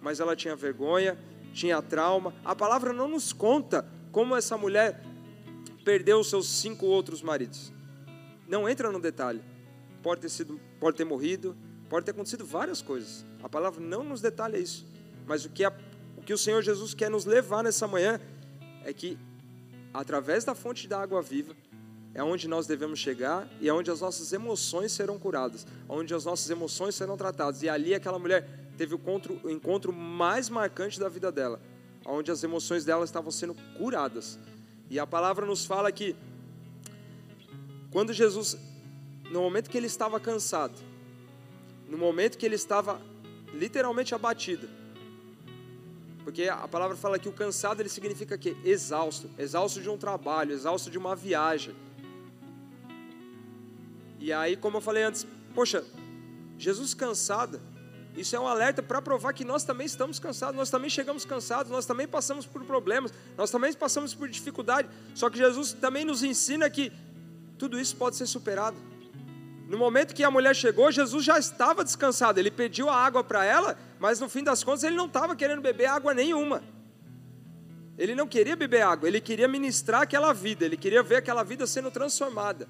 Mas 0.01 0.19
ela 0.19 0.35
tinha 0.35 0.55
vergonha, 0.55 1.17
tinha 1.53 1.81
trauma. 1.81 2.33
A 2.43 2.53
palavra 2.55 2.91
não 2.91 3.07
nos 3.07 3.31
conta 3.31 3.85
como 4.11 4.35
essa 4.35 4.57
mulher 4.57 5.01
perdeu 5.85 6.19
os 6.19 6.29
seus 6.29 6.47
cinco 6.47 6.85
outros 6.85 7.21
maridos. 7.21 7.71
Não 8.47 8.67
entra 8.67 8.91
no 8.91 8.99
detalhe. 8.99 9.41
Pode 10.01 10.21
ter 10.21 10.29
sido, 10.29 10.59
pode 10.79 10.97
ter 10.97 11.05
morrido, 11.05 11.55
pode 11.89 12.05
ter 12.05 12.11
acontecido 12.11 12.45
várias 12.45 12.81
coisas. 12.81 13.25
A 13.41 13.47
palavra 13.47 13.81
não 13.81 14.03
nos 14.03 14.19
detalha 14.19 14.57
isso. 14.57 14.85
Mas 15.25 15.45
o 15.45 15.49
que, 15.49 15.63
a, 15.63 15.71
o 16.17 16.21
que 16.21 16.33
o 16.33 16.37
Senhor 16.37 16.61
Jesus 16.61 16.93
quer 16.93 17.09
nos 17.09 17.23
levar 17.23 17.63
nessa 17.63 17.87
manhã 17.87 18.19
é 18.83 18.91
que 18.91 19.17
através 19.93 20.43
da 20.43 20.55
fonte 20.55 20.87
da 20.87 20.99
água 20.99 21.21
viva, 21.21 21.55
é 22.13 22.23
onde 22.23 22.47
nós 22.47 22.67
devemos 22.67 22.99
chegar 22.99 23.47
e 23.59 23.67
é 23.67 23.73
onde 23.73 23.89
as 23.89 24.01
nossas 24.01 24.31
emoções 24.33 24.91
serão 24.91 25.17
curadas, 25.17 25.65
onde 25.89 26.13
as 26.13 26.25
nossas 26.25 26.49
emoções 26.49 26.95
serão 26.95 27.17
tratadas. 27.17 27.63
E 27.63 27.69
ali 27.69 27.93
aquela 27.93 28.19
mulher 28.19 28.47
teve 28.77 28.93
o 28.93 28.97
encontro, 28.97 29.39
o 29.43 29.49
encontro 29.49 29.91
mais 29.91 30.49
marcante 30.49 30.99
da 30.99 31.09
vida 31.09 31.31
dela, 31.31 31.59
onde 32.05 32.31
as 32.31 32.43
emoções 32.43 32.85
dela 32.85 33.03
estavam 33.03 33.31
sendo 33.31 33.55
curadas. 33.77 34.37
E 34.89 34.99
a 34.99 35.07
palavra 35.07 35.45
nos 35.45 35.65
fala 35.65 35.91
que 35.91 36.15
quando 37.91 38.13
Jesus, 38.13 38.57
no 39.31 39.41
momento 39.41 39.69
que 39.69 39.77
ele 39.77 39.87
estava 39.87 40.19
cansado, 40.19 40.79
no 41.89 41.97
momento 41.97 42.37
que 42.37 42.45
ele 42.45 42.55
estava 42.55 43.01
literalmente 43.53 44.13
abatido, 44.13 44.67
porque 46.23 46.47
a 46.47 46.67
palavra 46.67 46.95
fala 46.95 47.19
que 47.19 47.27
o 47.27 47.33
cansado 47.33 47.81
ele 47.81 47.89
significa 47.89 48.37
que 48.37 48.55
exausto, 48.63 49.29
exausto 49.37 49.81
de 49.81 49.89
um 49.89 49.97
trabalho, 49.97 50.53
exausto 50.53 50.89
de 50.89 50.97
uma 50.97 51.15
viagem. 51.15 51.75
E 54.19 54.31
aí, 54.31 54.55
como 54.55 54.77
eu 54.77 54.81
falei 54.81 55.03
antes, 55.03 55.27
poxa, 55.53 55.83
Jesus 56.57 56.93
cansado, 56.93 57.59
isso 58.15 58.35
é 58.35 58.39
um 58.39 58.47
alerta 58.47 58.81
para 58.81 59.01
provar 59.01 59.33
que 59.33 59.43
nós 59.43 59.63
também 59.63 59.85
estamos 59.85 60.19
cansados, 60.19 60.55
nós 60.55 60.69
também 60.69 60.89
chegamos 60.89 61.25
cansados, 61.25 61.71
nós 61.71 61.85
também 61.85 62.07
passamos 62.07 62.45
por 62.45 62.63
problemas, 62.63 63.11
nós 63.35 63.51
também 63.51 63.73
passamos 63.73 64.13
por 64.13 64.29
dificuldade. 64.29 64.87
Só 65.15 65.29
que 65.29 65.37
Jesus 65.37 65.73
também 65.73 66.05
nos 66.05 66.23
ensina 66.23 66.69
que 66.69 66.91
tudo 67.57 67.79
isso 67.79 67.95
pode 67.97 68.15
ser 68.15 68.27
superado. 68.27 68.77
No 69.73 69.79
momento 69.79 70.13
que 70.13 70.23
a 70.23 70.29
mulher 70.29 70.55
chegou, 70.55 70.91
Jesus 70.91 71.25
já 71.25 71.39
estava 71.39 71.83
descansado. 71.83 72.39
Ele 72.39 72.51
pediu 72.51 72.91
a 72.91 72.95
água 72.95 73.23
para 73.23 73.43
ela, 73.43 73.75
mas 73.97 74.19
no 74.19 74.29
fim 74.29 74.43
das 74.43 74.63
contas 74.63 74.83
ele 74.83 74.95
não 74.95 75.07
estava 75.07 75.35
querendo 75.35 75.63
beber 75.63 75.87
água 75.87 76.13
nenhuma. 76.13 76.61
Ele 77.97 78.13
não 78.13 78.27
queria 78.27 78.55
beber 78.55 78.83
água, 78.83 79.07
ele 79.07 79.19
queria 79.19 79.47
ministrar 79.47 80.03
aquela 80.03 80.31
vida, 80.31 80.63
ele 80.63 80.77
queria 80.77 81.01
ver 81.01 81.15
aquela 81.15 81.41
vida 81.41 81.65
sendo 81.65 81.89
transformada. 81.89 82.69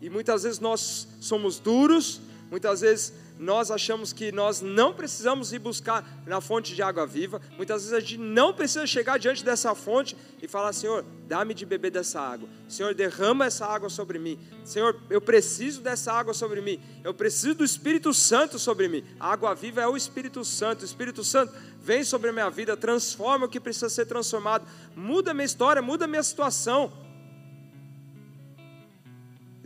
E 0.00 0.08
muitas 0.08 0.44
vezes 0.44 0.60
nós 0.60 1.08
somos 1.20 1.58
duros, 1.58 2.20
muitas 2.48 2.80
vezes 2.80 3.12
nós 3.38 3.70
achamos 3.70 4.12
que 4.12 4.32
nós 4.32 4.60
não 4.60 4.94
precisamos 4.94 5.52
ir 5.52 5.58
buscar 5.58 6.04
na 6.26 6.40
fonte 6.40 6.74
de 6.74 6.82
água 6.82 7.06
viva. 7.06 7.40
Muitas 7.56 7.82
vezes 7.82 7.92
a 7.92 8.00
gente 8.00 8.18
não 8.18 8.52
precisa 8.52 8.86
chegar 8.86 9.18
diante 9.18 9.44
dessa 9.44 9.74
fonte 9.74 10.16
e 10.40 10.48
falar: 10.48 10.72
Senhor, 10.72 11.04
dá-me 11.26 11.52
de 11.52 11.66
beber 11.66 11.90
dessa 11.90 12.20
água. 12.20 12.48
Senhor, 12.68 12.94
derrama 12.94 13.44
essa 13.46 13.66
água 13.66 13.90
sobre 13.90 14.18
mim. 14.18 14.38
Senhor, 14.64 14.98
eu 15.10 15.20
preciso 15.20 15.82
dessa 15.82 16.12
água 16.12 16.32
sobre 16.32 16.60
mim. 16.60 16.80
Eu 17.04 17.12
preciso 17.12 17.56
do 17.56 17.64
Espírito 17.64 18.14
Santo 18.14 18.58
sobre 18.58 18.88
mim. 18.88 19.04
A 19.20 19.32
água 19.32 19.54
viva 19.54 19.82
é 19.82 19.86
o 19.86 19.96
Espírito 19.96 20.44
Santo. 20.44 20.82
O 20.82 20.84
Espírito 20.84 21.22
Santo 21.22 21.52
vem 21.86 22.02
sobre 22.02 22.30
a 22.30 22.32
minha 22.32 22.50
vida, 22.50 22.76
transforma 22.76 23.46
o 23.46 23.48
que 23.48 23.60
precisa 23.60 23.88
ser 23.88 24.06
transformado, 24.06 24.66
muda 24.96 25.30
a 25.30 25.34
minha 25.34 25.44
história, 25.44 25.80
muda 25.80 26.04
a 26.04 26.08
minha 26.08 26.22
situação. 26.22 27.05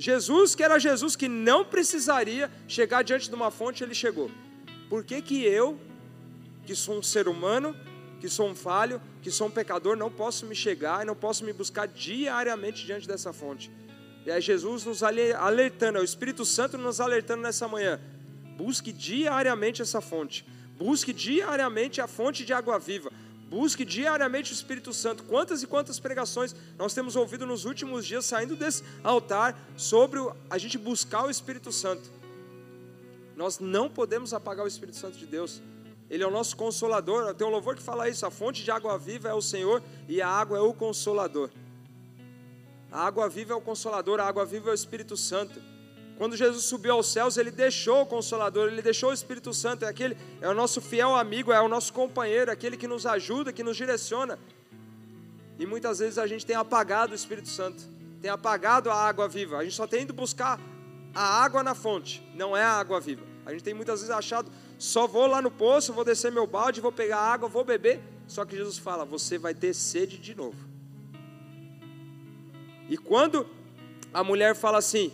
Jesus, 0.00 0.54
que 0.54 0.62
era 0.62 0.78
Jesus 0.78 1.14
que 1.14 1.28
não 1.28 1.62
precisaria 1.62 2.50
chegar 2.66 3.02
diante 3.02 3.28
de 3.28 3.34
uma 3.34 3.50
fonte, 3.50 3.84
ele 3.84 3.94
chegou. 3.94 4.30
Por 4.88 5.04
que, 5.04 5.20
que 5.20 5.44
eu, 5.44 5.78
que 6.64 6.74
sou 6.74 6.98
um 6.98 7.02
ser 7.02 7.28
humano, 7.28 7.76
que 8.18 8.26
sou 8.26 8.48
um 8.48 8.54
falho, 8.54 8.98
que 9.20 9.30
sou 9.30 9.48
um 9.48 9.50
pecador, 9.50 9.96
não 9.96 10.10
posso 10.10 10.46
me 10.46 10.54
chegar 10.54 11.02
e 11.02 11.04
não 11.04 11.14
posso 11.14 11.44
me 11.44 11.52
buscar 11.52 11.86
diariamente 11.86 12.86
diante 12.86 13.06
dessa 13.06 13.30
fonte? 13.30 13.70
E 14.24 14.30
aí 14.30 14.40
Jesus 14.40 14.86
nos 14.86 15.02
alertando, 15.02 15.98
é 15.98 16.00
o 16.00 16.04
Espírito 16.04 16.46
Santo 16.46 16.78
nos 16.78 16.98
alertando 16.98 17.42
nessa 17.42 17.68
manhã. 17.68 18.00
Busque 18.56 18.92
diariamente 18.92 19.82
essa 19.82 20.00
fonte. 20.00 20.46
Busque 20.78 21.12
diariamente 21.12 22.00
a 22.00 22.06
fonte 22.06 22.42
de 22.42 22.54
água 22.54 22.78
viva. 22.78 23.12
Busque 23.50 23.84
diariamente 23.84 24.52
o 24.52 24.54
Espírito 24.54 24.94
Santo. 24.94 25.24
Quantas 25.24 25.60
e 25.60 25.66
quantas 25.66 25.98
pregações 25.98 26.54
nós 26.78 26.94
temos 26.94 27.16
ouvido 27.16 27.44
nos 27.44 27.64
últimos 27.64 28.06
dias 28.06 28.24
saindo 28.24 28.54
desse 28.54 28.84
altar 29.02 29.58
sobre 29.76 30.20
a 30.48 30.56
gente 30.56 30.78
buscar 30.78 31.26
o 31.26 31.30
Espírito 31.30 31.72
Santo. 31.72 32.08
Nós 33.34 33.58
não 33.58 33.90
podemos 33.90 34.32
apagar 34.32 34.64
o 34.64 34.68
Espírito 34.68 34.96
Santo 34.96 35.18
de 35.18 35.26
Deus. 35.26 35.60
Ele 36.08 36.22
é 36.22 36.26
o 36.26 36.30
nosso 36.30 36.56
consolador. 36.56 37.34
Tem 37.34 37.44
um 37.44 37.50
louvor 37.50 37.74
que 37.74 37.82
fala 37.82 38.08
isso: 38.08 38.24
a 38.24 38.30
fonte 38.30 38.62
de 38.62 38.70
água 38.70 38.96
viva 38.96 39.28
é 39.28 39.34
o 39.34 39.42
Senhor 39.42 39.82
e 40.08 40.22
a 40.22 40.28
água 40.28 40.56
é 40.56 40.60
o 40.60 40.72
consolador. 40.72 41.50
A 42.92 43.04
água 43.04 43.28
viva 43.28 43.52
é 43.52 43.56
o 43.56 43.60
consolador, 43.60 44.20
a 44.20 44.26
água 44.26 44.44
viva 44.44 44.70
é 44.70 44.72
o 44.72 44.74
Espírito 44.74 45.16
Santo. 45.16 45.60
Quando 46.20 46.36
Jesus 46.36 46.64
subiu 46.64 46.92
aos 46.92 47.10
céus, 47.10 47.38
ele 47.38 47.50
deixou 47.50 48.02
o 48.02 48.06
Consolador, 48.06 48.68
ele 48.68 48.82
deixou 48.82 49.08
o 49.08 49.12
Espírito 49.14 49.54
Santo, 49.54 49.86
é 49.86 49.88
aquele, 49.88 50.14
é 50.42 50.46
o 50.50 50.52
nosso 50.52 50.78
fiel 50.78 51.16
amigo, 51.16 51.50
é 51.50 51.58
o 51.62 51.66
nosso 51.66 51.94
companheiro, 51.94 52.50
aquele 52.50 52.76
que 52.76 52.86
nos 52.86 53.06
ajuda, 53.06 53.54
que 53.54 53.62
nos 53.62 53.74
direciona. 53.74 54.38
E 55.58 55.64
muitas 55.64 55.98
vezes 55.98 56.18
a 56.18 56.26
gente 56.26 56.44
tem 56.44 56.54
apagado 56.54 57.12
o 57.12 57.14
Espírito 57.14 57.48
Santo, 57.48 57.82
tem 58.20 58.30
apagado 58.30 58.90
a 58.90 58.94
água 58.94 59.26
viva. 59.28 59.56
A 59.56 59.64
gente 59.64 59.74
só 59.74 59.86
tem 59.86 60.02
ido 60.02 60.12
buscar 60.12 60.60
a 61.14 61.42
água 61.42 61.62
na 61.62 61.74
fonte, 61.74 62.22
não 62.34 62.54
é 62.54 62.62
a 62.62 62.72
água 62.72 63.00
viva. 63.00 63.22
A 63.46 63.52
gente 63.52 63.64
tem 63.64 63.72
muitas 63.72 64.00
vezes 64.00 64.14
achado, 64.14 64.52
só 64.78 65.06
vou 65.06 65.26
lá 65.26 65.40
no 65.40 65.50
poço, 65.50 65.90
vou 65.90 66.04
descer 66.04 66.30
meu 66.30 66.46
balde, 66.46 66.82
vou 66.82 66.92
pegar 66.92 67.16
água, 67.16 67.48
vou 67.48 67.64
beber. 67.64 67.98
Só 68.28 68.44
que 68.44 68.54
Jesus 68.54 68.76
fala, 68.76 69.06
você 69.06 69.38
vai 69.38 69.54
ter 69.54 69.72
sede 69.72 70.18
de 70.18 70.34
novo. 70.34 70.68
E 72.90 72.98
quando 72.98 73.46
a 74.12 74.22
mulher 74.22 74.54
fala 74.54 74.76
assim, 74.76 75.10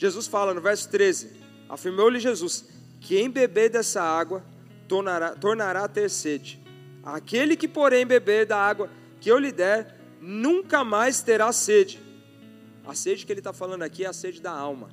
Jesus 0.00 0.26
fala 0.26 0.54
no 0.54 0.62
verso 0.62 0.88
13: 0.88 1.30
Afirmou-lhe 1.68 2.18
Jesus: 2.18 2.64
Quem 3.02 3.30
beber 3.30 3.68
dessa 3.68 4.00
água 4.00 4.42
tornará, 4.88 5.36
tornará 5.36 5.84
a 5.84 5.88
ter 5.88 6.08
sede. 6.08 6.58
Aquele 7.02 7.54
que, 7.54 7.68
porém, 7.68 8.06
beber 8.06 8.46
da 8.46 8.56
água 8.56 8.88
que 9.20 9.30
eu 9.30 9.38
lhe 9.38 9.52
der, 9.52 10.00
nunca 10.18 10.82
mais 10.82 11.20
terá 11.20 11.52
sede. 11.52 12.00
A 12.86 12.94
sede 12.94 13.26
que 13.26 13.32
ele 13.32 13.40
está 13.40 13.52
falando 13.52 13.82
aqui 13.82 14.06
é 14.06 14.08
a 14.08 14.12
sede 14.14 14.40
da 14.40 14.50
alma, 14.50 14.88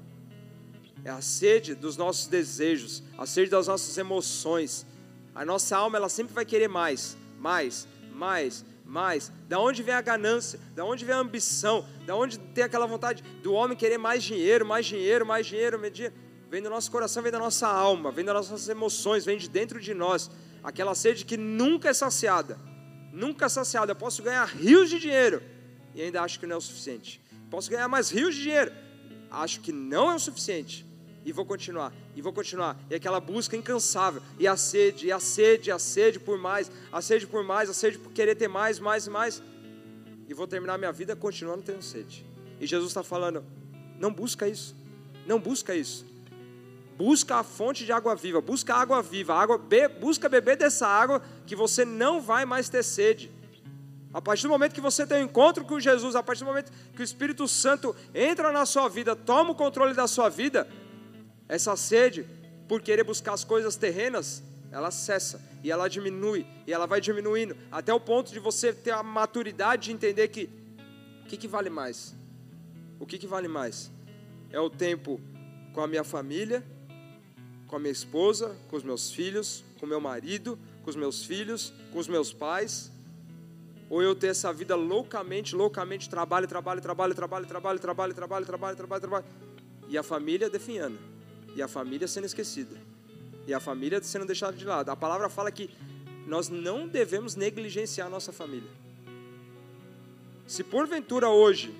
é 1.06 1.10
a 1.10 1.22
sede 1.22 1.74
dos 1.74 1.96
nossos 1.96 2.28
desejos, 2.28 3.02
a 3.18 3.26
sede 3.26 3.50
das 3.50 3.68
nossas 3.68 3.98
emoções. 3.98 4.86
A 5.34 5.46
nossa 5.46 5.78
alma 5.78 5.96
ela 5.96 6.10
sempre 6.10 6.34
vai 6.34 6.44
querer 6.44 6.68
mais, 6.68 7.16
mais, 7.40 7.88
mais, 8.12 8.66
mais. 8.88 9.32
Da 9.48 9.60
onde 9.60 9.84
vem 9.84 9.94
a 9.94 10.02
ganância? 10.02 10.60
Da 10.74 10.86
onde 10.86 11.04
vem 11.06 11.14
a 11.14 11.20
ambição? 11.20 11.86
Da 12.06 12.16
onde 12.16 12.40
tem 12.40 12.64
aquela 12.64 12.88
vontade 12.88 13.22
do 13.44 13.54
homem 13.54 13.78
querer 13.78 13.98
mais 13.98 14.24
dinheiro, 14.24 14.66
mais 14.66 14.86
dinheiro, 14.86 15.26
mais 15.26 15.46
dinheiro, 15.46 15.78
dinheiro? 15.92 16.16
Vem 16.50 16.62
do 16.62 16.70
nosso 16.70 16.90
coração, 16.90 17.22
vem 17.22 17.32
da 17.32 17.40
nossa 17.40 17.68
alma, 17.68 18.10
vem 18.12 18.24
das 18.24 18.50
nossas 18.50 18.70
emoções, 18.70 19.26
vem 19.26 19.38
de 19.38 19.50
dentro 19.50 19.80
de 19.82 19.94
nós. 19.94 20.32
Aquela 20.64 20.96
sede 20.96 21.26
que 21.26 21.36
nunca 21.36 21.90
é 21.90 21.94
saciada. 21.94 22.58
Nunca 23.12 23.46
é 23.46 23.50
saciada. 23.50 23.92
Eu 23.92 23.96
posso 23.96 24.24
ganhar 24.24 24.46
rios 24.46 24.90
de 24.90 25.00
dinheiro 25.00 25.44
e 25.94 26.02
ainda 26.02 26.22
acho 26.22 26.40
que 26.40 26.48
não 26.48 26.56
é 26.56 26.58
o 26.58 26.62
suficiente. 26.62 27.22
Posso 27.52 27.70
ganhar 27.70 27.88
mais 27.90 28.10
rios 28.10 28.34
de 28.34 28.44
dinheiro. 28.44 28.72
Acho 29.30 29.60
que 29.60 29.74
não 29.74 30.10
é 30.10 30.16
o 30.16 30.20
suficiente 30.20 30.87
e 31.28 31.34
vou 31.34 31.46
continuar, 31.46 31.92
e 32.16 32.22
vou 32.22 32.32
continuar. 32.32 32.78
E 32.90 32.96
aquela 32.96 33.20
busca 33.20 33.58
incansável, 33.58 34.22
e 34.40 34.48
a 34.48 34.56
sede, 34.56 35.08
e 35.08 35.12
a 35.12 35.20
sede, 35.20 35.70
a 35.70 35.78
sede 35.78 36.22
por 36.22 36.38
mais, 36.38 36.72
a 36.90 37.02
sede 37.02 37.28
por 37.28 37.44
mais, 37.44 37.70
a 37.70 37.74
sede 37.74 37.98
por 38.00 38.14
querer 38.14 38.34
ter 38.36 38.48
mais, 38.48 38.80
mais 38.80 39.08
e 39.08 39.10
mais. 39.10 39.44
E 40.26 40.34
vou 40.34 40.48
terminar 40.48 40.78
minha 40.78 40.92
vida 40.94 41.18
continuando 41.18 41.64
tendo 41.64 41.82
sede. 41.82 42.26
E 42.62 42.66
Jesus 42.66 42.92
está 42.92 43.04
falando: 43.04 43.44
não 44.00 44.10
busca 44.10 44.48
isso, 44.48 44.74
não 45.26 45.38
busca 45.38 45.76
isso. 45.76 46.06
Busca 46.98 47.36
a 47.36 47.44
fonte 47.44 47.84
de 47.84 47.92
água 47.92 48.16
viva, 48.16 48.40
busca 48.40 48.74
a 48.74 48.80
água 48.80 49.02
viva, 49.02 49.34
água, 49.34 49.58
be, 49.58 49.86
busca 49.90 50.30
beber 50.30 50.56
dessa 50.56 50.88
água 50.88 51.22
que 51.46 51.58
você 51.58 51.84
não 51.84 52.22
vai 52.22 52.46
mais 52.46 52.70
ter 52.70 52.84
sede. 52.84 53.30
A 54.14 54.22
partir 54.22 54.44
do 54.44 54.50
momento 54.50 54.74
que 54.74 54.80
você 54.80 55.06
tem 55.06 55.24
um 55.24 55.26
encontro 55.26 55.66
com 55.66 55.78
Jesus, 55.78 56.16
a 56.16 56.24
partir 56.24 56.46
do 56.46 56.48
momento 56.48 56.72
que 56.96 57.02
o 57.02 57.04
Espírito 57.04 57.46
Santo 57.50 57.94
entra 58.16 58.50
na 58.54 58.66
sua 58.66 58.88
vida, 58.88 59.14
toma 59.14 59.52
o 59.52 59.56
controle 59.56 59.94
da 59.94 60.08
sua 60.08 60.30
vida, 60.30 60.66
essa 61.48 61.76
sede, 61.76 62.26
por 62.68 62.82
querer 62.82 63.04
buscar 63.04 63.34
as 63.34 63.44
coisas 63.44 63.76
terrenas, 63.76 64.44
ela 64.72 64.92
cessa 64.92 65.42
e 65.64 65.72
ela 65.72 65.88
diminui 65.88 66.46
e 66.66 66.74
ela 66.74 66.86
vai 66.86 67.00
diminuindo 67.00 67.56
até 67.72 67.94
o 67.94 68.00
ponto 68.00 68.32
de 68.32 68.40
você 68.40 68.74
ter 68.74 68.92
a 68.92 69.02
maturidade 69.02 69.86
de 69.86 69.92
entender 69.94 70.28
que 70.28 70.50
o 71.24 71.28
que, 71.28 71.38
que 71.38 71.48
vale 71.48 71.70
mais? 71.70 72.16
O 73.00 73.06
que, 73.06 73.18
que 73.18 73.28
vale 73.28 73.48
mais? 73.48 73.92
É 74.52 74.60
o 74.60 74.70
tempo 74.70 75.20
com 75.74 75.82
a 75.82 75.88
minha 75.88 76.04
família 76.04 76.64
com 77.68 77.76
a 77.76 77.80
minha 77.80 77.92
esposa, 77.92 78.56
com 78.70 78.78
os 78.78 78.84
meus 78.84 79.12
filhos, 79.12 79.64
com 79.80 79.86
meu 79.86 80.00
marido, 80.00 80.58
com 80.84 80.90
os 80.90 80.96
meus 80.96 81.24
filhos, 81.24 81.74
com 81.92 82.00
os 82.00 82.08
meus 82.08 82.34
pais? 82.34 82.92
Ou 83.90 84.02
eu 84.02 84.16
ter 84.16 84.28
essa 84.28 84.52
vida 84.52 84.76
loucamente, 84.76 85.56
loucamente, 85.56 86.10
trabalho, 86.10 86.48
trabalho, 86.48 86.82
trabalho, 86.82 87.14
trabalho, 87.14 87.46
trabalho, 87.46 87.80
trabalho, 87.80 88.14
trabalho, 88.14 88.46
trabalho, 88.46 88.76
trabalho, 88.76 89.02
trabalho, 89.02 89.26
e 89.90 89.98
a 89.98 90.04
família 90.04 90.50
definhando, 90.50 90.98
e 91.58 91.62
a 91.62 91.68
família 91.68 92.08
sendo 92.08 92.26
esquecida, 92.26 92.78
e 93.48 93.54
a 93.54 93.60
família 93.60 94.02
sendo 94.04 94.26
deixada 94.26 94.56
de 94.56 94.64
lado. 94.64 94.90
A 94.90 94.96
palavra 94.96 95.28
fala 95.28 95.52
que 95.52 95.72
nós 96.28 96.50
não 96.50 96.88
devemos 96.88 97.36
negligenciar 97.36 98.06
a 98.06 98.10
nossa 98.12 98.32
família. 98.32 98.70
Se 100.46 100.64
porventura 100.64 101.30
hoje 101.30 101.74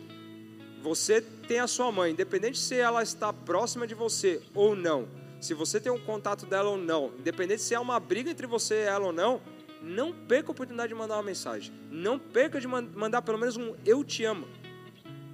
você 0.82 1.22
tem 1.22 1.60
a 1.60 1.68
sua 1.68 1.92
mãe, 1.92 2.12
independente 2.12 2.58
se 2.58 2.76
ela 2.76 3.04
está 3.04 3.32
próxima 3.32 3.86
de 3.86 3.94
você 3.94 4.42
ou 4.56 4.76
não, 4.76 5.08
se 5.40 5.54
você 5.54 5.80
tem 5.80 5.92
um 5.92 6.00
contato 6.00 6.48
dela 6.48 6.72
ou 6.72 6.78
não, 6.78 7.12
independente 7.20 7.62
se 7.62 7.76
é 7.76 7.80
uma 7.80 8.00
briga 8.00 8.32
entre 8.32 8.48
você 8.48 8.74
e 8.74 8.88
ela 8.88 9.06
ou 9.06 9.14
não, 9.14 9.40
não 9.80 10.12
perca 10.12 10.50
a 10.50 10.54
oportunidade 10.54 10.90
de 10.90 10.96
mandar 10.96 11.18
uma 11.18 11.24
mensagem. 11.24 11.72
Não 11.92 12.18
perca 12.18 12.60
de 12.60 12.68
mandar 12.68 13.22
pelo 13.22 13.38
menos 13.38 13.56
um 13.58 13.76
eu 13.86 14.04
te 14.04 14.26
amo. 14.26 14.48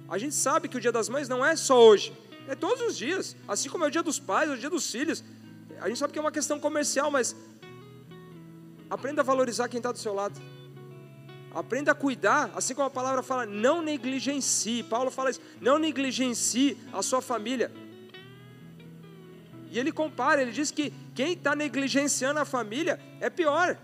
A 0.06 0.18
gente 0.18 0.34
sabe 0.34 0.68
que 0.68 0.76
o 0.76 0.80
dia 0.80 0.92
das 0.92 1.08
mães 1.08 1.30
não 1.30 1.42
é 1.42 1.56
só 1.56 1.82
hoje, 1.82 2.12
é 2.48 2.54
todos 2.54 2.80
os 2.86 2.96
dias. 2.96 3.36
Assim 3.46 3.68
como 3.68 3.84
é 3.84 3.88
o 3.88 3.90
dia 3.90 4.02
dos 4.02 4.18
pais, 4.18 4.50
é 4.50 4.54
o 4.54 4.58
dia 4.58 4.70
dos 4.70 4.90
filhos. 4.90 5.24
A 5.80 5.88
gente 5.88 5.98
sabe 5.98 6.12
que 6.12 6.18
é 6.18 6.22
uma 6.22 6.32
questão 6.32 6.58
comercial, 6.58 7.10
mas 7.10 7.34
aprenda 8.88 9.22
a 9.22 9.24
valorizar 9.24 9.68
quem 9.68 9.78
está 9.78 9.92
do 9.92 9.98
seu 9.98 10.14
lado. 10.14 10.40
Aprenda 11.54 11.92
a 11.92 11.94
cuidar, 11.94 12.50
assim 12.54 12.74
como 12.74 12.86
a 12.86 12.90
palavra 12.90 13.22
fala, 13.22 13.46
não 13.46 13.80
negligencie. 13.80 14.82
Paulo 14.82 15.10
fala 15.10 15.30
isso, 15.30 15.40
não 15.60 15.78
negligencie 15.78 16.76
a 16.92 17.00
sua 17.00 17.22
família. 17.22 17.70
E 19.70 19.78
ele 19.78 19.92
compara, 19.92 20.42
ele 20.42 20.52
diz 20.52 20.70
que 20.70 20.92
quem 21.14 21.32
está 21.32 21.54
negligenciando 21.54 22.40
a 22.40 22.44
família 22.44 23.00
é 23.20 23.30
pior. 23.30 23.76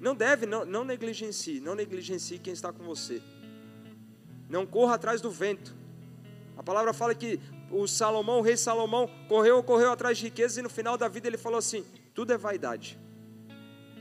Não 0.00 0.14
deve, 0.14 0.46
não, 0.46 0.64
não 0.64 0.84
negligencie, 0.84 1.60
não 1.60 1.74
negligencie 1.74 2.38
quem 2.38 2.52
está 2.52 2.72
com 2.72 2.84
você. 2.84 3.22
Não 4.48 4.64
corra 4.64 4.94
atrás 4.94 5.20
do 5.20 5.30
vento. 5.30 5.74
A 6.56 6.62
palavra 6.62 6.92
fala 6.92 7.14
que 7.14 7.40
o 7.70 7.86
Salomão, 7.86 8.38
o 8.38 8.42
rei 8.42 8.56
Salomão, 8.56 9.08
correu, 9.28 9.62
correu 9.62 9.90
atrás 9.90 10.18
de 10.18 10.24
riquezas 10.24 10.56
e 10.56 10.62
no 10.62 10.70
final 10.70 10.96
da 10.96 11.08
vida 11.08 11.26
ele 11.26 11.38
falou 11.38 11.58
assim: 11.58 11.84
tudo 12.14 12.32
é 12.32 12.38
vaidade. 12.38 12.98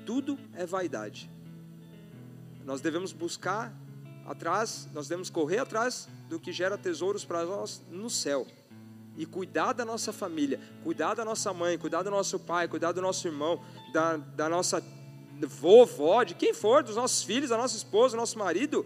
Tudo 0.05 0.39
é 0.53 0.65
vaidade. 0.65 1.29
Nós 2.63 2.81
devemos 2.81 3.11
buscar 3.11 3.73
atrás, 4.25 4.87
nós 4.93 5.07
devemos 5.07 5.29
correr 5.29 5.59
atrás 5.59 6.07
do 6.29 6.39
que 6.39 6.51
gera 6.51 6.77
tesouros 6.77 7.23
para 7.23 7.45
nós 7.45 7.81
no 7.89 8.09
céu 8.09 8.45
e 9.17 9.25
cuidar 9.25 9.73
da 9.73 9.83
nossa 9.83 10.13
família, 10.13 10.59
cuidar 10.83 11.15
da 11.15 11.25
nossa 11.25 11.51
mãe, 11.53 11.77
cuidar 11.77 12.03
do 12.03 12.11
nosso 12.11 12.39
pai, 12.39 12.67
cuidar 12.67 12.91
do 12.91 13.01
nosso 13.01 13.27
irmão, 13.27 13.59
da, 13.91 14.17
da 14.17 14.47
nossa 14.47 14.83
vovó, 15.45 16.23
de 16.23 16.35
quem 16.35 16.53
for, 16.53 16.83
dos 16.83 16.95
nossos 16.95 17.23
filhos, 17.23 17.49
da 17.49 17.57
nossa 17.57 17.75
esposa, 17.75 18.15
do 18.15 18.19
nosso 18.19 18.37
marido, 18.37 18.85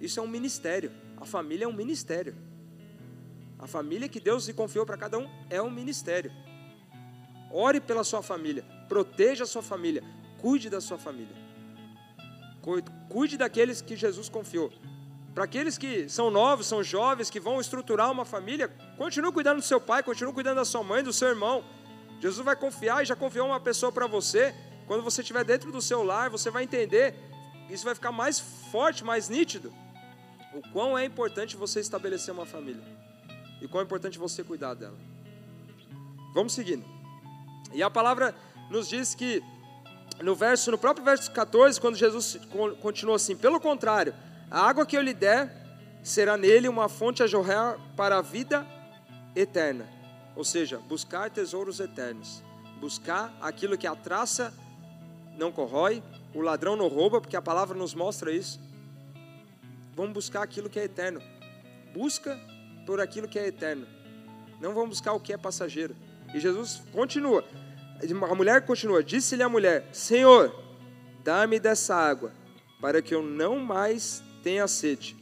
isso 0.00 0.20
é 0.20 0.22
um 0.22 0.28
ministério. 0.28 0.92
A 1.16 1.24
família 1.24 1.64
é 1.64 1.68
um 1.68 1.72
ministério. 1.72 2.34
A 3.58 3.66
família 3.66 4.08
que 4.08 4.20
Deus 4.20 4.46
lhe 4.46 4.52
confiou 4.52 4.84
para 4.84 4.96
cada 4.96 5.18
um 5.18 5.28
é 5.48 5.60
um 5.60 5.70
ministério. 5.70 6.30
Ore 7.50 7.80
pela 7.80 8.04
sua 8.04 8.22
família, 8.22 8.64
proteja 8.88 9.44
a 9.44 9.46
sua 9.46 9.62
família, 9.62 10.02
cuide 10.38 10.68
da 10.68 10.80
sua 10.80 10.98
família. 10.98 11.34
Cuide 13.08 13.36
daqueles 13.36 13.80
que 13.80 13.96
Jesus 13.96 14.28
confiou. 14.28 14.72
Para 15.34 15.44
aqueles 15.44 15.78
que 15.78 16.08
são 16.08 16.30
novos, 16.30 16.66
são 16.66 16.82
jovens, 16.82 17.30
que 17.30 17.38
vão 17.38 17.60
estruturar 17.60 18.10
uma 18.10 18.24
família, 18.24 18.68
continue 18.96 19.30
cuidando 19.32 19.58
do 19.58 19.62
seu 19.62 19.80
pai, 19.80 20.02
continue 20.02 20.32
cuidando 20.32 20.56
da 20.56 20.64
sua 20.64 20.82
mãe, 20.82 21.02
do 21.02 21.12
seu 21.12 21.28
irmão. 21.28 21.64
Jesus 22.20 22.44
vai 22.44 22.56
confiar 22.56 23.02
e 23.02 23.06
já 23.06 23.14
confiou 23.14 23.46
uma 23.46 23.60
pessoa 23.60 23.92
para 23.92 24.06
você. 24.06 24.54
Quando 24.86 25.02
você 25.02 25.20
estiver 25.20 25.44
dentro 25.44 25.70
do 25.70 25.80
seu 25.80 26.02
lar, 26.02 26.30
você 26.30 26.50
vai 26.50 26.64
entender, 26.64 27.14
isso 27.68 27.84
vai 27.84 27.94
ficar 27.94 28.12
mais 28.12 28.40
forte, 28.40 29.04
mais 29.04 29.28
nítido. 29.28 29.72
O 30.54 30.62
quão 30.72 30.96
é 30.96 31.04
importante 31.04 31.56
você 31.56 31.80
estabelecer 31.80 32.32
uma 32.32 32.46
família. 32.46 32.82
E 33.60 33.68
quão 33.68 33.80
é 33.80 33.84
importante 33.84 34.18
você 34.18 34.44
cuidar 34.44 34.74
dela. 34.74 34.96
Vamos 36.34 36.52
seguindo. 36.52 36.84
E 37.72 37.82
a 37.82 37.90
palavra 37.90 38.34
nos 38.70 38.88
diz 38.88 39.14
que 39.14 39.42
no 40.22 40.34
verso, 40.34 40.70
no 40.70 40.78
próprio 40.78 41.04
verso 41.04 41.30
14, 41.30 41.80
quando 41.80 41.96
Jesus 41.96 42.38
continua 42.80 43.16
assim: 43.16 43.36
"Pelo 43.36 43.60
contrário, 43.60 44.14
a 44.50 44.60
água 44.60 44.86
que 44.86 44.96
eu 44.96 45.02
lhe 45.02 45.14
der 45.14 45.50
será 46.02 46.36
nele 46.36 46.68
uma 46.68 46.88
fonte 46.88 47.22
a 47.22 47.26
jorrar 47.26 47.78
para 47.96 48.18
a 48.18 48.22
vida 48.22 48.66
eterna. 49.34 49.88
Ou 50.36 50.44
seja, 50.44 50.78
buscar 50.78 51.30
tesouros 51.30 51.80
eternos. 51.80 52.42
Buscar 52.80 53.36
aquilo 53.40 53.76
que 53.76 53.86
a 53.86 53.96
traça 53.96 54.54
não 55.36 55.50
corrói, 55.50 56.02
o 56.34 56.40
ladrão 56.40 56.76
não 56.76 56.88
rouba, 56.88 57.20
porque 57.20 57.36
a 57.36 57.42
palavra 57.42 57.76
nos 57.76 57.94
mostra 57.94 58.30
isso. 58.30 58.60
Vamos 59.94 60.12
buscar 60.12 60.42
aquilo 60.42 60.70
que 60.70 60.78
é 60.78 60.84
eterno. 60.84 61.20
Busca 61.92 62.38
por 62.86 63.00
aquilo 63.00 63.28
que 63.28 63.38
é 63.38 63.48
eterno. 63.48 63.86
Não 64.60 64.72
vamos 64.72 64.90
buscar 64.90 65.12
o 65.12 65.20
que 65.20 65.32
é 65.32 65.36
passageiro. 65.36 65.94
E 66.32 66.40
Jesus 66.40 66.82
continua. 66.92 67.44
A 68.30 68.34
mulher 68.34 68.64
continua: 68.64 69.02
Disse-lhe 69.02 69.42
a 69.42 69.48
mulher: 69.48 69.88
Senhor, 69.92 70.54
dá-me 71.22 71.58
dessa 71.58 71.94
água, 71.94 72.32
para 72.80 73.02
que 73.02 73.14
eu 73.14 73.22
não 73.22 73.58
mais 73.58 74.22
tenha 74.42 74.66
sede. 74.68 75.16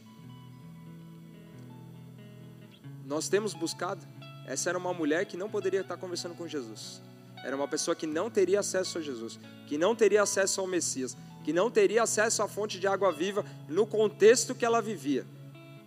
Nós 3.04 3.28
temos 3.28 3.54
buscado. 3.54 4.06
Essa 4.46 4.68
era 4.68 4.78
uma 4.78 4.92
mulher 4.92 5.24
que 5.24 5.36
não 5.36 5.48
poderia 5.48 5.80
estar 5.80 5.96
conversando 5.96 6.34
com 6.34 6.46
Jesus. 6.46 7.00
Era 7.42 7.56
uma 7.56 7.66
pessoa 7.66 7.94
que 7.94 8.06
não 8.06 8.30
teria 8.30 8.60
acesso 8.60 8.98
a 8.98 9.00
Jesus, 9.00 9.38
que 9.66 9.78
não 9.78 9.94
teria 9.94 10.22
acesso 10.22 10.60
ao 10.60 10.66
Messias, 10.66 11.16
que 11.42 11.52
não 11.52 11.70
teria 11.70 12.02
acesso 12.02 12.42
à 12.42 12.48
fonte 12.48 12.78
de 12.78 12.86
água 12.86 13.10
viva 13.12 13.44
no 13.68 13.86
contexto 13.86 14.54
que 14.54 14.64
ela 14.64 14.82
vivia. 14.82 15.26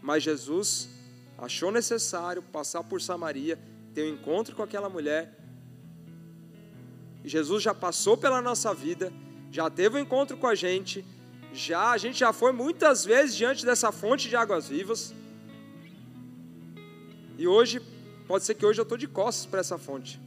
Mas 0.02 0.24
Jesus 0.24 0.90
achou 1.38 1.72
necessário 1.72 2.42
passar 2.42 2.84
por 2.84 3.02
Samaria, 3.02 3.60
ter 3.94 4.04
um 4.04 4.14
encontro 4.16 4.56
com 4.56 4.64
aquela 4.64 4.90
mulher. 4.90 5.34
Jesus 7.24 7.62
já 7.62 7.74
passou 7.74 8.18
pela 8.18 8.42
nossa 8.42 8.74
vida, 8.74 9.12
já 9.52 9.70
teve 9.70 9.98
um 9.98 10.00
encontro 10.00 10.38
com 10.38 10.48
a 10.48 10.56
gente, 10.56 11.06
já, 11.54 11.92
a 11.92 11.98
gente 11.98 12.20
já 12.20 12.34
foi 12.34 12.52
muitas 12.52 13.06
vezes 13.06 13.36
diante 13.36 13.66
dessa 13.66 13.92
fonte 13.92 14.30
de 14.30 14.36
águas 14.36 14.68
vivas. 14.68 15.14
E 17.38 17.48
hoje, 17.48 17.82
pode 18.28 18.44
ser 18.44 18.56
que 18.56 18.66
hoje 18.66 18.80
eu 18.80 18.84
estou 18.84 18.98
de 18.98 19.08
costas 19.08 19.46
para 19.46 19.60
essa 19.60 19.78
fonte. 19.78 20.20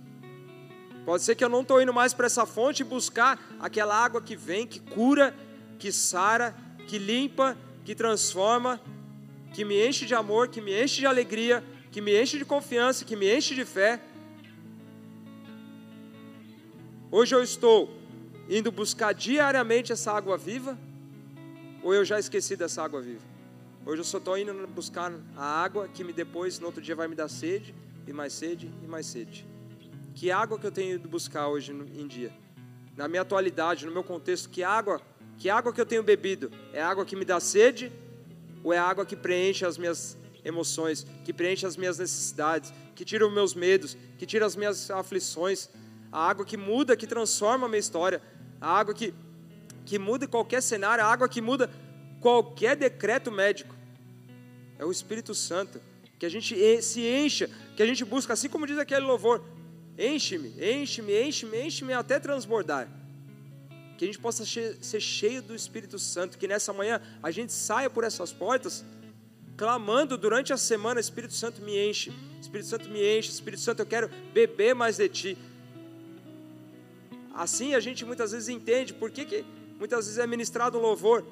Pode 1.04 1.22
ser 1.22 1.34
que 1.34 1.44
eu 1.44 1.48
não 1.48 1.62
estou 1.62 1.80
indo 1.80 1.92
mais 1.92 2.14
para 2.14 2.26
essa 2.26 2.46
fonte 2.46 2.84
buscar 2.84 3.38
aquela 3.58 3.96
água 3.96 4.20
que 4.20 4.36
vem, 4.36 4.66
que 4.66 4.78
cura, 4.78 5.34
que 5.78 5.90
sara, 5.90 6.54
que 6.86 6.98
limpa, 6.98 7.56
que 7.84 7.94
transforma, 7.94 8.80
que 9.52 9.64
me 9.64 9.86
enche 9.86 10.06
de 10.06 10.14
amor, 10.14 10.48
que 10.48 10.60
me 10.60 10.72
enche 10.82 11.00
de 11.00 11.06
alegria, 11.06 11.62
que 11.90 12.00
me 12.00 12.20
enche 12.20 12.38
de 12.38 12.44
confiança, 12.44 13.04
que 13.04 13.16
me 13.16 13.34
enche 13.34 13.54
de 13.54 13.64
fé. 13.64 14.00
Hoje 17.10 17.34
eu 17.34 17.42
estou 17.42 17.90
indo 18.48 18.70
buscar 18.70 19.12
diariamente 19.12 19.92
essa 19.92 20.12
água 20.12 20.36
viva 20.36 20.78
ou 21.82 21.94
eu 21.94 22.04
já 22.04 22.18
esqueci 22.18 22.56
dessa 22.56 22.82
água 22.82 23.00
viva? 23.00 23.24
Hoje 23.84 24.00
eu 24.00 24.04
só 24.04 24.18
estou 24.18 24.36
indo 24.36 24.52
buscar 24.68 25.12
a 25.36 25.44
água 25.44 25.88
que 25.88 26.04
me 26.04 26.12
depois, 26.12 26.58
no 26.58 26.66
outro 26.66 26.82
dia, 26.82 26.94
vai 26.94 27.08
me 27.08 27.14
dar 27.14 27.28
sede, 27.28 27.74
e 28.06 28.12
mais 28.12 28.32
sede, 28.32 28.70
e 28.82 28.86
mais 28.86 29.06
sede. 29.06 29.46
Que 30.14 30.30
água 30.30 30.58
que 30.58 30.66
eu 30.66 30.70
tenho 30.70 30.96
ido 30.96 31.08
buscar 31.08 31.48
hoje 31.48 31.72
em 31.72 32.06
dia? 32.06 32.32
Na 32.96 33.08
minha 33.08 33.22
atualidade, 33.22 33.86
no 33.86 33.92
meu 33.92 34.04
contexto, 34.04 34.50
que 34.50 34.62
água, 34.62 35.00
que 35.38 35.48
água 35.48 35.72
que 35.72 35.80
eu 35.80 35.86
tenho 35.86 36.02
bebido? 36.02 36.50
É 36.72 36.82
água 36.82 37.06
que 37.06 37.16
me 37.16 37.24
dá 37.24 37.40
sede? 37.40 37.90
Ou 38.62 38.72
é 38.72 38.78
água 38.78 39.06
que 39.06 39.16
preenche 39.16 39.64
as 39.64 39.78
minhas 39.78 40.18
emoções, 40.44 41.06
que 41.24 41.32
preenche 41.32 41.66
as 41.66 41.76
minhas 41.76 41.98
necessidades, 41.98 42.72
que 42.94 43.04
tira 43.04 43.26
os 43.26 43.32
meus 43.32 43.54
medos, 43.54 43.96
que 44.18 44.26
tira 44.26 44.46
as 44.46 44.56
minhas 44.56 44.90
aflições? 44.90 45.68
A 46.12 46.28
água 46.28 46.44
que 46.44 46.56
muda, 46.56 46.96
que 46.96 47.06
transforma 47.06 47.66
a 47.66 47.68
minha 47.68 47.78
história, 47.78 48.20
a 48.60 48.68
água 48.68 48.94
que 48.94 49.14
que 49.84 49.98
muda 49.98 50.28
qualquer 50.28 50.62
cenário, 50.62 51.02
a 51.02 51.08
água 51.08 51.28
que 51.28 51.40
muda 51.40 51.68
qualquer 52.20 52.76
decreto 52.76 53.30
médico. 53.30 53.74
É 54.78 54.84
o 54.84 54.92
Espírito 54.92 55.34
Santo, 55.34 55.80
que 56.18 56.26
a 56.26 56.28
gente 56.28 56.54
se 56.82 57.00
encha, 57.00 57.50
que 57.76 57.82
a 57.82 57.86
gente 57.86 58.04
busca, 58.04 58.32
assim 58.32 58.48
como 58.48 58.66
diz 58.66 58.78
aquele 58.78 59.04
louvor: 59.04 59.42
enche-me, 59.98 60.50
enche-me, 60.62 61.20
enche-me, 61.20 61.66
enche-me 61.66 61.92
até 61.92 62.20
transbordar. 62.20 62.88
Que 64.00 64.06
a 64.06 64.06
gente 64.06 64.18
possa 64.18 64.46
ser 64.46 64.98
cheio 64.98 65.42
do 65.42 65.54
Espírito 65.54 65.98
Santo, 65.98 66.38
que 66.38 66.48
nessa 66.48 66.72
manhã 66.72 67.02
a 67.22 67.30
gente 67.30 67.52
saia 67.52 67.90
por 67.90 68.02
essas 68.02 68.32
portas 68.32 68.82
clamando 69.58 70.16
durante 70.16 70.54
a 70.54 70.56
semana: 70.56 70.98
Espírito 70.98 71.34
Santo 71.34 71.60
me 71.60 71.76
enche, 71.78 72.10
Espírito 72.40 72.66
Santo 72.70 72.88
me 72.88 73.18
enche, 73.18 73.28
Espírito 73.28 73.60
Santo 73.60 73.80
eu 73.80 73.84
quero 73.84 74.10
beber 74.32 74.74
mais 74.74 74.96
de 74.96 75.06
Ti. 75.06 75.38
Assim 77.34 77.74
a 77.74 77.80
gente 77.80 78.02
muitas 78.06 78.32
vezes 78.32 78.48
entende 78.48 78.94
por 78.94 79.10
que, 79.10 79.26
que 79.26 79.44
Muitas 79.78 80.06
vezes 80.06 80.18
é 80.18 80.26
ministrado 80.26 80.78
um 80.78 80.80
louvor. 80.80 81.22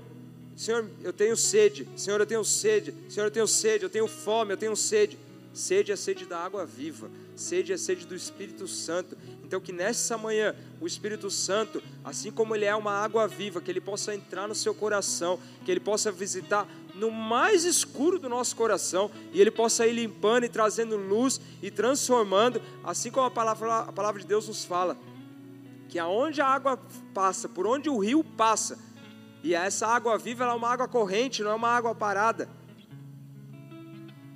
Senhor, 0.55 0.91
eu 1.03 1.13
tenho 1.13 1.39
sede. 1.39 1.89
Senhor, 1.97 2.21
eu 2.21 2.27
tenho 2.27 2.45
sede. 2.45 2.95
Senhor, 3.09 3.29
eu 3.29 3.31
tenho 3.31 3.47
sede. 3.47 3.85
Eu 3.85 3.91
tenho 3.91 4.07
fome. 4.07 4.53
Eu 4.53 4.59
tenho 4.59 4.77
sede. 4.77 5.19
Sede 5.59 5.91
é 5.91 5.97
sede 5.97 6.25
da 6.25 6.39
água 6.39 6.65
viva, 6.65 7.11
sede 7.35 7.73
é 7.73 7.77
sede 7.77 8.07
do 8.07 8.15
Espírito 8.15 8.69
Santo. 8.69 9.17
Então, 9.49 9.63
que 9.63 9.73
nessa 9.73 10.19
manhã 10.19 10.55
o 10.79 10.87
Espírito 10.87 11.31
Santo, 11.31 11.83
assim 12.05 12.31
como 12.31 12.55
ele 12.55 12.67
é 12.67 12.77
uma 12.77 12.93
água 12.93 13.27
viva, 13.27 13.63
que 13.63 13.71
ele 13.71 13.81
possa 13.81 14.15
entrar 14.15 14.47
no 14.47 14.55
seu 14.55 14.75
coração, 14.75 15.39
que 15.65 15.71
ele 15.71 15.81
possa 15.81 16.13
visitar 16.13 16.69
no 16.95 17.11
mais 17.11 17.65
escuro 17.65 18.19
do 18.19 18.29
nosso 18.29 18.55
coração 18.55 19.11
e 19.33 19.41
ele 19.41 19.51
possa 19.51 19.87
ir 19.87 19.93
limpando 19.93 20.45
e 20.45 20.51
trazendo 20.51 20.99
luz 20.99 21.41
e 21.63 21.71
transformando, 21.71 22.61
assim 22.85 23.11
como 23.11 23.25
a 23.25 23.31
palavra, 23.31 23.79
a 23.79 23.91
palavra 23.91 24.21
de 24.21 24.27
Deus 24.27 24.47
nos 24.49 24.67
fala, 24.67 24.99
que 25.89 25.99
aonde 25.99 26.43
a 26.43 26.47
água 26.47 26.79
passa, 27.15 27.49
por 27.49 27.67
onde 27.67 27.89
o 27.89 27.97
rio 27.97 28.23
passa, 28.23 28.79
e 29.43 29.55
essa 29.55 29.87
água 29.87 30.19
viva 30.19 30.45
é 30.45 30.53
uma 30.53 30.69
água 30.69 30.87
corrente, 30.87 31.43
não 31.43 31.53
é 31.53 31.55
uma 31.55 31.71
água 31.71 31.95
parada 31.95 32.51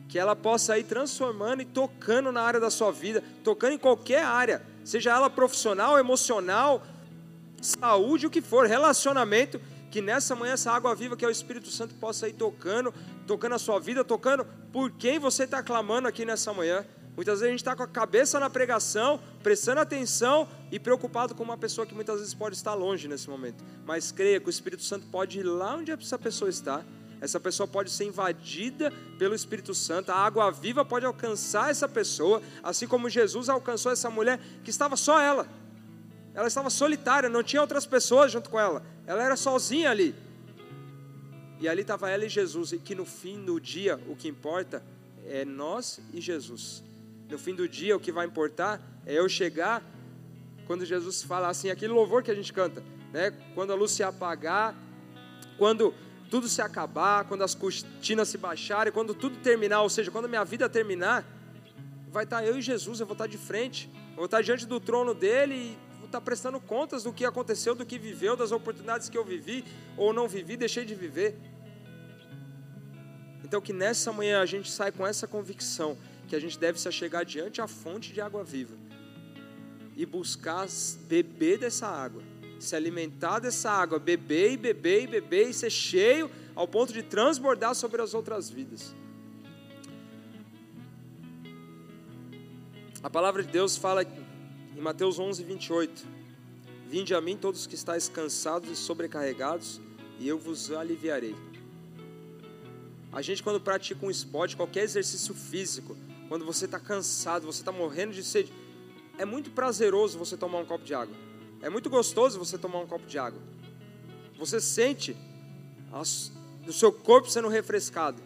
que 0.09 0.19
ela 0.19 0.37
possa 0.37 0.79
ir 0.79 0.85
transformando 0.85 1.63
e 1.63 1.65
tocando 1.67 2.31
na 2.33 2.43
área 2.43 2.61
da 2.61 2.71
sua 2.71 2.93
vida, 2.93 3.25
tocando 3.43 3.73
em 3.73 3.79
qualquer 3.79 4.23
área, 4.23 4.72
seja 4.85 5.11
ela 5.11 5.31
profissional, 5.31 5.99
emocional, 5.99 6.83
saúde, 7.61 8.27
o 8.27 8.31
que 8.31 8.41
for, 8.41 8.67
relacionamento, 8.67 9.61
que 9.91 10.01
nessa 10.01 10.35
manhã 10.35 10.55
essa 10.55 10.73
água 10.73 10.95
viva 10.95 11.17
que 11.17 11.25
é 11.25 11.29
o 11.29 11.31
Espírito 11.31 11.71
Santo 11.71 11.95
possa 11.95 12.29
ir 12.29 12.33
tocando, 12.33 12.93
tocando 13.27 13.55
a 13.55 13.59
sua 13.59 13.79
vida, 13.79 14.05
tocando 14.05 14.45
por 14.73 14.91
quem 14.93 15.19
você 15.19 15.45
está 15.45 15.63
clamando 15.63 16.09
aqui 16.09 16.25
nessa 16.25 16.53
manhã. 16.53 16.85
Muitas 17.15 17.41
vezes 17.41 17.49
a 17.49 17.51
gente 17.51 17.61
está 17.61 17.77
com 17.77 17.83
a 17.83 17.87
cabeça 17.87 18.41
na 18.41 18.49
pregação, 18.49 19.21
prestando 19.43 19.81
atenção 19.81 20.49
e 20.71 20.79
preocupado 20.79 21.35
com 21.35 21.43
uma 21.43 21.59
pessoa 21.59 21.87
que 21.87 21.95
muitas 21.95 22.19
vezes 22.19 22.33
pode 22.33 22.57
estar 22.57 22.73
longe 22.73 23.07
nesse 23.07 23.29
momento. 23.29 23.63
Mas 23.85 24.11
creia 24.11 24.41
que 24.41 24.47
o 24.47 24.51
Espírito 24.51 24.83
Santo 24.83 25.07
pode 25.09 25.39
ir 25.39 25.43
lá 25.43 25.77
onde 25.77 25.93
essa 25.93 26.19
pessoa 26.19 26.49
está 26.49 26.83
essa 27.23 27.39
pessoa 27.39 27.69
pode 27.69 27.89
ser 27.89 28.05
invadida 28.05 28.93
pelo 29.17 29.33
Espírito 29.33 29.73
Santo, 29.73 30.11
a 30.11 30.17
água 30.17 30.51
viva 30.51 30.85
pode 30.85 31.07
alcançar 31.07 31.71
essa 31.71 31.89
pessoa, 31.89 32.43
assim 32.65 32.85
como 32.85 33.09
Jesus 33.09 33.49
alcançou 33.49 33.93
essa 33.93 34.11
mulher 34.11 34.41
que 34.65 34.71
estava 34.71 34.97
só 34.97 35.21
ela. 35.21 35.47
Ela 36.35 36.49
estava 36.49 36.69
solitária, 36.69 37.29
não 37.29 37.45
tinha 37.45 37.63
outras 37.63 37.87
pessoas 37.87 38.33
junto 38.33 38.51
com 38.51 38.59
ela, 38.59 38.85
ela 39.07 39.23
era 39.23 39.37
sozinha 39.37 39.89
ali. 39.89 40.17
E 41.61 41.69
ali 41.69 41.83
estava 41.83 42.11
ela 42.11 42.25
e 42.25 42.29
Jesus, 42.29 42.73
e 42.73 42.79
que 42.79 42.93
no 42.93 43.05
fim 43.05 43.45
do 43.45 43.61
dia 43.61 44.01
o 44.09 44.17
que 44.17 44.27
importa 44.27 44.83
é 45.25 45.45
nós 45.45 46.01
e 46.13 46.21
Jesus. 46.21 46.83
No 47.31 47.39
fim 47.39 47.55
do 47.55 47.69
dia 47.69 47.97
o 47.97 48.01
que 48.01 48.11
vai 48.11 48.27
importar 48.27 48.81
é 49.07 49.15
eu 49.15 49.29
chegar, 49.29 49.81
quando 50.67 50.85
Jesus 50.85 51.23
fala 51.23 51.47
assim, 51.47 51.71
aquele 51.71 51.93
louvor 51.93 52.25
que 52.25 52.33
a 52.33 52.35
gente 52.35 52.53
canta, 52.53 52.83
né? 53.13 53.33
quando 53.55 53.73
a 53.73 53.77
luz 53.77 53.93
se 53.93 54.03
apagar, 54.03 54.75
quando 55.57 55.95
tudo 56.33 56.49
se 56.49 56.63
acabar, 56.63 57.27
quando 57.27 57.45
as 57.45 57.55
cortinas 57.55 58.27
se 58.27 58.39
baixarem, 58.39 58.91
quando 58.91 59.13
tudo 59.15 59.37
terminar, 59.43 59.83
ou 59.83 59.91
seja, 59.91 60.11
quando 60.11 60.25
a 60.25 60.29
minha 60.29 60.43
vida 60.47 60.67
terminar, 60.67 61.27
vai 62.11 62.25
estar 62.25 62.43
eu 62.43 62.59
e 62.59 62.63
Jesus, 62.63 63.01
eu 63.01 63.05
vou 63.05 63.13
estar 63.13 63.27
de 63.27 63.37
frente, 63.37 63.91
eu 64.13 64.17
vou 64.17 64.25
estar 64.25 64.41
diante 64.41 64.65
do 64.65 64.81
trono 64.81 65.13
dele 65.13 65.55
e 65.55 65.79
vou 65.99 66.07
estar 66.07 66.23
prestando 66.23 66.59
contas 66.59 67.03
do 67.03 67.13
que 67.13 67.27
aconteceu, 67.27 67.75
do 67.75 67.85
que 67.85 67.99
viveu, 67.99 68.35
das 68.35 68.51
oportunidades 68.51 69.11
que 69.11 69.19
eu 69.19 69.23
vivi 69.23 69.63
ou 69.95 70.15
não 70.15 70.27
vivi, 70.27 70.57
deixei 70.57 70.87
de 70.87 70.95
viver. 70.95 71.39
Então 73.45 73.61
que 73.61 73.75
nessa 73.75 74.11
manhã 74.11 74.41
a 74.41 74.47
gente 74.47 74.71
sai 74.71 74.91
com 74.91 75.07
essa 75.07 75.27
convicção 75.27 75.99
que 76.29 76.35
a 76.35 76.41
gente 76.41 76.59
deve 76.59 76.81
se 76.81 76.91
chegar 76.91 77.27
diante 77.27 77.61
à 77.61 77.69
fonte 77.69 78.11
de 78.11 78.23
água 78.23 78.43
viva 78.43 78.75
e 79.95 80.07
buscar 80.07 80.67
beber 81.07 81.59
dessa 81.59 81.87
água 81.87 82.32
se 82.63 82.77
alimentar 82.77 83.39
dessa 83.39 83.71
água, 83.71 83.99
beber 83.99 84.53
e 84.53 84.57
beber 84.57 85.03
e 85.03 85.07
beber 85.07 85.49
e 85.49 85.55
ser 85.55 85.71
cheio 85.71 86.31
ao 86.55 86.69
ponto 86.69 86.93
de 86.93 87.03
transbordar 87.03 87.75
sobre 87.75 88.01
as 88.01 88.15
outras 88.15 88.49
vidas. 88.49 88.95
A 93.03 93.11
palavra 93.11 93.43
de 93.43 93.51
Deus 93.51 93.77
fala 93.77 94.05
em 94.05 94.81
Mateus 94.81 95.19
11, 95.19 95.43
28: 95.43 96.07
Vinde 96.89 97.15
a 97.15 97.21
mim 97.21 97.37
todos 97.37 97.67
que 97.67 97.75
estáis 97.75 98.09
cansados 98.09 98.71
e 98.71 98.77
sobrecarregados, 98.77 99.81
e 100.21 100.29
eu 100.29 100.39
vos 100.39 100.71
aliviarei. 100.71 101.35
A 103.13 103.21
gente, 103.21 103.43
quando 103.43 103.61
pratica 103.61 104.07
um 104.07 104.11
esporte, 104.11 104.57
qualquer 104.57 104.85
exercício 104.85 105.35
físico, 105.35 105.97
quando 106.29 106.47
você 106.47 106.65
está 106.65 106.79
cansado, 106.79 107.45
você 107.45 107.61
está 107.61 107.73
morrendo 107.73 108.15
de 108.15 108.23
sede, 108.23 108.53
é 109.19 109.25
muito 109.25 109.51
prazeroso 109.51 110.19
você 110.19 110.37
tomar 110.37 110.59
um 110.59 110.65
copo 110.65 110.85
de 110.85 110.95
água. 110.95 111.15
É 111.63 111.71
muito 111.71 111.89
gostoso 111.89 112.41
você 112.41 112.59
tomar 112.59 112.81
um 112.81 112.87
copo 112.87 113.07
de 113.07 113.19
água. 113.19 113.41
Você 114.37 114.61
sente 114.61 115.17
o 116.67 116.73
seu 116.73 116.93
corpo 116.93 117.31
sendo 117.31 117.47
refrescado. 117.47 118.21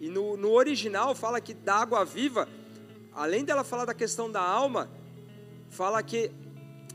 E 0.00 0.08
no, 0.08 0.38
no 0.38 0.52
original 0.52 1.14
fala 1.14 1.38
que 1.38 1.52
da 1.52 1.74
água 1.76 2.02
viva, 2.02 2.48
além 3.12 3.44
dela 3.44 3.62
falar 3.62 3.84
da 3.84 3.92
questão 3.92 4.30
da 4.30 4.40
alma, 4.40 4.90
fala 5.68 6.02
que 6.02 6.30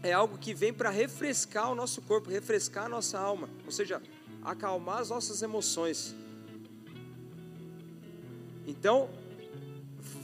é 0.01 0.11
algo 0.11 0.35
que 0.37 0.51
vem 0.51 0.73
para 0.73 0.89
refrescar 0.89 1.71
o 1.71 1.75
nosso 1.75 2.01
corpo, 2.01 2.29
refrescar 2.29 2.85
a 2.85 2.89
nossa 2.89 3.19
alma, 3.19 3.47
ou 3.63 3.71
seja, 3.71 4.01
acalmar 4.43 4.97
as 4.99 5.09
nossas 5.09 5.43
emoções. 5.43 6.15
Então, 8.65 9.09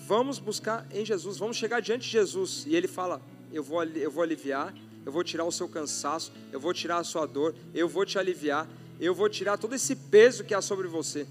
vamos 0.08 0.40
buscar 0.40 0.88
em 0.92 1.06
Jesus, 1.06 1.38
vamos 1.38 1.58
chegar 1.58 1.80
diante 1.80 2.04
de 2.04 2.10
Jesus 2.10 2.66
e 2.66 2.76
ele 2.76 2.88
fala: 2.88 3.22
Eu 3.52 3.64
vou, 3.64 3.84
eu 3.84 4.10
vou 4.10 4.24
aliviar, 4.24 4.74
eu 5.08 5.12
vou 5.14 5.24
tirar 5.24 5.46
o 5.46 5.52
seu 5.54 5.70
cansaço, 5.70 6.34
eu 6.52 6.60
vou 6.60 6.74
tirar 6.74 6.98
a 6.98 7.04
sua 7.06 7.26
dor, 7.26 7.56
eu 7.74 7.88
vou 7.88 8.06
te 8.06 8.20
aliviar, 8.20 8.68
eu 9.00 9.16
vou 9.16 9.30
tirar 9.30 9.58
todo 9.58 9.74
esse 9.74 9.96
peso 9.96 10.44
que 10.44 10.54
há 10.54 10.62
sobre 10.62 10.86
você. 10.86 11.26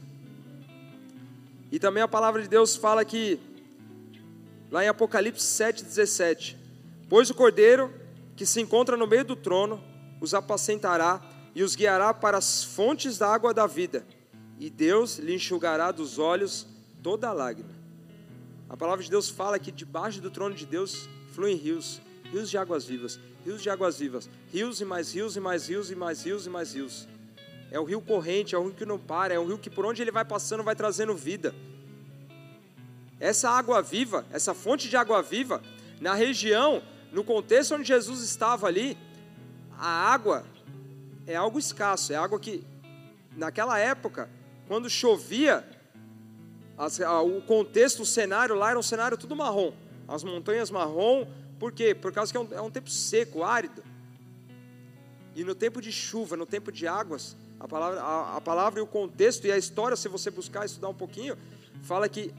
E 1.70 1.78
também 1.78 2.02
a 2.02 2.08
palavra 2.08 2.40
de 2.40 2.48
Deus 2.48 2.74
fala 2.74 3.04
que, 3.04 3.38
lá 4.70 4.82
em 4.82 4.88
Apocalipse 4.88 5.44
7,17: 5.44 6.56
Pois 7.06 7.28
o 7.28 7.34
cordeiro 7.34 7.92
que 8.34 8.46
se 8.46 8.62
encontra 8.62 8.96
no 8.96 9.06
meio 9.06 9.26
do 9.26 9.36
trono 9.36 9.84
os 10.22 10.32
apacentará 10.32 11.20
e 11.54 11.62
os 11.62 11.76
guiará 11.76 12.14
para 12.14 12.38
as 12.38 12.64
fontes 12.64 13.18
da 13.18 13.28
água 13.28 13.52
da 13.52 13.66
vida, 13.66 14.06
e 14.58 14.70
Deus 14.70 15.18
lhe 15.18 15.34
enxugará 15.34 15.92
dos 15.92 16.18
olhos 16.18 16.66
toda 17.02 17.28
a 17.28 17.32
lágrima. 17.34 17.74
A 18.70 18.76
palavra 18.76 19.04
de 19.04 19.10
Deus 19.10 19.28
fala 19.28 19.58
que 19.58 19.70
debaixo 19.70 20.18
do 20.22 20.30
trono 20.30 20.54
de 20.54 20.64
Deus 20.64 21.06
fluem 21.34 21.56
rios, 21.56 22.00
rios 22.36 22.50
de 22.50 22.58
águas 22.58 22.84
vivas 22.84 23.18
rios 23.46 23.62
de 23.62 23.70
águas 23.70 24.00
vivas, 24.00 24.28
rios 24.52 24.80
e 24.80 24.84
mais 24.84 25.14
rios 25.14 25.36
e 25.36 25.40
mais 25.40 25.68
rios 25.68 25.88
e 25.88 25.94
mais 25.94 26.24
rios 26.24 26.46
e 26.46 26.50
mais 26.50 26.74
rios. 26.74 27.06
É 27.70 27.78
o 27.78 27.84
rio 27.84 28.00
corrente, 28.00 28.56
é 28.56 28.58
o 28.58 28.64
rio 28.64 28.74
que 28.74 28.84
não 28.84 28.98
para, 28.98 29.32
é 29.32 29.38
um 29.38 29.46
rio 29.46 29.56
que 29.56 29.70
por 29.70 29.86
onde 29.86 30.02
ele 30.02 30.10
vai 30.10 30.24
passando 30.24 30.64
vai 30.64 30.74
trazendo 30.74 31.14
vida. 31.14 31.54
Essa 33.20 33.48
água 33.48 33.80
viva, 33.80 34.26
essa 34.32 34.52
fonte 34.52 34.88
de 34.88 34.96
água 34.96 35.22
viva, 35.22 35.62
na 36.00 36.12
região, 36.14 36.82
no 37.12 37.22
contexto 37.22 37.76
onde 37.76 37.84
Jesus 37.84 38.20
estava 38.20 38.66
ali, 38.66 38.98
a 39.78 40.12
água 40.12 40.44
é 41.24 41.36
algo 41.36 41.56
escasso, 41.56 42.12
é 42.12 42.16
água 42.16 42.40
que, 42.40 42.64
naquela 43.36 43.78
época, 43.78 44.28
quando 44.66 44.90
chovia, 44.90 45.64
as, 46.76 46.98
o 46.98 47.40
contexto, 47.46 48.02
o 48.02 48.06
cenário 48.06 48.56
lá 48.56 48.70
era 48.70 48.78
um 48.78 48.82
cenário 48.82 49.16
tudo 49.16 49.36
marrom, 49.36 49.72
as 50.08 50.24
montanhas 50.24 50.68
marrom, 50.68 51.28
por 51.58 51.72
quê? 51.72 51.94
Por 51.94 52.12
causa 52.12 52.30
que 52.30 52.36
é 52.36 52.40
um, 52.40 52.48
é 52.52 52.60
um 52.60 52.70
tempo 52.70 52.90
seco, 52.90 53.42
árido. 53.42 53.82
E 55.34 55.44
no 55.44 55.54
tempo 55.54 55.80
de 55.80 55.92
chuva, 55.92 56.36
no 56.36 56.46
tempo 56.46 56.72
de 56.72 56.86
águas, 56.86 57.36
a 57.58 57.68
palavra, 57.68 58.00
a, 58.00 58.36
a 58.36 58.40
palavra 58.40 58.80
e 58.80 58.82
o 58.82 58.86
contexto 58.86 59.46
e 59.46 59.52
a 59.52 59.58
história, 59.58 59.96
se 59.96 60.08
você 60.08 60.30
buscar 60.30 60.64
estudar 60.64 60.88
um 60.88 60.94
pouquinho, 60.94 61.36
fala 61.82 62.08
que 62.08 62.32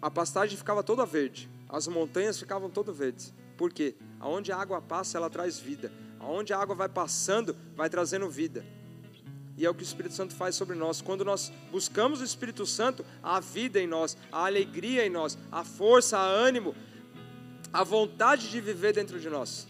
a 0.00 0.10
pastagem 0.10 0.56
ficava 0.56 0.82
toda 0.82 1.06
verde, 1.06 1.48
as 1.68 1.88
montanhas 1.88 2.38
ficavam 2.38 2.68
todas 2.70 2.96
verdes. 2.96 3.32
Por 3.56 3.72
quê? 3.72 3.94
Aonde 4.20 4.52
a 4.52 4.56
água 4.56 4.80
passa, 4.80 5.16
ela 5.16 5.30
traz 5.30 5.58
vida. 5.58 5.92
Aonde 6.18 6.52
a 6.52 6.58
água 6.58 6.74
vai 6.74 6.88
passando, 6.88 7.56
vai 7.76 7.88
trazendo 7.88 8.28
vida. 8.28 8.64
E 9.56 9.64
é 9.64 9.70
o 9.70 9.74
que 9.74 9.82
o 9.82 9.84
Espírito 9.84 10.14
Santo 10.14 10.34
faz 10.34 10.56
sobre 10.56 10.74
nós. 10.74 11.00
Quando 11.00 11.24
nós 11.24 11.52
buscamos 11.70 12.20
o 12.20 12.24
Espírito 12.24 12.66
Santo, 12.66 13.04
a 13.22 13.38
vida 13.38 13.80
em 13.80 13.86
nós, 13.86 14.16
a 14.32 14.46
alegria 14.46 15.06
em 15.06 15.10
nós, 15.10 15.38
a 15.52 15.62
força, 15.62 16.18
a 16.18 16.26
ânimo, 16.26 16.74
a 17.74 17.82
vontade 17.82 18.48
de 18.48 18.60
viver 18.60 18.92
dentro 18.92 19.18
de 19.18 19.28
nós. 19.28 19.66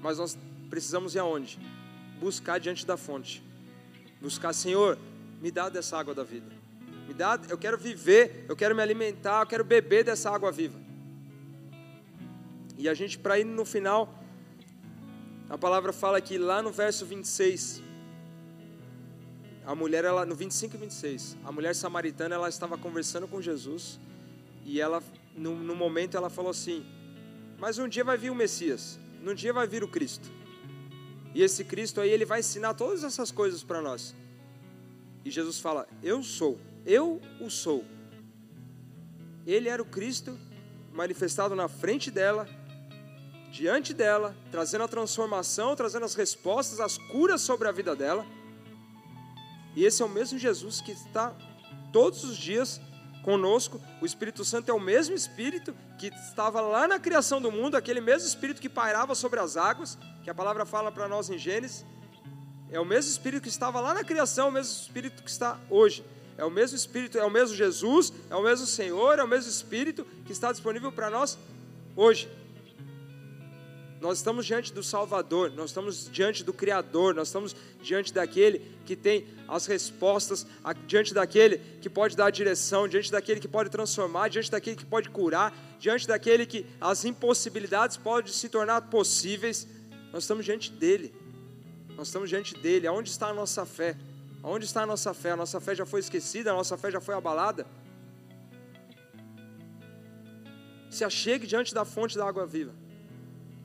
Mas 0.00 0.16
nós 0.16 0.38
precisamos 0.70 1.14
ir 1.14 1.18
aonde? 1.18 1.58
Buscar 2.18 2.58
diante 2.58 2.86
da 2.86 2.96
fonte. 2.96 3.44
Buscar, 4.18 4.54
Senhor, 4.54 4.98
me 5.38 5.50
dá 5.50 5.68
dessa 5.68 5.98
água 5.98 6.14
da 6.14 6.24
vida. 6.24 6.50
Me 7.06 7.12
dá, 7.12 7.38
eu 7.50 7.58
quero 7.58 7.76
viver, 7.76 8.46
eu 8.48 8.56
quero 8.56 8.74
me 8.74 8.80
alimentar, 8.80 9.42
eu 9.42 9.46
quero 9.46 9.62
beber 9.62 10.04
dessa 10.04 10.30
água 10.30 10.50
viva. 10.50 10.80
E 12.78 12.88
a 12.88 12.94
gente, 12.94 13.18
para 13.18 13.38
ir 13.38 13.44
no 13.44 13.66
final, 13.66 14.18
a 15.50 15.58
palavra 15.58 15.92
fala 15.92 16.18
que 16.18 16.38
lá 16.38 16.62
no 16.62 16.72
verso 16.72 17.04
26, 17.04 17.82
a 19.66 19.74
mulher, 19.74 20.02
ela, 20.02 20.24
no 20.24 20.34
25 20.34 20.76
e 20.76 20.78
26, 20.78 21.36
a 21.44 21.52
mulher 21.52 21.74
samaritana, 21.74 22.36
ela 22.36 22.48
estava 22.48 22.78
conversando 22.78 23.28
com 23.28 23.42
Jesus 23.42 24.00
e 24.64 24.80
ela 24.80 25.02
no, 25.36 25.54
no 25.54 25.76
momento 25.76 26.16
ela 26.16 26.30
falou 26.30 26.50
assim: 26.50 26.84
Mas 27.58 27.78
um 27.78 27.88
dia 27.88 28.02
vai 28.02 28.16
vir 28.16 28.30
o 28.30 28.34
Messias, 28.34 28.98
num 29.22 29.34
dia 29.34 29.52
vai 29.52 29.66
vir 29.66 29.84
o 29.84 29.88
Cristo. 29.88 30.30
E 31.34 31.42
esse 31.42 31.64
Cristo 31.64 32.00
aí, 32.00 32.10
ele 32.10 32.24
vai 32.24 32.40
ensinar 32.40 32.74
todas 32.74 33.04
essas 33.04 33.30
coisas 33.30 33.62
para 33.62 33.82
nós. 33.82 34.14
E 35.24 35.30
Jesus 35.30 35.60
fala: 35.60 35.86
Eu 36.02 36.22
sou, 36.22 36.58
eu 36.84 37.20
o 37.40 37.50
sou. 37.50 37.84
ele 39.46 39.68
era 39.68 39.82
o 39.82 39.86
Cristo 39.86 40.38
manifestado 40.92 41.54
na 41.54 41.68
frente 41.68 42.10
dela, 42.10 42.48
diante 43.52 43.92
dela, 43.92 44.34
trazendo 44.50 44.84
a 44.84 44.88
transformação, 44.88 45.76
trazendo 45.76 46.06
as 46.06 46.14
respostas, 46.14 46.80
as 46.80 46.96
curas 46.96 47.42
sobre 47.42 47.68
a 47.68 47.72
vida 47.72 47.94
dela. 47.94 48.24
E 49.74 49.84
esse 49.84 50.00
é 50.00 50.06
o 50.06 50.08
mesmo 50.08 50.38
Jesus 50.38 50.80
que 50.80 50.92
está 50.92 51.36
todos 51.92 52.24
os 52.24 52.36
dias 52.36 52.80
conosco. 53.26 53.80
O 54.00 54.06
Espírito 54.06 54.44
Santo 54.44 54.70
é 54.70 54.72
o 54.72 54.78
mesmo 54.78 55.16
Espírito 55.16 55.74
que 55.98 56.06
estava 56.06 56.60
lá 56.60 56.86
na 56.86 57.00
criação 57.00 57.40
do 57.40 57.50
mundo, 57.50 57.76
aquele 57.76 58.00
mesmo 58.00 58.28
Espírito 58.28 58.60
que 58.60 58.68
pairava 58.68 59.16
sobre 59.16 59.40
as 59.40 59.56
águas, 59.56 59.98
que 60.22 60.30
a 60.30 60.34
palavra 60.34 60.64
fala 60.64 60.92
para 60.92 61.08
nós 61.08 61.28
em 61.28 61.36
Gênesis. 61.36 61.84
É 62.70 62.78
o 62.78 62.84
mesmo 62.84 63.10
Espírito 63.10 63.42
que 63.42 63.48
estava 63.48 63.80
lá 63.80 63.92
na 63.92 64.04
criação, 64.04 64.48
o 64.48 64.52
mesmo 64.52 64.72
Espírito 64.72 65.24
que 65.24 65.30
está 65.30 65.58
hoje. 65.68 66.04
É 66.38 66.44
o 66.44 66.50
mesmo 66.50 66.76
Espírito, 66.76 67.18
é 67.18 67.24
o 67.24 67.30
mesmo 67.30 67.56
Jesus, 67.56 68.12
é 68.30 68.36
o 68.36 68.42
mesmo 68.44 68.64
Senhor, 68.64 69.18
é 69.18 69.24
o 69.24 69.28
mesmo 69.28 69.50
Espírito 69.50 70.06
que 70.24 70.30
está 70.30 70.52
disponível 70.52 70.92
para 70.92 71.10
nós 71.10 71.36
hoje. 71.96 72.30
Nós 74.00 74.18
estamos 74.18 74.44
diante 74.44 74.72
do 74.72 74.82
Salvador, 74.82 75.50
nós 75.52 75.70
estamos 75.70 76.10
diante 76.10 76.44
do 76.44 76.52
Criador, 76.52 77.14
nós 77.14 77.28
estamos 77.28 77.56
diante 77.82 78.12
daquele 78.12 78.58
que 78.84 78.94
tem 78.94 79.26
as 79.48 79.66
respostas, 79.66 80.46
diante 80.86 81.14
daquele 81.14 81.58
que 81.80 81.88
pode 81.88 82.14
dar 82.14 82.30
direção, 82.30 82.86
diante 82.86 83.10
daquele 83.10 83.40
que 83.40 83.48
pode 83.48 83.70
transformar, 83.70 84.28
diante 84.28 84.50
daquele 84.50 84.76
que 84.76 84.84
pode 84.84 85.08
curar, 85.08 85.56
diante 85.78 86.06
daquele 86.06 86.44
que 86.44 86.66
as 86.78 87.04
impossibilidades 87.04 87.96
podem 87.96 88.30
se 88.30 88.48
tornar 88.50 88.82
possíveis. 88.82 89.66
Nós 90.12 90.24
estamos 90.24 90.44
diante 90.44 90.70
dele, 90.70 91.14
nós 91.96 92.08
estamos 92.08 92.28
diante 92.28 92.54
dele. 92.54 92.86
Aonde 92.86 93.08
está 93.08 93.28
a 93.28 93.34
nossa 93.34 93.64
fé? 93.64 93.96
Onde 94.42 94.66
está 94.66 94.82
a 94.82 94.86
nossa 94.86 95.14
fé? 95.14 95.30
A 95.30 95.36
nossa 95.36 95.58
fé 95.58 95.74
já 95.74 95.86
foi 95.86 96.00
esquecida, 96.00 96.52
a 96.52 96.54
nossa 96.54 96.76
fé 96.76 96.90
já 96.90 97.00
foi 97.00 97.14
abalada. 97.14 97.66
Se 100.90 101.02
achegue 101.02 101.46
diante 101.46 101.74
da 101.74 101.84
fonte 101.84 102.16
da 102.16 102.26
água 102.28 102.46
viva. 102.46 102.72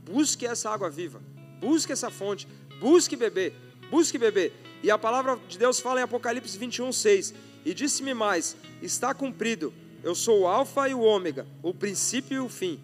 Busque 0.06 0.46
essa 0.46 0.70
água 0.70 0.90
viva. 0.90 1.22
Busque 1.60 1.92
essa 1.92 2.10
fonte. 2.10 2.48
Busque 2.80 3.16
beber. 3.16 3.54
Busque 3.90 4.18
beber. 4.18 4.54
E 4.84 4.90
a 4.90 4.98
palavra 4.98 5.40
de 5.48 5.58
Deus 5.58 5.80
fala 5.80 6.00
em 6.00 6.04
Apocalipse 6.04 6.58
21, 6.58 6.92
6. 6.92 7.34
E 7.66 7.74
disse-me 7.74 8.14
mais: 8.14 8.56
Está 8.82 9.14
cumprido. 9.14 9.74
Eu 10.04 10.16
sou 10.16 10.42
o 10.42 10.48
Alfa 10.48 10.90
e 10.90 10.96
o 10.96 11.02
Ômega, 11.02 11.46
o 11.62 11.74
princípio 11.74 12.36
e 12.36 12.40
o 12.40 12.50
fim. 12.50 12.80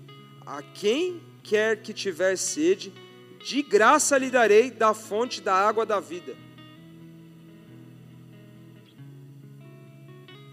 A 0.46 0.62
quem 0.62 1.22
quer 1.44 1.82
que 1.82 1.92
tiver 1.92 2.38
sede, 2.38 2.94
de 3.44 3.64
graça 3.64 4.18
lhe 4.18 4.30
darei 4.30 4.70
da 4.70 4.94
fonte 4.94 5.42
da 5.42 5.54
água 5.54 5.86
da 5.86 6.00
vida. 6.00 6.36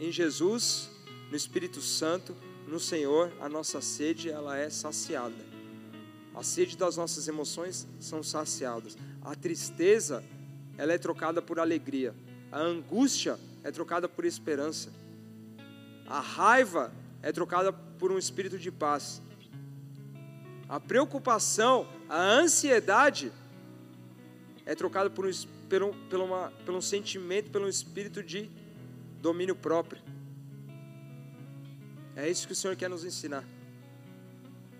em 0.04 0.12
Jesus, 0.12 0.90
no 1.30 1.36
Espírito 1.36 1.80
Santo, 1.80 2.36
no 2.68 2.78
Senhor, 2.78 3.32
a 3.40 3.48
nossa 3.48 3.80
sede 3.80 4.28
ela 4.28 4.56
é 4.56 4.68
saciada. 4.68 5.53
A 6.34 6.42
sede 6.42 6.76
das 6.76 6.96
nossas 6.96 7.28
emoções 7.28 7.86
são 8.00 8.22
saciadas. 8.22 8.96
A 9.22 9.34
tristeza 9.34 10.24
ela 10.76 10.92
é 10.92 10.98
trocada 10.98 11.40
por 11.40 11.60
alegria. 11.60 12.14
A 12.50 12.58
angústia 12.58 13.38
é 13.62 13.70
trocada 13.70 14.08
por 14.08 14.24
esperança. 14.24 14.92
A 16.06 16.20
raiva 16.20 16.92
é 17.22 17.32
trocada 17.32 17.72
por 17.72 18.10
um 18.10 18.18
espírito 18.18 18.58
de 18.58 18.70
paz. 18.70 19.22
A 20.68 20.80
preocupação, 20.80 21.86
a 22.08 22.20
ansiedade 22.20 23.32
é 24.66 24.74
trocada 24.74 25.08
por 25.08 25.26
um, 25.26 25.30
por, 25.68 25.94
por, 26.10 26.20
uma, 26.20 26.52
um 26.68 26.80
sentimento, 26.80 27.50
pelo 27.50 27.66
um 27.66 27.68
espírito 27.68 28.22
de 28.22 28.50
domínio 29.20 29.54
próprio. 29.54 30.02
É 32.16 32.28
isso 32.28 32.46
que 32.46 32.52
o 32.52 32.56
Senhor 32.56 32.76
quer 32.76 32.88
nos 32.88 33.04
ensinar. 33.04 33.44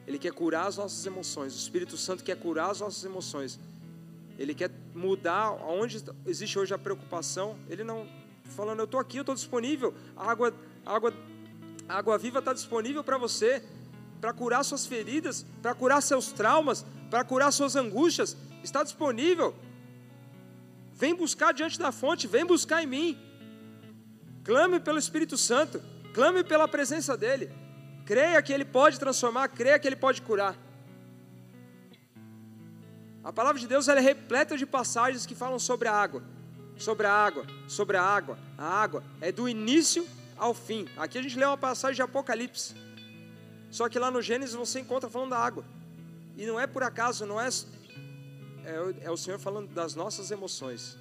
Ele 0.06 0.18
quer 0.18 0.32
curar 0.32 0.66
as 0.66 0.76
nossas 0.76 1.04
emoções. 1.06 1.54
O 1.54 1.58
Espírito 1.58 1.96
Santo 1.96 2.22
quer 2.22 2.36
curar 2.36 2.70
as 2.70 2.80
nossas 2.80 3.04
emoções. 3.04 3.58
Ele 4.38 4.54
quer 4.54 4.70
mudar 4.94 5.52
onde 5.52 6.02
existe 6.26 6.58
hoje 6.58 6.74
a 6.74 6.78
preocupação. 6.78 7.56
Ele 7.68 7.84
não 7.84 8.06
falando, 8.44 8.80
eu 8.80 8.84
estou 8.84 9.00
aqui, 9.00 9.16
eu 9.16 9.22
estou 9.22 9.34
disponível. 9.34 9.94
A 10.16 10.30
água, 10.30 10.54
a 10.84 10.94
água, 10.94 11.14
a 11.88 11.98
água 11.98 12.18
viva 12.18 12.38
está 12.40 12.52
disponível 12.52 13.02
para 13.02 13.16
você, 13.16 13.62
para 14.20 14.32
curar 14.32 14.64
suas 14.64 14.86
feridas, 14.86 15.46
para 15.62 15.74
curar 15.74 16.02
seus 16.02 16.32
traumas, 16.32 16.84
para 17.10 17.24
curar 17.24 17.52
suas 17.52 17.76
angústias. 17.76 18.36
Está 18.62 18.82
disponível. 18.82 19.54
Vem 20.94 21.14
buscar 21.14 21.52
diante 21.52 21.78
da 21.78 21.90
fonte, 21.90 22.26
vem 22.26 22.44
buscar 22.44 22.82
em 22.82 22.86
mim. 22.86 23.18
Clame 24.44 24.78
pelo 24.78 24.98
Espírito 24.98 25.36
Santo, 25.36 25.82
clame 26.12 26.44
pela 26.44 26.68
presença 26.68 27.16
dEle. 27.16 27.50
Creia 28.04 28.42
que 28.42 28.52
Ele 28.52 28.64
pode 28.64 28.98
transformar, 28.98 29.48
creia 29.48 29.78
que 29.78 29.88
Ele 29.88 29.96
pode 29.96 30.20
curar. 30.20 30.56
A 33.22 33.32
palavra 33.32 33.58
de 33.58 33.66
Deus 33.66 33.88
é 33.88 33.98
repleta 33.98 34.56
de 34.56 34.66
passagens 34.66 35.24
que 35.24 35.34
falam 35.34 35.58
sobre 35.58 35.88
a 35.88 35.92
água, 35.94 36.22
sobre 36.76 37.06
a 37.06 37.12
água, 37.12 37.46
sobre 37.66 37.96
a 37.96 38.02
água. 38.02 38.38
A 38.58 38.66
água 38.66 39.02
é 39.20 39.32
do 39.32 39.48
início 39.48 40.06
ao 40.36 40.52
fim. 40.52 40.86
Aqui 40.96 41.16
a 41.16 41.22
gente 41.22 41.38
lê 41.38 41.46
uma 41.46 41.56
passagem 41.56 41.96
de 41.96 42.02
Apocalipse. 42.02 42.74
Só 43.70 43.88
que 43.88 43.98
lá 43.98 44.10
no 44.10 44.20
Gênesis 44.20 44.54
você 44.54 44.80
encontra 44.80 45.08
falando 45.08 45.30
da 45.30 45.38
água. 45.38 45.64
E 46.36 46.44
não 46.44 46.60
é 46.60 46.66
por 46.66 46.82
acaso, 46.82 47.24
não 47.24 47.40
é, 47.40 47.48
é, 47.48 49.06
é 49.06 49.10
o 49.10 49.16
Senhor 49.16 49.38
falando 49.38 49.68
das 49.68 49.94
nossas 49.94 50.30
emoções, 50.30 50.98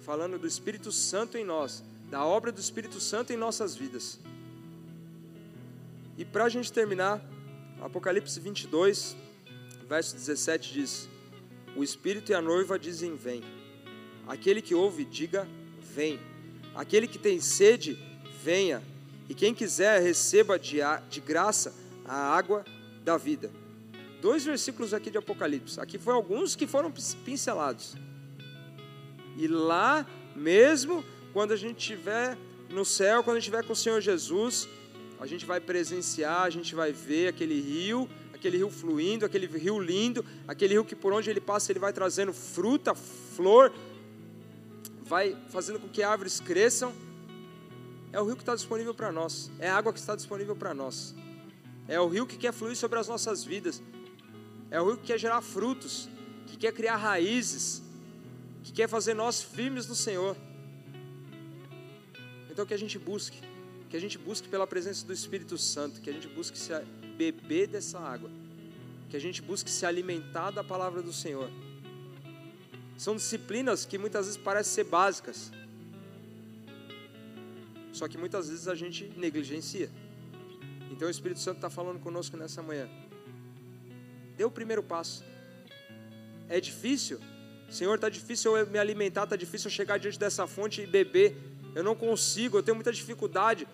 falando 0.00 0.38
do 0.38 0.46
Espírito 0.46 0.90
Santo 0.90 1.36
em 1.36 1.44
nós, 1.44 1.84
da 2.08 2.24
obra 2.24 2.50
do 2.50 2.60
Espírito 2.60 3.00
Santo 3.00 3.32
em 3.32 3.36
nossas 3.36 3.76
vidas. 3.76 4.18
E 6.20 6.24
para 6.26 6.44
a 6.44 6.48
gente 6.50 6.70
terminar, 6.70 7.18
Apocalipse 7.80 8.38
22, 8.38 9.16
verso 9.88 10.14
17 10.14 10.70
diz: 10.70 11.08
O 11.74 11.82
Espírito 11.82 12.30
e 12.30 12.34
a 12.34 12.42
noiva 12.42 12.78
dizem: 12.78 13.16
Vem. 13.16 13.42
Aquele 14.28 14.60
que 14.60 14.74
ouve, 14.74 15.06
diga: 15.06 15.48
Vem. 15.94 16.20
Aquele 16.74 17.08
que 17.08 17.18
tem 17.18 17.40
sede, 17.40 17.98
venha. 18.44 18.82
E 19.30 19.34
quem 19.34 19.54
quiser, 19.54 20.02
receba 20.02 20.58
de, 20.58 20.80
de 21.08 21.22
graça 21.22 21.74
a 22.04 22.36
água 22.36 22.66
da 23.02 23.16
vida. 23.16 23.50
Dois 24.20 24.44
versículos 24.44 24.92
aqui 24.92 25.10
de 25.10 25.16
Apocalipse. 25.16 25.80
Aqui 25.80 25.96
foram 25.96 26.18
alguns 26.18 26.54
que 26.54 26.66
foram 26.66 26.92
pincelados. 27.24 27.96
E 29.38 29.48
lá 29.48 30.06
mesmo 30.36 31.02
quando 31.32 31.52
a 31.52 31.56
gente 31.56 31.78
estiver 31.78 32.36
no 32.68 32.84
céu, 32.84 33.24
quando 33.24 33.38
a 33.38 33.40
gente 33.40 33.48
estiver 33.48 33.64
com 33.64 33.72
o 33.72 33.76
Senhor 33.76 34.02
Jesus, 34.02 34.68
a 35.20 35.26
gente 35.26 35.44
vai 35.44 35.60
presenciar, 35.60 36.44
a 36.44 36.50
gente 36.50 36.74
vai 36.74 36.92
ver 36.92 37.28
aquele 37.28 37.60
rio, 37.60 38.08
aquele 38.32 38.56
rio 38.56 38.70
fluindo, 38.70 39.26
aquele 39.26 39.46
rio 39.46 39.78
lindo, 39.78 40.24
aquele 40.48 40.72
rio 40.72 40.84
que 40.84 40.96
por 40.96 41.12
onde 41.12 41.28
ele 41.28 41.42
passa 41.42 41.70
ele 41.70 41.78
vai 41.78 41.92
trazendo 41.92 42.32
fruta, 42.32 42.94
flor, 42.94 43.70
vai 45.02 45.36
fazendo 45.50 45.78
com 45.78 45.88
que 45.88 46.02
árvores 46.02 46.40
cresçam. 46.40 46.94
É 48.10 48.18
o 48.18 48.24
rio 48.24 48.34
que 48.34 48.42
está 48.42 48.54
disponível 48.54 48.94
para 48.94 49.12
nós, 49.12 49.50
é 49.58 49.68
a 49.68 49.76
água 49.76 49.92
que 49.92 49.98
está 49.98 50.16
disponível 50.16 50.56
para 50.56 50.72
nós, 50.72 51.14
é 51.86 52.00
o 52.00 52.08
rio 52.08 52.26
que 52.26 52.38
quer 52.38 52.52
fluir 52.52 52.74
sobre 52.74 52.98
as 52.98 53.06
nossas 53.06 53.44
vidas, 53.44 53.82
é 54.70 54.80
o 54.80 54.86
rio 54.86 54.96
que 54.96 55.08
quer 55.08 55.18
gerar 55.18 55.42
frutos, 55.42 56.08
que 56.46 56.56
quer 56.56 56.72
criar 56.72 56.96
raízes, 56.96 57.82
que 58.64 58.72
quer 58.72 58.88
fazer 58.88 59.12
nós 59.12 59.42
firmes 59.42 59.86
no 59.86 59.94
Senhor. 59.94 60.34
Então 62.50 62.64
que 62.64 62.74
a 62.74 62.78
gente 62.78 62.98
busque, 62.98 63.49
que 63.90 63.96
a 63.96 64.00
gente 64.00 64.16
busque 64.16 64.48
pela 64.48 64.68
presença 64.68 65.04
do 65.04 65.12
Espírito 65.12 65.58
Santo, 65.58 66.00
que 66.00 66.08
a 66.08 66.12
gente 66.12 66.28
busque 66.28 66.56
se 66.56 66.72
beber 67.16 67.66
dessa 67.66 67.98
água, 67.98 68.30
que 69.10 69.16
a 69.16 69.20
gente 69.20 69.42
busque 69.42 69.68
se 69.68 69.84
alimentar 69.84 70.52
da 70.52 70.62
palavra 70.62 71.02
do 71.02 71.12
Senhor. 71.12 71.50
São 72.96 73.16
disciplinas 73.16 73.84
que 73.84 73.98
muitas 73.98 74.26
vezes 74.26 74.40
parecem 74.40 74.72
ser 74.72 74.84
básicas, 74.84 75.50
só 77.92 78.06
que 78.06 78.16
muitas 78.16 78.48
vezes 78.48 78.68
a 78.68 78.76
gente 78.76 79.12
negligencia. 79.16 79.90
Então 80.92 81.08
o 81.08 81.10
Espírito 81.10 81.40
Santo 81.40 81.56
está 81.56 81.68
falando 81.68 81.98
conosco 81.98 82.36
nessa 82.36 82.62
manhã. 82.62 82.88
Dê 84.36 84.44
o 84.44 84.50
primeiro 84.52 84.84
passo. 84.84 85.24
É 86.48 86.60
difícil? 86.60 87.18
Senhor, 87.68 87.96
está 87.96 88.08
difícil 88.08 88.56
eu 88.56 88.66
me 88.68 88.78
alimentar, 88.78 89.24
está 89.24 89.34
difícil 89.34 89.66
eu 89.66 89.72
chegar 89.72 89.98
diante 89.98 90.18
dessa 90.18 90.46
fonte 90.46 90.80
e 90.80 90.86
beber 90.86 91.50
eu 91.74 91.84
não 91.84 91.94
consigo, 91.94 92.58
eu 92.58 92.62
tenho 92.62 92.74
muita 92.74 92.92
dificuldade. 92.92 93.66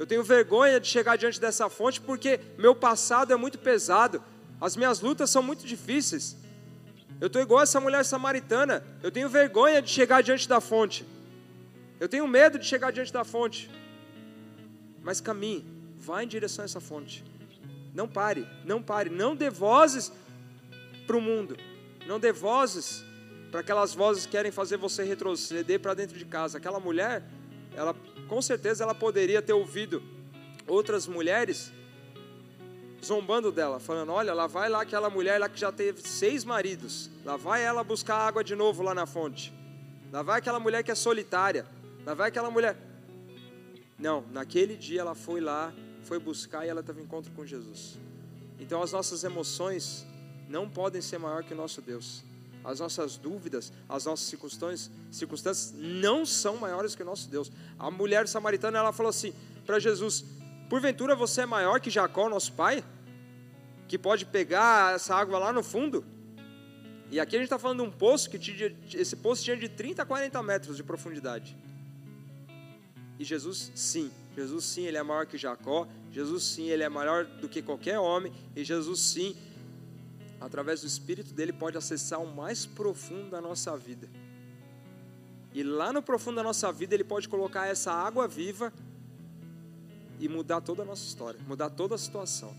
Eu 0.00 0.06
tenho 0.06 0.24
vergonha 0.24 0.80
de 0.80 0.88
chegar 0.88 1.16
diante 1.16 1.38
dessa 1.38 1.68
fonte 1.68 2.00
porque 2.00 2.40
meu 2.56 2.74
passado 2.74 3.34
é 3.34 3.36
muito 3.36 3.58
pesado, 3.58 4.24
as 4.58 4.74
minhas 4.74 5.00
lutas 5.00 5.28
são 5.28 5.42
muito 5.42 5.66
difíceis. 5.66 6.38
Eu 7.20 7.26
estou 7.26 7.42
igual 7.42 7.62
essa 7.62 7.78
mulher 7.78 8.02
samaritana, 8.02 8.82
eu 9.02 9.10
tenho 9.10 9.28
vergonha 9.28 9.82
de 9.82 9.90
chegar 9.90 10.22
diante 10.22 10.48
da 10.48 10.58
fonte. 10.58 11.04
Eu 12.00 12.08
tenho 12.08 12.26
medo 12.26 12.58
de 12.58 12.64
chegar 12.64 12.90
diante 12.90 13.12
da 13.12 13.24
fonte. 13.24 13.70
Mas 15.02 15.20
caminhe, 15.20 15.66
vá 15.98 16.24
em 16.24 16.26
direção 16.26 16.62
a 16.62 16.64
essa 16.64 16.80
fonte. 16.80 17.22
Não 17.92 18.08
pare, 18.08 18.48
não 18.64 18.82
pare, 18.82 19.10
não 19.10 19.36
dê 19.36 19.50
vozes 19.50 20.10
para 21.06 21.18
o 21.18 21.20
mundo, 21.20 21.58
não 22.06 22.18
dê 22.18 22.32
vozes 22.32 23.04
para 23.50 23.60
aquelas 23.60 23.92
vozes 23.92 24.24
que 24.24 24.32
querem 24.32 24.50
fazer 24.50 24.78
você 24.78 25.04
retroceder 25.04 25.78
para 25.78 25.92
dentro 25.92 26.16
de 26.16 26.24
casa. 26.24 26.56
Aquela 26.56 26.80
mulher, 26.80 27.22
ela 27.76 27.94
com 28.30 28.40
certeza 28.40 28.84
ela 28.84 28.94
poderia 28.94 29.42
ter 29.42 29.52
ouvido 29.52 30.00
outras 30.64 31.08
mulheres 31.08 31.72
zombando 33.04 33.50
dela, 33.50 33.80
falando: 33.80 34.12
Olha, 34.12 34.32
lá 34.32 34.46
vai 34.46 34.68
lá 34.68 34.82
aquela 34.82 35.10
mulher 35.10 35.40
lá 35.40 35.48
que 35.48 35.58
já 35.58 35.72
teve 35.72 36.00
seis 36.02 36.44
maridos, 36.44 37.10
lá 37.24 37.36
vai 37.36 37.64
ela 37.64 37.82
buscar 37.82 38.14
água 38.14 38.44
de 38.44 38.54
novo 38.54 38.84
lá 38.84 38.94
na 38.94 39.04
fonte, 39.04 39.52
lá 40.12 40.22
vai 40.22 40.38
aquela 40.38 40.60
mulher 40.60 40.84
que 40.84 40.92
é 40.92 40.94
solitária, 40.94 41.66
lá 42.06 42.14
vai 42.14 42.28
aquela 42.28 42.52
mulher. 42.52 42.76
Não, 43.98 44.24
naquele 44.30 44.76
dia 44.76 45.00
ela 45.00 45.16
foi 45.16 45.40
lá, 45.40 45.74
foi 46.04 46.20
buscar 46.20 46.64
e 46.64 46.68
ela 46.68 46.84
teve 46.84 47.02
encontro 47.02 47.32
com 47.32 47.44
Jesus. 47.44 47.98
Então 48.60 48.80
as 48.80 48.92
nossas 48.92 49.24
emoções 49.24 50.06
não 50.48 50.68
podem 50.68 51.02
ser 51.02 51.18
maior 51.18 51.42
que 51.42 51.52
o 51.52 51.56
nosso 51.56 51.82
Deus. 51.82 52.22
As 52.64 52.80
nossas 52.80 53.16
dúvidas, 53.16 53.72
as 53.88 54.04
nossas 54.04 54.26
circunstâncias, 54.26 54.90
circunstâncias 55.10 55.74
não 55.76 56.26
são 56.26 56.56
maiores 56.56 56.94
que 56.94 57.02
o 57.02 57.06
nosso 57.06 57.28
Deus. 57.28 57.50
A 57.78 57.90
mulher 57.90 58.28
samaritana 58.28 58.78
ela 58.78 58.92
falou 58.92 59.10
assim 59.10 59.32
para 59.64 59.78
Jesus: 59.78 60.24
Porventura 60.68 61.14
você 61.14 61.42
é 61.42 61.46
maior 61.46 61.80
que 61.80 61.90
Jacó, 61.90 62.28
nosso 62.28 62.52
pai? 62.52 62.84
Que 63.88 63.98
pode 63.98 64.26
pegar 64.26 64.94
essa 64.94 65.14
água 65.14 65.38
lá 65.38 65.52
no 65.52 65.62
fundo? 65.62 66.04
E 67.10 67.18
aqui 67.18 67.34
a 67.34 67.38
gente 67.38 67.46
está 67.46 67.58
falando 67.58 67.82
de 67.82 67.88
um 67.88 67.90
poço 67.90 68.30
que 68.30 68.38
tinha, 68.38 68.72
esse 68.94 69.16
poço 69.16 69.42
tinha 69.42 69.56
de 69.56 69.68
30 69.68 70.02
a 70.02 70.06
40 70.06 70.42
metros 70.42 70.76
de 70.76 70.84
profundidade. 70.84 71.56
E 73.18 73.24
Jesus, 73.24 73.72
sim, 73.74 74.10
Jesus 74.36 74.64
sim, 74.64 74.86
ele 74.86 74.96
é 74.96 75.02
maior 75.02 75.26
que 75.26 75.36
Jacó. 75.36 75.88
Jesus 76.12 76.44
sim, 76.44 76.68
ele 76.70 76.82
é 76.82 76.88
maior 76.88 77.24
do 77.24 77.48
que 77.48 77.60
qualquer 77.60 77.98
homem. 77.98 78.32
E 78.54 78.64
Jesus 78.64 79.00
sim, 79.00 79.36
através 80.40 80.80
do 80.80 80.86
Espírito 80.86 81.34
dele, 81.34 81.52
pode 81.52 81.76
acessar 81.76 82.20
o 82.20 82.26
mais 82.26 82.64
profundo 82.64 83.30
da 83.30 83.40
nossa 83.40 83.76
vida. 83.76 84.08
E 85.52 85.62
lá 85.62 85.92
no 85.92 86.02
profundo 86.02 86.36
da 86.36 86.42
nossa 86.42 86.72
vida, 86.72 86.94
ele 86.94 87.04
pode 87.04 87.28
colocar 87.28 87.66
essa 87.66 87.92
água 87.92 88.26
viva 88.26 88.72
e 90.18 90.28
mudar 90.28 90.60
toda 90.60 90.82
a 90.82 90.84
nossa 90.84 91.04
história, 91.04 91.40
mudar 91.46 91.70
toda 91.70 91.94
a 91.94 91.98
situação. 91.98 92.54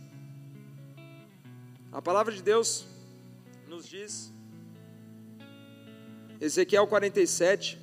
A 1.92 2.02
palavra 2.02 2.34
de 2.34 2.42
Deus 2.42 2.86
nos 3.68 3.88
diz, 3.88 4.32
Ezequiel 6.40 6.88
47, 6.88 7.80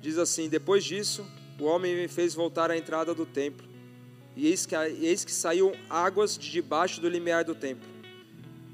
diz 0.00 0.18
assim: 0.18 0.48
Depois 0.48 0.82
disso, 0.84 1.24
o 1.60 1.64
homem 1.64 1.94
me 1.94 2.08
fez 2.08 2.34
voltar 2.34 2.70
à 2.70 2.76
entrada 2.76 3.14
do 3.14 3.26
templo, 3.26 3.68
e 4.34 4.48
eis 4.48 4.66
que, 4.66 4.74
eis 4.74 5.24
que 5.24 5.32
saíam 5.32 5.72
águas 5.88 6.36
de 6.36 6.50
debaixo 6.50 7.00
do 7.00 7.08
limiar 7.08 7.44
do 7.44 7.54
templo, 7.54 7.88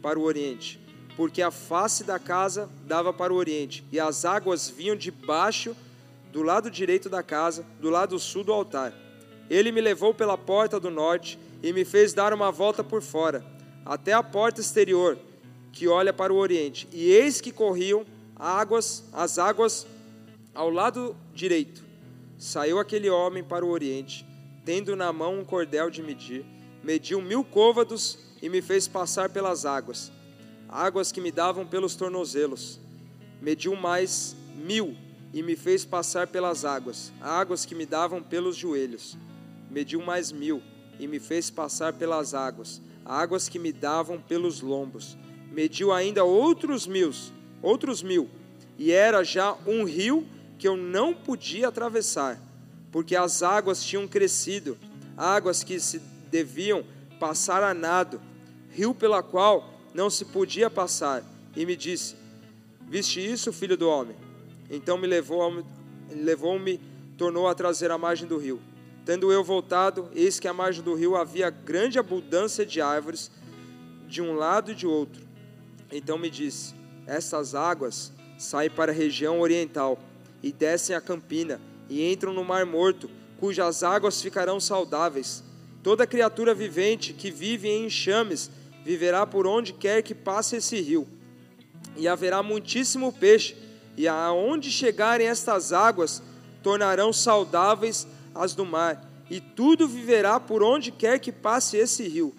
para 0.03 0.19
o 0.19 0.23
oriente, 0.23 0.81
porque 1.17 1.43
a 1.43 1.51
face 1.51 2.05
da 2.05 2.19
casa 2.19 2.69
dava 2.87 3.13
para 3.13 3.33
o 3.33 3.37
oriente, 3.37 3.85
e 3.91 3.99
as 3.99 4.25
águas 4.25 4.69
vinham 4.69 4.97
debaixo 4.97 5.77
do 6.33 6.43
lado 6.43 6.71
direito 6.71 7.09
da 7.09 7.23
casa, 7.23 7.65
do 7.81 7.91
lado 7.91 8.19
sul 8.19 8.45
do 8.45 8.53
altar. 8.53 8.93
Ele 9.51 9.73
me 9.73 9.81
levou 9.81 10.13
pela 10.13 10.37
porta 10.37 10.79
do 10.79 10.91
norte 10.91 11.39
e 11.63 11.73
me 11.73 11.85
fez 11.85 12.13
dar 12.13 12.33
uma 12.33 12.53
volta 12.53 12.85
por 12.85 13.03
fora, 13.03 13.45
até 13.85 14.13
a 14.13 14.23
porta 14.23 14.61
exterior, 14.61 15.19
que 15.73 15.89
olha 15.89 16.13
para 16.13 16.33
o 16.33 16.37
oriente. 16.37 16.89
E 16.93 17.11
eis 17.11 17.41
que 17.41 17.51
corriam 17.51 18.05
águas, 18.37 19.05
as 19.13 19.39
águas 19.39 19.87
ao 20.55 20.71
lado 20.71 21.17
direito. 21.35 21.85
Saiu 22.37 22.79
aquele 22.79 23.11
homem 23.11 23.43
para 23.43 23.65
o 23.65 23.71
oriente, 23.71 24.25
tendo 24.65 24.95
na 24.95 25.13
mão 25.13 25.41
um 25.41 25.45
cordel 25.45 25.91
de 25.91 26.03
medir, 26.03 26.45
mediu 26.85 27.21
mil 27.21 27.43
côvados 27.43 28.19
e 28.41 28.49
me 28.49 28.61
fez 28.63 28.89
passar 28.89 29.31
pelas 29.31 29.65
águas, 29.65 30.13
águas 30.69 31.13
que 31.13 31.21
me 31.21 31.31
davam 31.31 31.67
pelos 31.67 31.95
tornozelos. 31.95 32.81
Mediu 33.41 33.75
mais 33.77 34.35
mil 34.55 34.97
e 35.33 35.43
me 35.43 35.57
fez 35.57 35.85
passar 35.85 36.27
pelas 36.27 36.65
águas, 36.65 37.13
águas 37.21 37.65
que 37.65 37.75
me 37.75 37.87
davam 37.87 38.23
pelos 38.23 38.57
joelhos 38.57 39.17
mediu 39.71 40.01
mais 40.01 40.33
mil 40.33 40.63
e 40.99 41.07
me 41.07 41.19
fez 41.19 41.51
passar 41.51 41.93
pelas 41.93 42.35
águas, 42.35 42.81
águas 43.05 43.49
que 43.49 43.59
me 43.59 43.73
davam 43.73 44.21
pelos 44.21 44.61
lombos. 44.61 45.17
Mediu 45.53 45.93
ainda 45.93 46.25
outros 46.25 46.87
mil, 46.87 47.13
outros 47.63 48.03
mil, 48.03 48.29
e 48.77 48.91
era 48.93 49.23
já 49.23 49.57
um 49.67 49.85
rio 49.85 50.27
que 50.59 50.67
eu 50.67 50.77
não 50.77 51.15
podia 51.15 51.69
atravessar, 51.69 52.41
porque 52.91 53.15
as 53.15 53.43
águas 53.43 53.83
tinham 53.83 54.09
crescido, 54.09 54.77
águas 55.17 55.63
que 55.63 55.79
se 55.79 56.01
deviam 56.31 56.85
passar 57.19 57.63
a 57.63 57.75
nado, 57.75 58.21
rio 58.71 58.95
pela 58.95 59.23
qual 59.23 59.69
não 59.95 60.09
se 60.09 60.25
podia 60.25 60.71
passar. 60.71 61.23
E 61.57 61.67
me 61.67 61.77
disse: 61.77 62.17
Viste 62.87 63.21
isso, 63.21 63.53
filho 63.53 63.77
do 63.77 63.89
homem? 63.89 64.17
Então 64.71 64.97
me 64.97 65.07
levou, 65.07 65.65
levou-me, 66.11 66.79
tornou 67.17 67.49
a 67.49 67.55
trazer 67.55 67.91
a 67.91 67.99
margem 67.99 68.27
do 68.27 68.39
rio. 68.39 68.61
Tendo 69.05 69.33
eu 69.33 69.43
voltado, 69.43 70.11
eis 70.15 70.39
que 70.39 70.47
à 70.47 70.53
margem 70.53 70.85
do 70.85 70.95
rio 70.95 71.17
havia 71.17 71.49
grande 71.51 71.99
abundância 71.99 72.65
de 72.65 72.81
árvores, 72.81 73.31
de 74.07 74.21
um 74.21 74.35
lado 74.35 74.73
e 74.73 74.75
de 74.75 74.87
outro. 74.87 75.27
Então 75.91 76.19
me 76.19 76.31
disse: 76.31 76.75
Estas 77.07 77.55
águas 77.55 78.13
saem 78.39 78.71
para 78.71 78.93
a 78.93 78.95
região 78.95 79.41
oriental 79.41 79.99
e 80.43 80.53
descem 80.53 80.95
a 80.95 81.01
campina 81.01 81.61
e 81.89 82.13
entram 82.13 82.33
no 82.33 82.45
Mar 82.45 82.65
Morto, 82.67 83.11
cujas 83.41 83.83
águas 83.83 84.21
ficarão 84.21 84.61
saudáveis. 84.61 85.43
Toda 85.89 86.07
criatura 86.07 86.53
vivente 86.53 87.15
que 87.15 87.31
vive 87.31 87.67
em 87.67 87.87
enxames 87.87 88.51
viverá 88.85 89.27
por 89.27 89.47
onde 89.47 89.73
quer 89.73 90.03
que 90.03 90.15
passe 90.15 90.57
esse 90.57 90.79
rio. 90.79 91.09
E 91.97 92.07
haverá 92.07 92.43
muitíssimo 92.43 93.11
peixe, 93.11 93.57
e 93.97 94.07
aonde 94.07 94.71
chegarem 94.71 95.27
estas 95.27 95.73
águas, 95.73 96.23
tornarão 96.63 97.11
saudáveis 97.11 98.07
as 98.35 98.55
do 98.55 98.67
mar, 98.67 99.03
e 99.31 99.41
tudo 99.41 99.89
viverá 99.89 100.39
por 100.39 100.63
onde 100.63 100.93
quer 100.93 101.19
que 101.19 101.33
passe 101.33 101.79
esse 101.79 102.07
rio. 102.07 102.35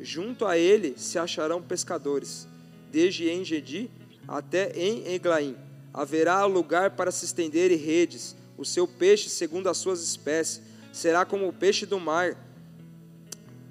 Junto 0.00 0.46
a 0.46 0.56
ele 0.56 0.94
se 0.96 1.18
acharão 1.18 1.60
pescadores, 1.60 2.48
desde 2.90 3.28
Engedi 3.28 3.90
até 4.26 4.72
em 4.74 5.06
Eglaim. 5.06 5.54
Haverá 5.92 6.46
lugar 6.46 6.92
para 6.92 7.10
se 7.10 7.26
estenderem 7.26 7.76
redes, 7.76 8.34
o 8.56 8.64
seu 8.64 8.88
peixe 8.88 9.28
segundo 9.28 9.68
as 9.68 9.76
suas 9.76 10.02
espécies 10.02 10.66
será 10.98 11.24
como 11.24 11.46
o 11.46 11.52
peixe 11.52 11.86
do 11.86 12.00
mar, 12.00 12.36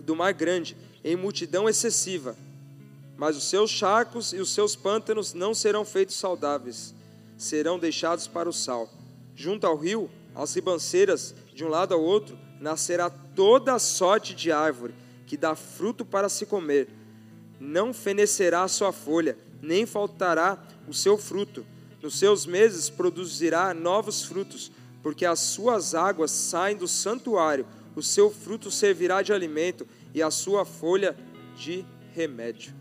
do 0.01 0.15
mar 0.15 0.33
grande, 0.33 0.77
em 1.03 1.15
multidão 1.15 1.67
excessiva. 1.67 2.37
Mas 3.17 3.35
os 3.35 3.43
seus 3.49 3.69
charcos 3.69 4.31
e 4.31 4.37
os 4.37 4.49
seus 4.49 4.75
pântanos 4.75 5.33
não 5.33 5.53
serão 5.53 5.83
feitos 5.83 6.15
saudáveis, 6.15 6.95
serão 7.37 7.77
deixados 7.77 8.27
para 8.27 8.47
o 8.47 8.53
sal. 8.53 8.89
Junto 9.35 9.67
ao 9.67 9.75
rio 9.75 10.09
as 10.33 10.53
ribanceiras, 10.53 11.35
de 11.53 11.65
um 11.65 11.67
lado 11.67 11.93
ao 11.93 12.01
outro, 12.01 12.37
nascerá 12.61 13.09
toda 13.09 13.77
sorte 13.77 14.33
de 14.33 14.51
árvore 14.51 14.95
que 15.25 15.35
dá 15.35 15.53
fruto 15.53 16.05
para 16.05 16.29
se 16.29 16.45
comer. 16.45 16.87
Não 17.59 17.93
fenecerá 17.93 18.63
a 18.63 18.67
sua 18.69 18.93
folha, 18.93 19.37
nem 19.61 19.85
faltará 19.85 20.57
o 20.87 20.93
seu 20.93 21.17
fruto. 21.17 21.65
Nos 22.01 22.17
seus 22.17 22.45
meses 22.45 22.89
produzirá 22.89 23.73
novos 23.73 24.23
frutos, 24.23 24.71
porque 25.07 25.25
as 25.25 25.39
suas 25.39 25.95
águas 25.95 26.31
saem 26.31 26.75
do 26.75 26.85
santuário. 26.85 27.65
O 27.95 28.03
seu 28.03 28.29
fruto 28.29 28.69
servirá 28.69 29.21
de 29.21 29.31
alimento 29.31 29.87
e 30.13 30.21
a 30.21 30.29
sua 30.29 30.65
folha 30.65 31.17
de 31.55 31.85
remédio. 32.13 32.73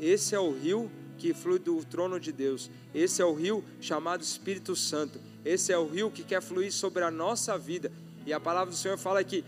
Esse 0.00 0.34
é 0.34 0.40
o 0.40 0.50
rio 0.50 0.90
que 1.16 1.32
flui 1.32 1.60
do 1.60 1.84
trono 1.84 2.18
de 2.18 2.32
Deus. 2.32 2.68
Esse 2.92 3.22
é 3.22 3.24
o 3.24 3.32
rio 3.32 3.62
chamado 3.80 4.20
Espírito 4.20 4.74
Santo. 4.74 5.20
Esse 5.44 5.72
é 5.72 5.78
o 5.78 5.86
rio 5.86 6.10
que 6.10 6.24
quer 6.24 6.42
fluir 6.42 6.72
sobre 6.72 7.04
a 7.04 7.10
nossa 7.10 7.56
vida. 7.56 7.92
E 8.26 8.32
a 8.32 8.40
palavra 8.40 8.72
do 8.72 8.76
Senhor 8.76 8.98
fala 8.98 9.20
aqui, 9.20 9.44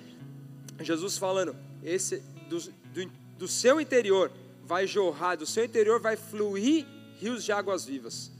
Jesus 0.79 1.19
falando, 1.19 1.57
esse 1.83 2.23
do, 2.49 2.61
do, 2.95 3.11
do 3.37 3.49
seu 3.49 3.81
interior 3.81 4.31
vai 4.63 4.87
jorrar, 4.87 5.35
do 5.35 5.45
seu 5.45 5.65
interior 5.65 5.99
vai 5.99 6.17
fluir 6.17 6.87
rios 7.19 7.43
de 7.43 7.51
águas 7.51 7.85
vivas. 7.85 8.31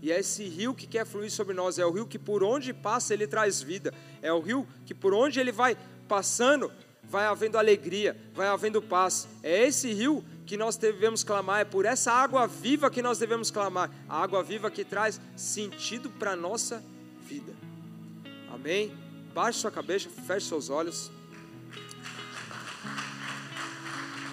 E 0.00 0.12
é 0.12 0.20
esse 0.20 0.44
rio 0.44 0.74
que 0.74 0.86
quer 0.86 1.04
fluir 1.04 1.30
sobre 1.30 1.54
nós, 1.54 1.78
é 1.78 1.84
o 1.84 1.90
rio 1.90 2.06
que 2.06 2.18
por 2.18 2.42
onde 2.42 2.72
passa 2.72 3.14
ele 3.14 3.26
traz 3.26 3.60
vida, 3.60 3.92
é 4.22 4.32
o 4.32 4.40
rio 4.40 4.66
que 4.86 4.94
por 4.94 5.12
onde 5.12 5.40
ele 5.40 5.50
vai 5.50 5.76
passando 6.06 6.70
vai 7.08 7.26
havendo 7.26 7.56
alegria, 7.56 8.16
vai 8.34 8.48
havendo 8.48 8.82
paz. 8.82 9.26
É 9.42 9.66
esse 9.66 9.92
rio 9.92 10.22
que 10.46 10.56
nós 10.56 10.76
devemos 10.76 11.24
clamar, 11.24 11.60
é 11.60 11.64
por 11.64 11.84
essa 11.84 12.12
água 12.12 12.46
viva 12.46 12.90
que 12.90 13.02
nós 13.02 13.18
devemos 13.18 13.50
clamar, 13.50 13.90
a 14.08 14.22
água 14.22 14.42
viva 14.42 14.70
que 14.70 14.84
traz 14.84 15.20
sentido 15.36 16.10
para 16.10 16.32
a 16.32 16.36
nossa 16.36 16.82
vida. 17.22 17.52
Amém? 18.52 18.92
Baixe 19.34 19.60
sua 19.60 19.70
cabeça, 19.70 20.08
feche 20.26 20.46
seus 20.46 20.70
olhos. 20.70 21.10